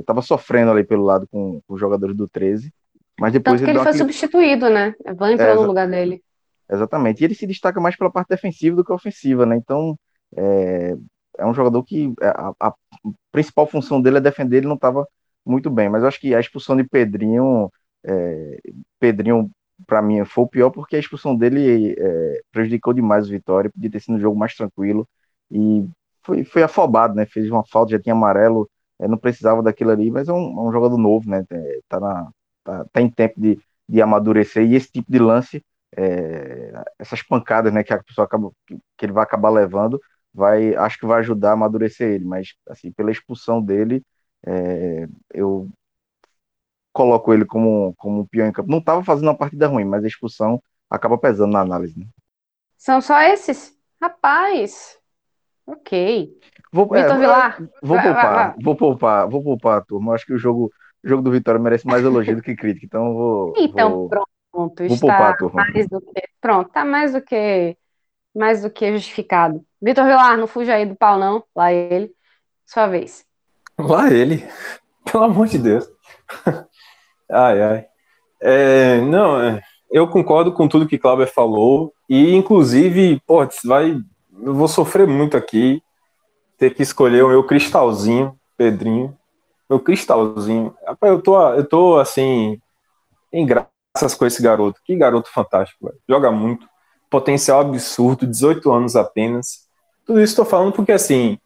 estava 0.00 0.20
é, 0.20 0.22
sofrendo 0.22 0.72
ali 0.72 0.84
pelo 0.84 1.04
lado 1.04 1.26
com, 1.30 1.60
com 1.66 1.74
os 1.74 1.80
jogadores 1.80 2.16
do 2.16 2.28
13. 2.28 2.72
Mas 3.18 3.32
depois 3.32 3.60
Tanto 3.60 3.70
ele, 3.70 3.78
ele 3.78 3.84
foi 3.84 3.92
aquele... 3.92 4.04
substituído, 4.04 4.68
né? 4.68 4.94
Van 5.16 5.32
entrou 5.32 5.48
é, 5.48 5.54
no 5.54 5.66
lugar 5.66 5.88
dele. 5.88 6.22
Exatamente. 6.70 7.20
E 7.20 7.24
ele 7.24 7.34
se 7.34 7.46
destaca 7.46 7.80
mais 7.80 7.96
pela 7.96 8.10
parte 8.10 8.28
defensiva 8.28 8.76
do 8.76 8.84
que 8.84 8.92
ofensiva, 8.92 9.44
né? 9.44 9.56
Então, 9.56 9.98
é, 10.36 10.94
é 11.38 11.46
um 11.46 11.54
jogador 11.54 11.82
que 11.84 12.12
é, 12.20 12.28
a, 12.28 12.52
a, 12.58 12.74
principal 13.30 13.66
função 13.66 14.00
dele 14.00 14.18
é 14.18 14.20
defender, 14.20 14.58
ele 14.58 14.68
não 14.68 14.74
estava 14.74 15.06
muito 15.44 15.70
bem. 15.70 15.88
Mas 15.88 16.02
eu 16.02 16.08
acho 16.08 16.20
que 16.20 16.34
a 16.34 16.40
expulsão 16.40 16.76
de 16.76 16.84
Pedrinho, 16.84 17.70
é, 18.04 18.58
Pedrinho, 18.98 19.50
para 19.86 20.02
mim, 20.02 20.24
foi 20.24 20.44
o 20.44 20.48
pior 20.48 20.70
porque 20.70 20.96
a 20.96 20.98
expulsão 20.98 21.36
dele 21.36 21.94
é, 21.98 22.40
prejudicou 22.52 22.92
demais 22.92 23.26
o 23.28 23.30
Vitória, 23.30 23.70
podia 23.70 23.90
ter 23.90 24.00
sido 24.00 24.16
um 24.16 24.20
jogo 24.20 24.38
mais 24.38 24.54
tranquilo. 24.54 25.08
E 25.50 25.88
foi, 26.22 26.44
foi 26.44 26.62
afobado, 26.62 27.14
né? 27.14 27.26
Fez 27.26 27.50
uma 27.50 27.64
falta, 27.66 27.92
já 27.92 27.98
tinha 28.00 28.14
amarelo, 28.14 28.68
é, 28.98 29.08
não 29.08 29.18
precisava 29.18 29.62
daquilo 29.62 29.90
ali, 29.90 30.10
mas 30.10 30.28
é 30.28 30.32
um, 30.32 30.58
é 30.60 30.62
um 30.68 30.72
jogador 30.72 30.98
novo, 30.98 31.28
né? 31.28 31.44
É, 31.50 31.80
tá 31.88 32.00
na, 32.00 32.30
tá, 32.64 32.84
tá 32.92 33.00
em 33.00 33.10
tempo 33.10 33.40
de, 33.40 33.58
de 33.88 34.02
amadurecer, 34.02 34.64
e 34.64 34.74
esse 34.76 34.90
tipo 34.92 35.10
de 35.10 35.18
lance, 35.18 35.64
é, 35.96 36.72
essas 36.98 37.22
pancadas 37.22 37.72
né, 37.72 37.82
que 37.82 37.92
a 37.92 38.02
pessoa 38.02 38.24
acaba, 38.24 38.50
que, 38.66 38.78
ele 39.02 39.12
vai 39.12 39.24
acabar 39.24 39.50
levando, 39.50 40.00
vai, 40.32 40.74
acho 40.76 40.98
que 40.98 41.06
vai 41.06 41.20
ajudar 41.20 41.50
a 41.50 41.52
amadurecer 41.54 42.08
ele, 42.12 42.24
mas 42.24 42.54
assim, 42.68 42.92
pela 42.92 43.10
expulsão 43.10 43.62
dele, 43.62 44.04
é, 44.46 45.08
eu 45.32 45.68
coloco 46.92 47.32
ele 47.32 47.44
como, 47.44 47.94
como 47.96 48.20
um 48.20 48.26
peão 48.26 48.48
em 48.48 48.52
campo. 48.52 48.70
Não 48.70 48.78
estava 48.78 49.04
fazendo 49.04 49.28
uma 49.28 49.36
partida 49.36 49.66
ruim, 49.66 49.84
mas 49.84 50.04
a 50.04 50.08
expulsão 50.08 50.62
acaba 50.88 51.18
pesando 51.18 51.52
na 51.52 51.60
análise. 51.60 51.98
Né? 51.98 52.06
São 52.76 53.00
só 53.00 53.20
esses? 53.20 53.78
Rapaz, 54.00 54.98
ok. 55.66 56.38
Vou, 56.72 56.84
Vitor 56.84 57.16
é, 57.16 57.18
Vilar. 57.18 57.58
Vou 57.82 58.00
poupar, 58.00 58.14
vai, 58.14 58.34
vai. 58.34 58.54
vou 58.62 58.76
poupar, 58.76 59.28
vou 59.28 59.42
poupar 59.42 59.78
a 59.78 59.84
turma. 59.84 60.14
Acho 60.14 60.26
que 60.26 60.32
o 60.32 60.38
jogo 60.38 60.72
o 61.02 61.08
jogo 61.08 61.22
do 61.22 61.30
Vitória 61.30 61.60
merece 61.60 61.86
mais 61.86 62.04
elogio 62.04 62.36
do 62.36 62.42
que 62.42 62.54
crítica, 62.54 62.84
então 62.84 63.14
vou. 63.14 63.54
Então, 63.56 63.90
vou, 63.90 64.08
pronto, 64.08 64.28
vou 64.52 64.94
está 64.94 65.34
mais 65.52 65.88
do 65.88 66.00
que. 66.00 66.22
Pronto, 66.40 66.70
tá 66.70 66.84
mais 66.84 67.12
do 67.12 67.22
que 67.22 67.76
mais 68.34 68.62
do 68.62 68.70
que 68.70 68.92
justificado. 68.92 69.64
Vitor 69.80 70.04
Vilar, 70.04 70.36
não 70.36 70.46
fuja 70.46 70.74
aí 70.74 70.86
do 70.86 70.94
pau, 70.94 71.18
não. 71.18 71.42
Lá 71.54 71.72
ele. 71.72 72.14
Sua 72.66 72.86
vez. 72.86 73.26
Lá 73.86 74.10
ele. 74.12 74.46
Pelo 75.10 75.24
amor 75.24 75.46
de 75.46 75.58
Deus. 75.58 75.88
ai, 77.30 77.62
ai. 77.62 77.86
É, 78.40 79.00
não, 79.00 79.40
é, 79.40 79.62
eu 79.90 80.08
concordo 80.08 80.52
com 80.52 80.68
tudo 80.68 80.86
que 80.86 80.98
Cláudio 80.98 81.26
falou. 81.26 81.92
E, 82.08 82.34
inclusive, 82.34 83.20
pô, 83.26 83.46
vai. 83.64 83.96
Eu 84.42 84.54
vou 84.54 84.68
sofrer 84.68 85.06
muito 85.06 85.36
aqui. 85.36 85.82
Ter 86.58 86.74
que 86.74 86.82
escolher 86.82 87.24
o 87.24 87.28
meu 87.28 87.44
cristalzinho, 87.44 88.38
Pedrinho 88.56 89.18
meu 89.70 89.78
cristalzinho. 89.78 90.74
Eu 91.00 91.22
tô, 91.22 91.40
eu 91.52 91.64
tô 91.64 91.98
assim, 92.00 92.60
em 93.32 93.46
graças 93.46 94.14
com 94.18 94.26
esse 94.26 94.42
garoto. 94.42 94.80
Que 94.84 94.96
garoto 94.96 95.30
fantástico, 95.32 95.86
velho. 95.86 95.98
Joga 96.08 96.32
muito. 96.32 96.68
Potencial 97.08 97.60
absurdo, 97.60 98.26
18 98.26 98.72
anos 98.72 98.96
apenas. 98.96 99.68
Tudo 100.04 100.20
isso 100.20 100.32
estou 100.32 100.44
falando 100.44 100.72
porque, 100.72 100.90
assim, 100.90 101.38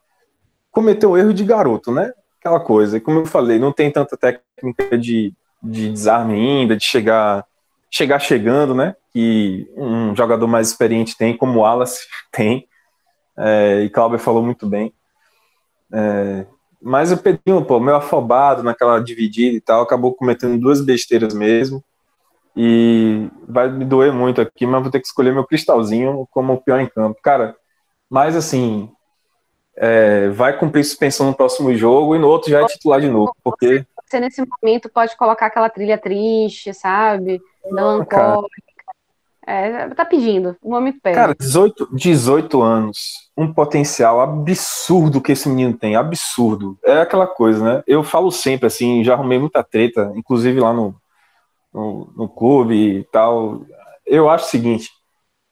cometeu 0.71 1.15
erro 1.15 1.33
de 1.33 1.43
garoto, 1.43 1.91
né? 1.91 2.11
Aquela 2.45 2.59
coisa. 2.59 2.99
Como 2.99 3.21
eu 3.21 3.25
falei, 3.25 3.57
não 3.57 3.73
tem 3.73 3.89
tanta 3.89 4.15
técnica 4.15 4.95
de, 4.99 5.33
de 5.63 5.91
desarme 5.91 6.35
ainda, 6.35 6.77
de 6.77 6.85
chegar, 6.85 7.43
chegar 7.89 8.19
chegando, 8.19 8.75
né? 8.75 8.95
Que 9.11 9.67
um 9.75 10.15
jogador 10.15 10.45
mais 10.45 10.67
experiente 10.67 11.17
tem, 11.17 11.35
como 11.35 11.57
o 11.57 11.61
Wallace 11.63 12.05
tem. 12.31 12.67
É, 13.35 13.81
e 13.81 13.89
Cláudio 13.89 14.19
falou 14.19 14.43
muito 14.43 14.67
bem. 14.67 14.93
É, 15.91 16.45
mas 16.79 17.11
o 17.11 17.17
Pedrinho, 17.17 17.65
pô, 17.65 17.79
meio 17.79 17.97
afobado 17.97 18.61
naquela 18.61 18.99
dividida 18.99 19.57
e 19.57 19.59
tal, 19.59 19.81
acabou 19.81 20.13
cometendo 20.13 20.59
duas 20.59 20.85
besteiras 20.85 21.33
mesmo. 21.33 21.83
E 22.55 23.27
vai 23.47 23.71
me 23.71 23.83
doer 23.85 24.13
muito 24.13 24.39
aqui, 24.39 24.67
mas 24.67 24.83
vou 24.83 24.91
ter 24.91 24.99
que 24.99 25.07
escolher 25.07 25.33
meu 25.33 25.47
cristalzinho 25.47 26.27
como 26.29 26.53
o 26.53 26.61
pior 26.61 26.79
em 26.79 26.87
campo. 26.87 27.19
Cara, 27.23 27.55
mas 28.07 28.35
assim, 28.35 28.91
é, 29.77 30.29
vai 30.29 30.57
cumprir 30.57 30.83
suspensão 30.83 31.27
no 31.27 31.35
próximo 31.35 31.75
jogo 31.75 32.15
e 32.15 32.19
no 32.19 32.27
outro 32.27 32.49
já 32.49 32.61
é 32.61 32.65
titular 32.65 33.01
de 33.01 33.09
novo, 33.09 33.35
porque... 33.43 33.85
Você 34.05 34.19
nesse 34.19 34.45
momento 34.45 34.87
pode 34.87 35.17
colocar 35.17 35.47
aquela 35.47 35.69
trilha 35.69 35.97
triste, 35.97 36.73
sabe? 36.73 37.41
Melancólica. 37.71 38.65
É, 39.47 39.89
tá 39.89 40.03
pedindo, 40.03 40.57
o 40.59 40.71
momento 40.71 40.99
pede. 41.01 41.15
Cara, 41.15 41.35
18, 41.39 41.89
18 41.93 42.63
anos, 42.63 43.29
um 43.37 43.53
potencial 43.53 44.19
absurdo 44.19 45.21
que 45.21 45.33
esse 45.33 45.47
menino 45.47 45.77
tem, 45.77 45.95
absurdo. 45.95 46.79
É 46.83 47.01
aquela 47.01 47.27
coisa, 47.27 47.63
né? 47.63 47.83
Eu 47.85 48.03
falo 48.03 48.31
sempre 48.31 48.65
assim, 48.65 49.03
já 49.03 49.13
arrumei 49.13 49.37
muita 49.37 49.63
treta, 49.63 50.11
inclusive 50.15 50.59
lá 50.59 50.73
no, 50.73 50.95
no, 51.71 52.11
no 52.17 52.27
clube 52.27 52.73
e 52.73 53.03
tal. 53.11 53.61
Eu 54.03 54.31
acho 54.31 54.45
o 54.45 54.49
seguinte, 54.49 54.89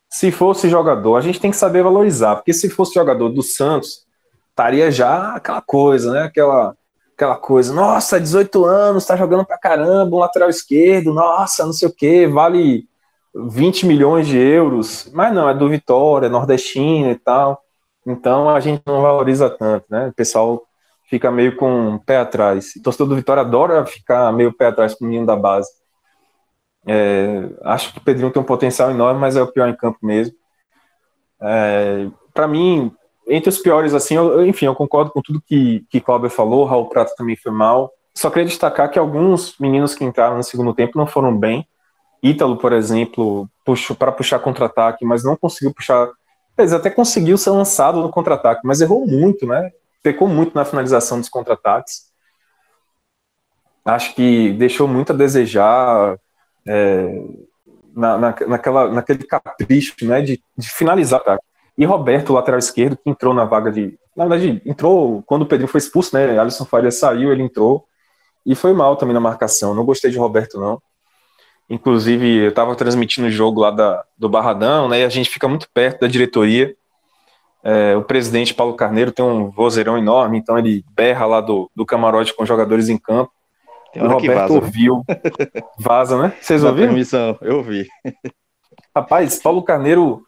se 0.10 0.32
fosse 0.32 0.70
jogador, 0.70 1.16
a 1.16 1.22
gente 1.22 1.40
tem 1.40 1.52
que 1.52 1.58
saber 1.58 1.84
valorizar, 1.84 2.38
porque 2.38 2.54
se 2.54 2.72
fosse 2.72 2.96
jogador 2.96 3.30
do 3.30 3.44
Santos, 3.44 4.08
estaria 4.54 4.92
já 4.92 5.36
aquela 5.36 5.62
coisa, 5.62 6.12
né? 6.14 6.24
Aquela, 6.24 6.76
aquela 7.16 7.36
coisa, 7.36 7.74
nossa, 7.74 8.20
18 8.20 8.64
anos, 8.66 9.06
tá 9.06 9.16
jogando 9.16 9.46
pra 9.46 9.58
caramba, 9.58 10.16
um 10.16 10.20
lateral 10.20 10.50
esquerdo, 10.50 11.14
nossa, 11.14 11.66
não 11.66 11.74
sei 11.74 11.88
o 11.88 11.94
que, 11.94 12.28
vale 12.28 12.88
20 13.36 13.88
milhões 13.88 14.28
de 14.28 14.38
euros, 14.38 15.10
mas 15.14 15.34
não, 15.34 15.50
é 15.50 15.54
do 15.54 15.68
Vitória, 15.70 16.30
nordestino 16.30 17.12
e 17.12 17.16
tal. 17.16 17.62
Então 18.06 18.50
a 18.50 18.60
gente 18.60 18.84
não 18.86 19.02
valoriza 19.02 19.50
tanto, 19.50 19.86
né? 19.90 20.08
O 20.10 20.14
pessoal 20.14 20.64
fica 21.10 21.32
meio 21.32 21.56
com 21.56 21.96
o 21.96 22.00
pé 22.00 22.18
atrás. 22.18 22.76
O 22.76 22.84
torcedor 22.84 23.08
do 23.08 23.16
Vitória 23.16 23.42
adora 23.42 23.86
ficar 23.86 24.32
meio 24.32 24.54
pé 24.54 24.68
atrás 24.68 24.94
com 24.94 25.06
o 25.06 25.08
menino 25.08 25.26
da 25.26 25.36
base. 25.36 25.70
É, 26.86 27.50
acho 27.64 27.94
que 27.94 28.00
o 28.00 28.02
Pedrinho 28.02 28.32
tem 28.32 28.42
um 28.42 28.46
potencial 28.46 28.92
enorme, 28.92 29.20
mas 29.20 29.36
é 29.36 29.42
o 29.42 29.52
pior 29.52 29.68
em 29.70 29.76
campo 29.76 29.98
mesmo. 30.04 30.36
É, 31.42 32.08
Para 32.34 32.48
mim, 32.48 32.94
entre 33.28 33.50
os 33.50 33.58
piores, 33.60 33.94
assim, 33.94 34.16
eu, 34.16 34.46
enfim, 34.46 34.66
eu 34.66 34.76
concordo 34.76 35.12
com 35.12 35.22
tudo 35.22 35.42
que, 35.42 35.86
que 35.90 36.02
Cláudio 36.02 36.30
falou, 36.30 36.66
Raul 36.66 36.90
Prato 36.90 37.14
também 37.16 37.36
foi 37.36 37.52
mal. 37.52 37.92
Só 38.16 38.30
queria 38.30 38.46
destacar 38.46 38.90
que 38.92 39.00
alguns 39.00 39.58
meninos 39.60 39.96
que 39.96 40.04
entraram 40.04 40.38
no 40.38 40.44
segundo 40.44 40.74
tempo 40.74 40.98
não 40.98 41.08
foram 41.08 41.36
bem. 41.36 41.68
Ítalo, 42.22 42.58
por 42.58 42.72
exemplo, 42.72 43.50
puxou 43.66 43.96
para 43.96 44.12
puxar 44.12 44.40
contra-ataque, 44.40 45.04
mas 45.06 45.24
não 45.24 45.36
conseguiu 45.36 45.74
puxar. 45.74 46.10
Ele 46.58 46.76
até 46.76 46.90
conseguiu 46.90 47.38
ser 47.38 47.50
lançado 47.50 48.00
no 48.00 48.10
contra-ataque, 48.10 48.62
mas 48.64 48.82
errou 48.82 49.06
muito, 49.08 49.48
né? 49.48 49.72
Pecou 50.02 50.28
muito 50.28 50.54
na 50.54 50.64
finalização 50.64 51.20
dos 51.20 51.30
contra-ataques. 51.30 52.12
Acho 53.84 54.14
que 54.16 54.54
deixou 54.54 54.88
muito 54.88 55.12
a 55.12 55.16
desejar 55.16 56.18
é, 56.66 57.22
na, 57.96 58.18
na, 58.18 58.36
naquela, 58.48 58.90
naquele 58.90 59.24
capricho 59.26 59.96
né, 60.04 60.22
de, 60.22 60.42
de 60.58 60.70
finalizar. 60.70 61.22
Tá? 61.22 61.38
E 61.78 61.86
Roberto, 61.86 62.34
lateral 62.34 62.60
esquerdo, 62.60 62.98
que 62.98 63.10
entrou 63.10 63.34
na 63.34 63.46
vaga 63.46 63.72
de. 63.72 63.98
Na 64.16 64.28
verdade, 64.28 64.62
entrou 64.66 65.24
quando 65.26 65.42
o 65.42 65.46
Pedrinho 65.46 65.68
foi 65.68 65.80
expulso, 65.80 66.16
né? 66.16 66.38
Alisson 66.38 66.66
Faria 66.66 66.92
saiu, 66.92 67.32
ele 67.32 67.44
entrou. 67.44 67.86
E 68.46 68.54
foi 68.56 68.74
mal 68.74 68.96
também 68.96 69.14
na 69.14 69.20
marcação. 69.20 69.74
Não 69.74 69.86
gostei 69.86 70.12
de 70.12 70.18
Roberto, 70.18 70.60
não. 70.60 70.82
Inclusive, 71.70 72.44
eu 72.44 72.50
estava 72.50 72.76
transmitindo 72.76 73.28
o 73.28 73.32
jogo 73.32 73.62
lá 73.62 73.72
da, 73.72 74.04
do 74.18 74.30
Barradão, 74.30 74.88
né? 74.88 75.00
E 75.00 75.04
a 75.04 75.10
gente 75.10 75.30
fica 75.30 75.48
muito 75.48 75.68
perto 75.74 76.02
da 76.02 76.08
diretoria. 76.08 76.76
É, 77.64 77.96
o 77.96 78.04
presidente 78.04 78.54
Paulo 78.54 78.76
Carneiro 78.76 79.12
tem 79.12 79.24
um 79.24 79.50
vozeirão 79.50 79.98
enorme, 79.98 80.38
então 80.38 80.60
ele 80.60 80.84
berra 80.94 81.26
lá 81.26 81.40
do, 81.40 81.72
do 81.74 81.86
camarote 81.86 82.36
com 82.36 82.46
jogadores 82.46 82.90
em 82.90 82.98
campo. 82.98 83.32
o 83.96 84.08
Roberto 84.08 84.36
vaza, 84.36 84.54
ouviu. 84.54 85.04
Vaza, 85.80 86.22
né? 86.22 86.34
Vocês 86.42 86.64
ouviram? 86.64 86.90
Permissão, 86.90 87.38
eu 87.42 87.58
ouvi. 87.58 87.88
Rapaz, 88.94 89.42
Paulo 89.42 89.64
Carneiro, 89.64 90.24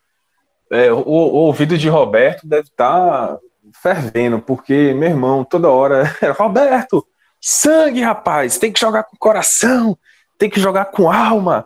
é, 0.71 0.91
o, 0.91 0.97
o, 0.97 1.35
ouvido 1.45 1.77
de 1.77 1.89
Roberto 1.89 2.47
deve 2.47 2.67
estar 2.67 3.27
tá 3.27 3.39
fervendo, 3.81 4.39
porque, 4.39 4.93
meu 4.93 5.09
irmão, 5.09 5.43
toda 5.43 5.69
hora, 5.69 6.03
Roberto, 6.37 7.05
sangue, 7.41 8.01
rapaz, 8.01 8.57
tem 8.57 8.71
que 8.71 8.79
jogar 8.79 9.03
com 9.03 9.17
coração, 9.17 9.97
tem 10.37 10.49
que 10.49 10.59
jogar 10.59 10.85
com 10.85 11.11
alma. 11.11 11.65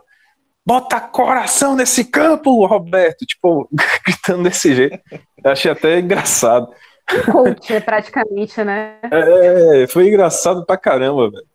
Bota 0.64 1.00
coração 1.00 1.74
nesse 1.74 2.04
campo, 2.04 2.66
Roberto. 2.66 3.24
Tipo, 3.24 3.68
gritando 4.04 4.44
desse 4.44 4.74
jeito. 4.74 4.98
Eu 5.42 5.50
achei 5.50 5.70
até 5.70 5.98
engraçado. 5.98 6.68
Coach, 7.32 7.80
praticamente, 7.80 8.62
né? 8.62 8.98
É, 9.10 9.86
foi 9.88 10.06
engraçado 10.06 10.64
pra 10.64 10.76
caramba, 10.76 11.30
velho. 11.30 11.50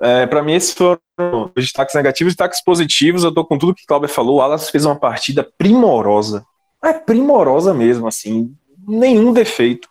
É, 0.00 0.26
para 0.26 0.42
mim, 0.42 0.54
esses 0.54 0.72
foram 0.72 1.00
os 1.18 1.64
destaques 1.64 1.94
negativos 1.94 2.32
e 2.32 2.36
destaques 2.36 2.62
positivos. 2.62 3.24
Eu 3.24 3.34
tô 3.34 3.44
com 3.44 3.58
tudo 3.58 3.74
que 3.74 3.82
o 3.82 3.86
Cláudio 3.86 4.08
falou. 4.08 4.36
O 4.36 4.40
Alas 4.40 4.70
fez 4.70 4.84
uma 4.84 4.98
partida 4.98 5.46
primorosa. 5.58 6.44
É 6.82 6.92
primorosa 6.92 7.74
mesmo, 7.74 8.06
assim. 8.06 8.54
Nenhum 8.86 9.32
defeito. 9.32 9.88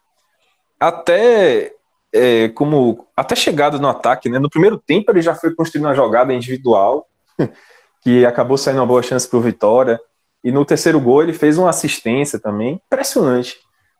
Até 0.79 1.73
é, 2.13 2.47
como 2.49 3.05
até 3.15 3.35
chegada 3.35 3.77
no 3.77 3.89
ataque, 3.89 4.29
né? 4.29 4.39
No 4.39 4.49
primeiro 4.49 4.77
tempo 4.77 5.11
ele 5.11 5.21
já 5.21 5.35
foi 5.35 5.53
construindo 5.53 5.85
uma 5.85 5.93
jogada 5.93 6.33
individual 6.33 7.07
que 8.01 8.25
acabou 8.25 8.57
saindo 8.57 8.79
uma 8.79 8.85
boa 8.85 9.03
chance 9.03 9.27
para 9.27 9.37
o 9.37 9.41
Vitória. 9.41 9.99
E 10.43 10.51
no 10.51 10.63
terceiro 10.63 10.99
gol 10.99 11.23
ele 11.23 11.33
fez 11.33 11.57
uma 11.57 11.69
assistência 11.69 12.39
também, 12.39 12.79
impressionante, 12.85 13.57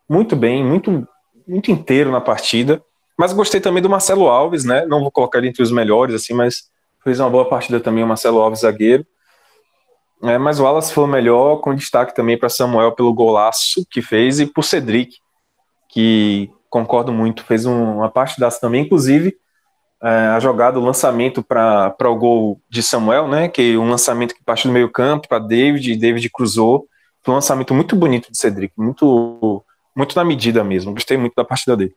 muito 0.08 0.34
bem, 0.34 0.64
muito 0.64 1.06
muito 1.46 1.70
inteiro 1.70 2.10
na 2.10 2.20
partida. 2.20 2.82
Mas 3.18 3.32
gostei 3.32 3.60
também 3.60 3.82
do 3.82 3.88
Marcelo 3.88 4.28
Alves, 4.28 4.64
né? 4.64 4.84
Não 4.86 5.00
vou 5.00 5.10
colocar 5.10 5.38
ele 5.38 5.48
entre 5.48 5.62
os 5.62 5.70
melhores 5.70 6.14
assim, 6.14 6.34
mas 6.34 6.70
fez 7.04 7.20
uma 7.20 7.30
boa 7.30 7.48
partida 7.48 7.80
também 7.80 8.02
o 8.02 8.06
Marcelo 8.06 8.40
Alves 8.40 8.60
zagueiro. 8.60 9.06
É, 10.22 10.38
mas 10.38 10.58
o 10.58 10.64
Wallace 10.64 10.92
foi 10.92 11.04
o 11.04 11.08
melhor, 11.08 11.58
com 11.58 11.74
destaque 11.74 12.14
também 12.14 12.38
para 12.38 12.48
Samuel 12.48 12.92
pelo 12.92 13.12
golaço 13.12 13.86
que 13.90 14.00
fez 14.00 14.40
e 14.40 14.46
por 14.46 14.64
Cedric, 14.64 15.16
que 15.90 16.50
concordo 16.70 17.12
muito, 17.12 17.44
fez 17.44 17.66
um, 17.66 17.96
uma 17.96 18.10
parte 18.10 18.40
das 18.40 18.58
também, 18.58 18.84
inclusive 18.84 19.36
é, 20.02 20.08
a 20.08 20.40
jogada, 20.40 20.78
o 20.78 20.84
lançamento 20.84 21.42
para 21.42 21.94
o 22.04 22.16
gol 22.16 22.60
de 22.68 22.82
Samuel, 22.82 23.28
né, 23.28 23.48
que 23.48 23.76
um 23.76 23.88
lançamento 23.88 24.34
que 24.34 24.44
partiu 24.44 24.70
do 24.70 24.74
meio 24.74 24.90
campo 24.90 25.28
para 25.28 25.38
David, 25.38 25.92
e 25.92 25.96
David 25.96 26.28
cruzou, 26.30 26.86
foi 27.22 27.32
um 27.32 27.36
lançamento 27.36 27.74
muito 27.74 27.96
bonito 27.96 28.30
de 28.30 28.38
Cedric, 28.38 28.72
muito, 28.76 29.64
muito 29.94 30.14
na 30.14 30.24
medida 30.24 30.62
mesmo, 30.62 30.92
gostei 30.92 31.16
muito 31.16 31.34
da 31.34 31.44
partida 31.44 31.76
dele. 31.76 31.94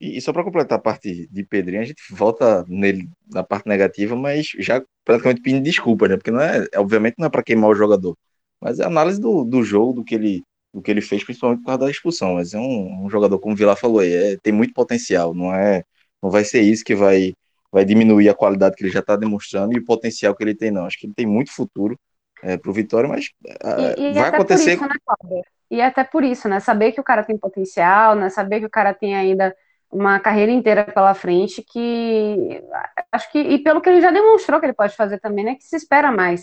E, 0.00 0.20
só 0.20 0.32
para 0.32 0.44
completar 0.44 0.78
a 0.78 0.82
parte 0.82 1.26
de 1.30 1.44
Pedrinho, 1.44 1.80
a 1.80 1.84
gente 1.84 2.02
volta 2.10 2.64
nele 2.68 3.08
na 3.32 3.42
parte 3.42 3.66
negativa, 3.66 4.14
mas 4.14 4.48
já 4.58 4.82
praticamente 5.04 5.42
pedindo 5.42 5.62
desculpa, 5.62 6.08
né? 6.08 6.16
Porque 6.16 6.30
não 6.30 6.40
é, 6.40 6.66
obviamente 6.76 7.16
não 7.18 7.26
é 7.26 7.30
para 7.30 7.42
queimar 7.42 7.70
o 7.70 7.74
jogador, 7.74 8.16
mas 8.60 8.78
é 8.78 8.84
análise 8.84 9.20
do, 9.20 9.44
do 9.44 9.62
jogo, 9.62 9.94
do 9.94 10.04
que 10.04 10.14
ele 10.14 10.42
o 10.72 10.82
que 10.82 10.90
ele 10.90 11.00
fez, 11.00 11.24
principalmente 11.24 11.60
por 11.60 11.66
causa 11.66 11.80
da 11.80 11.90
expulsão. 11.90 12.34
Mas 12.34 12.52
é 12.52 12.58
um, 12.58 13.06
um 13.06 13.08
jogador, 13.08 13.38
como 13.38 13.54
o 13.54 13.56
Vila 13.56 13.74
falou 13.74 14.00
aí, 14.00 14.12
é, 14.12 14.36
tem 14.42 14.52
muito 14.52 14.74
potencial. 14.74 15.32
Não 15.32 15.54
é, 15.54 15.82
não 16.22 16.30
vai 16.30 16.44
ser 16.44 16.60
isso 16.60 16.84
que 16.84 16.94
vai, 16.94 17.32
vai 17.72 17.82
diminuir 17.82 18.28
a 18.28 18.34
qualidade 18.34 18.76
que 18.76 18.84
ele 18.84 18.92
já 18.92 19.00
está 19.00 19.16
demonstrando 19.16 19.74
e 19.74 19.78
o 19.78 19.84
potencial 19.84 20.34
que 20.36 20.44
ele 20.44 20.54
tem, 20.54 20.70
não. 20.70 20.84
Acho 20.84 20.98
que 20.98 21.06
ele 21.06 21.14
tem 21.14 21.24
muito 21.24 21.50
futuro 21.50 21.98
é, 22.42 22.58
para 22.58 22.70
o 22.70 22.74
Vitória, 22.74 23.08
mas 23.08 23.30
e, 23.96 24.02
e 24.02 24.12
vai 24.12 24.28
acontecer. 24.28 24.74
Isso, 24.74 24.82
né, 24.82 25.42
e 25.70 25.80
até 25.80 26.04
por 26.04 26.22
isso, 26.22 26.46
né? 26.46 26.60
Saber 26.60 26.92
que 26.92 27.00
o 27.00 27.04
cara 27.04 27.24
tem 27.24 27.38
potencial, 27.38 28.14
né? 28.14 28.28
Saber 28.28 28.60
que 28.60 28.66
o 28.66 28.70
cara 28.70 28.92
tem 28.92 29.16
ainda 29.16 29.56
uma 29.96 30.20
carreira 30.20 30.52
inteira 30.52 30.84
pela 30.84 31.14
frente, 31.14 31.62
que 31.62 32.62
acho 33.10 33.32
que, 33.32 33.38
e 33.38 33.58
pelo 33.58 33.80
que 33.80 33.88
ele 33.88 34.00
já 34.00 34.10
demonstrou 34.10 34.60
que 34.60 34.66
ele 34.66 34.72
pode 34.74 34.94
fazer 34.94 35.18
também, 35.18 35.44
né? 35.44 35.54
Que 35.54 35.64
se 35.64 35.76
espera 35.76 36.12
mais. 36.12 36.42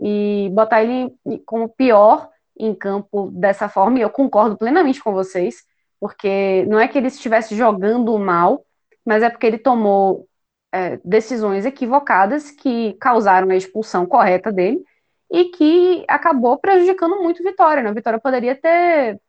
E 0.00 0.48
botar 0.52 0.82
ele 0.82 1.12
como 1.44 1.68
pior 1.68 2.28
em 2.58 2.74
campo 2.74 3.30
dessa 3.32 3.68
forma, 3.68 3.98
e 3.98 4.02
eu 4.02 4.10
concordo 4.10 4.56
plenamente 4.56 5.02
com 5.02 5.12
vocês, 5.12 5.64
porque 5.98 6.64
não 6.68 6.78
é 6.78 6.86
que 6.86 6.96
ele 6.98 7.08
estivesse 7.08 7.56
jogando 7.56 8.16
mal, 8.18 8.64
mas 9.04 9.22
é 9.22 9.30
porque 9.30 9.46
ele 9.46 9.58
tomou 9.58 10.28
é, 10.72 10.98
decisões 11.04 11.66
equivocadas 11.66 12.50
que 12.50 12.94
causaram 13.00 13.50
a 13.50 13.56
expulsão 13.56 14.06
correta 14.06 14.52
dele 14.52 14.82
e 15.30 15.46
que 15.46 16.04
acabou 16.08 16.58
prejudicando 16.58 17.20
muito 17.22 17.42
Vitória. 17.42 17.82
Né? 17.82 17.90
O 17.90 17.94
Vitória 17.94 18.20
poderia 18.20 18.54
ter 18.54 19.20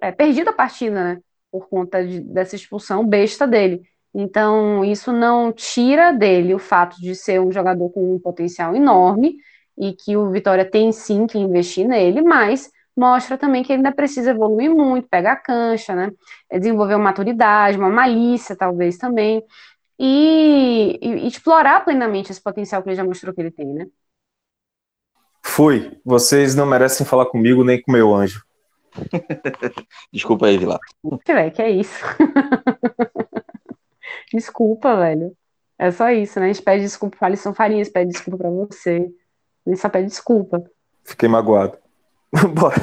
é, 0.00 0.12
perdido 0.12 0.50
a 0.50 0.52
partida 0.52 1.14
né? 1.14 1.20
Por 1.52 1.68
conta 1.68 2.04
de, 2.04 2.20
dessa 2.20 2.56
expulsão 2.56 3.06
besta 3.06 3.46
dele. 3.46 3.82
Então, 4.14 4.84
isso 4.84 5.12
não 5.12 5.52
tira 5.52 6.12
dele 6.12 6.54
o 6.54 6.58
fato 6.58 7.00
de 7.00 7.14
ser 7.14 7.40
um 7.40 7.52
jogador 7.52 7.90
com 7.90 8.14
um 8.14 8.18
potencial 8.18 8.74
enorme 8.74 9.36
e 9.78 9.92
que 9.92 10.16
o 10.16 10.30
Vitória 10.30 10.64
tem 10.64 10.90
sim 10.92 11.26
que 11.26 11.38
investir 11.38 11.86
nele, 11.86 12.22
mas 12.22 12.70
mostra 12.96 13.38
também 13.38 13.62
que 13.62 13.72
ele 13.72 13.78
ainda 13.78 13.92
precisa 13.92 14.30
evoluir 14.30 14.70
muito, 14.70 15.08
pegar 15.08 15.36
cancha, 15.36 15.94
né? 15.94 16.12
É 16.50 16.58
desenvolver 16.58 16.94
uma 16.94 17.04
maturidade, 17.04 17.78
uma 17.78 17.88
malícia, 17.88 18.56
talvez 18.56 18.98
também, 18.98 19.42
e, 19.98 20.98
e, 21.00 21.26
explorar 21.26 21.84
plenamente 21.84 22.30
esse 22.30 22.42
potencial 22.42 22.82
que 22.82 22.90
ele 22.90 22.96
já 22.96 23.04
mostrou 23.04 23.34
que 23.34 23.40
ele 23.40 23.50
tem, 23.50 23.66
né? 23.66 23.86
Fui. 25.42 25.98
Vocês 26.04 26.54
não 26.54 26.66
merecem 26.66 27.04
falar 27.06 27.26
comigo 27.26 27.64
nem 27.64 27.80
com 27.80 27.92
meu 27.92 28.14
anjo. 28.14 28.44
Desculpa 30.12 30.46
aí, 30.46 30.58
Vilar. 30.58 30.78
Velho, 31.26 31.52
que 31.52 31.62
é 31.62 31.70
isso? 31.70 32.04
Desculpa, 34.32 34.96
velho. 34.96 35.36
É 35.78 35.90
só 35.90 36.10
isso, 36.10 36.38
né? 36.38 36.46
A 36.46 36.52
gente 36.52 36.62
pede 36.62 36.82
desculpa 36.82 37.16
para 37.16 37.28
Alisson 37.28 37.52
Farias, 37.52 37.88
pede 37.88 38.12
desculpa 38.12 38.38
para 38.38 38.50
você. 38.50 39.10
A 39.66 39.70
gente 39.70 39.80
só 39.80 39.88
pede 39.88 40.08
desculpa. 40.08 40.62
Fiquei 41.04 41.28
magoado. 41.28 41.76
Bora. 42.54 42.76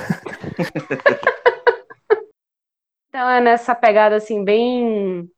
então 3.07 3.30
é 3.30 3.39
nessa 3.39 3.74
pegada 3.74 4.18
assim, 4.18 4.43
bem 4.43 5.30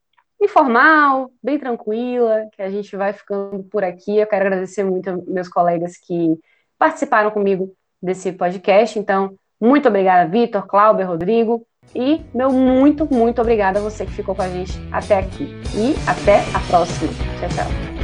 informal, 0.41 1.31
bem 1.41 1.59
tranquila, 1.59 2.47
que 2.53 2.61
a 2.61 2.69
gente 2.69 2.95
vai 2.95 3.13
ficando 3.13 3.63
por 3.65 3.83
aqui. 3.83 4.17
Eu 4.17 4.27
quero 4.27 4.47
agradecer 4.47 4.83
muito 4.83 5.09
aos 5.09 5.25
meus 5.25 5.47
colegas 5.47 5.97
que 5.97 6.37
participaram 6.77 7.29
comigo 7.29 7.75
desse 8.01 8.31
podcast. 8.31 8.97
Então, 8.97 9.37
muito 9.61 9.87
obrigada, 9.87 10.27
Vitor, 10.27 10.65
Cláudio, 10.65 11.05
Rodrigo. 11.05 11.65
E 11.93 12.21
meu 12.33 12.51
muito, 12.51 13.07
muito 13.13 13.41
obrigada 13.41 13.79
a 13.79 13.81
você 13.81 14.05
que 14.05 14.13
ficou 14.13 14.33
com 14.33 14.41
a 14.41 14.49
gente 14.49 14.73
até 14.91 15.19
aqui. 15.19 15.55
E 15.75 15.95
até 16.07 16.39
a 16.55 16.59
próxima. 16.67 17.11
Tchau, 17.39 17.49
tchau. 17.49 18.00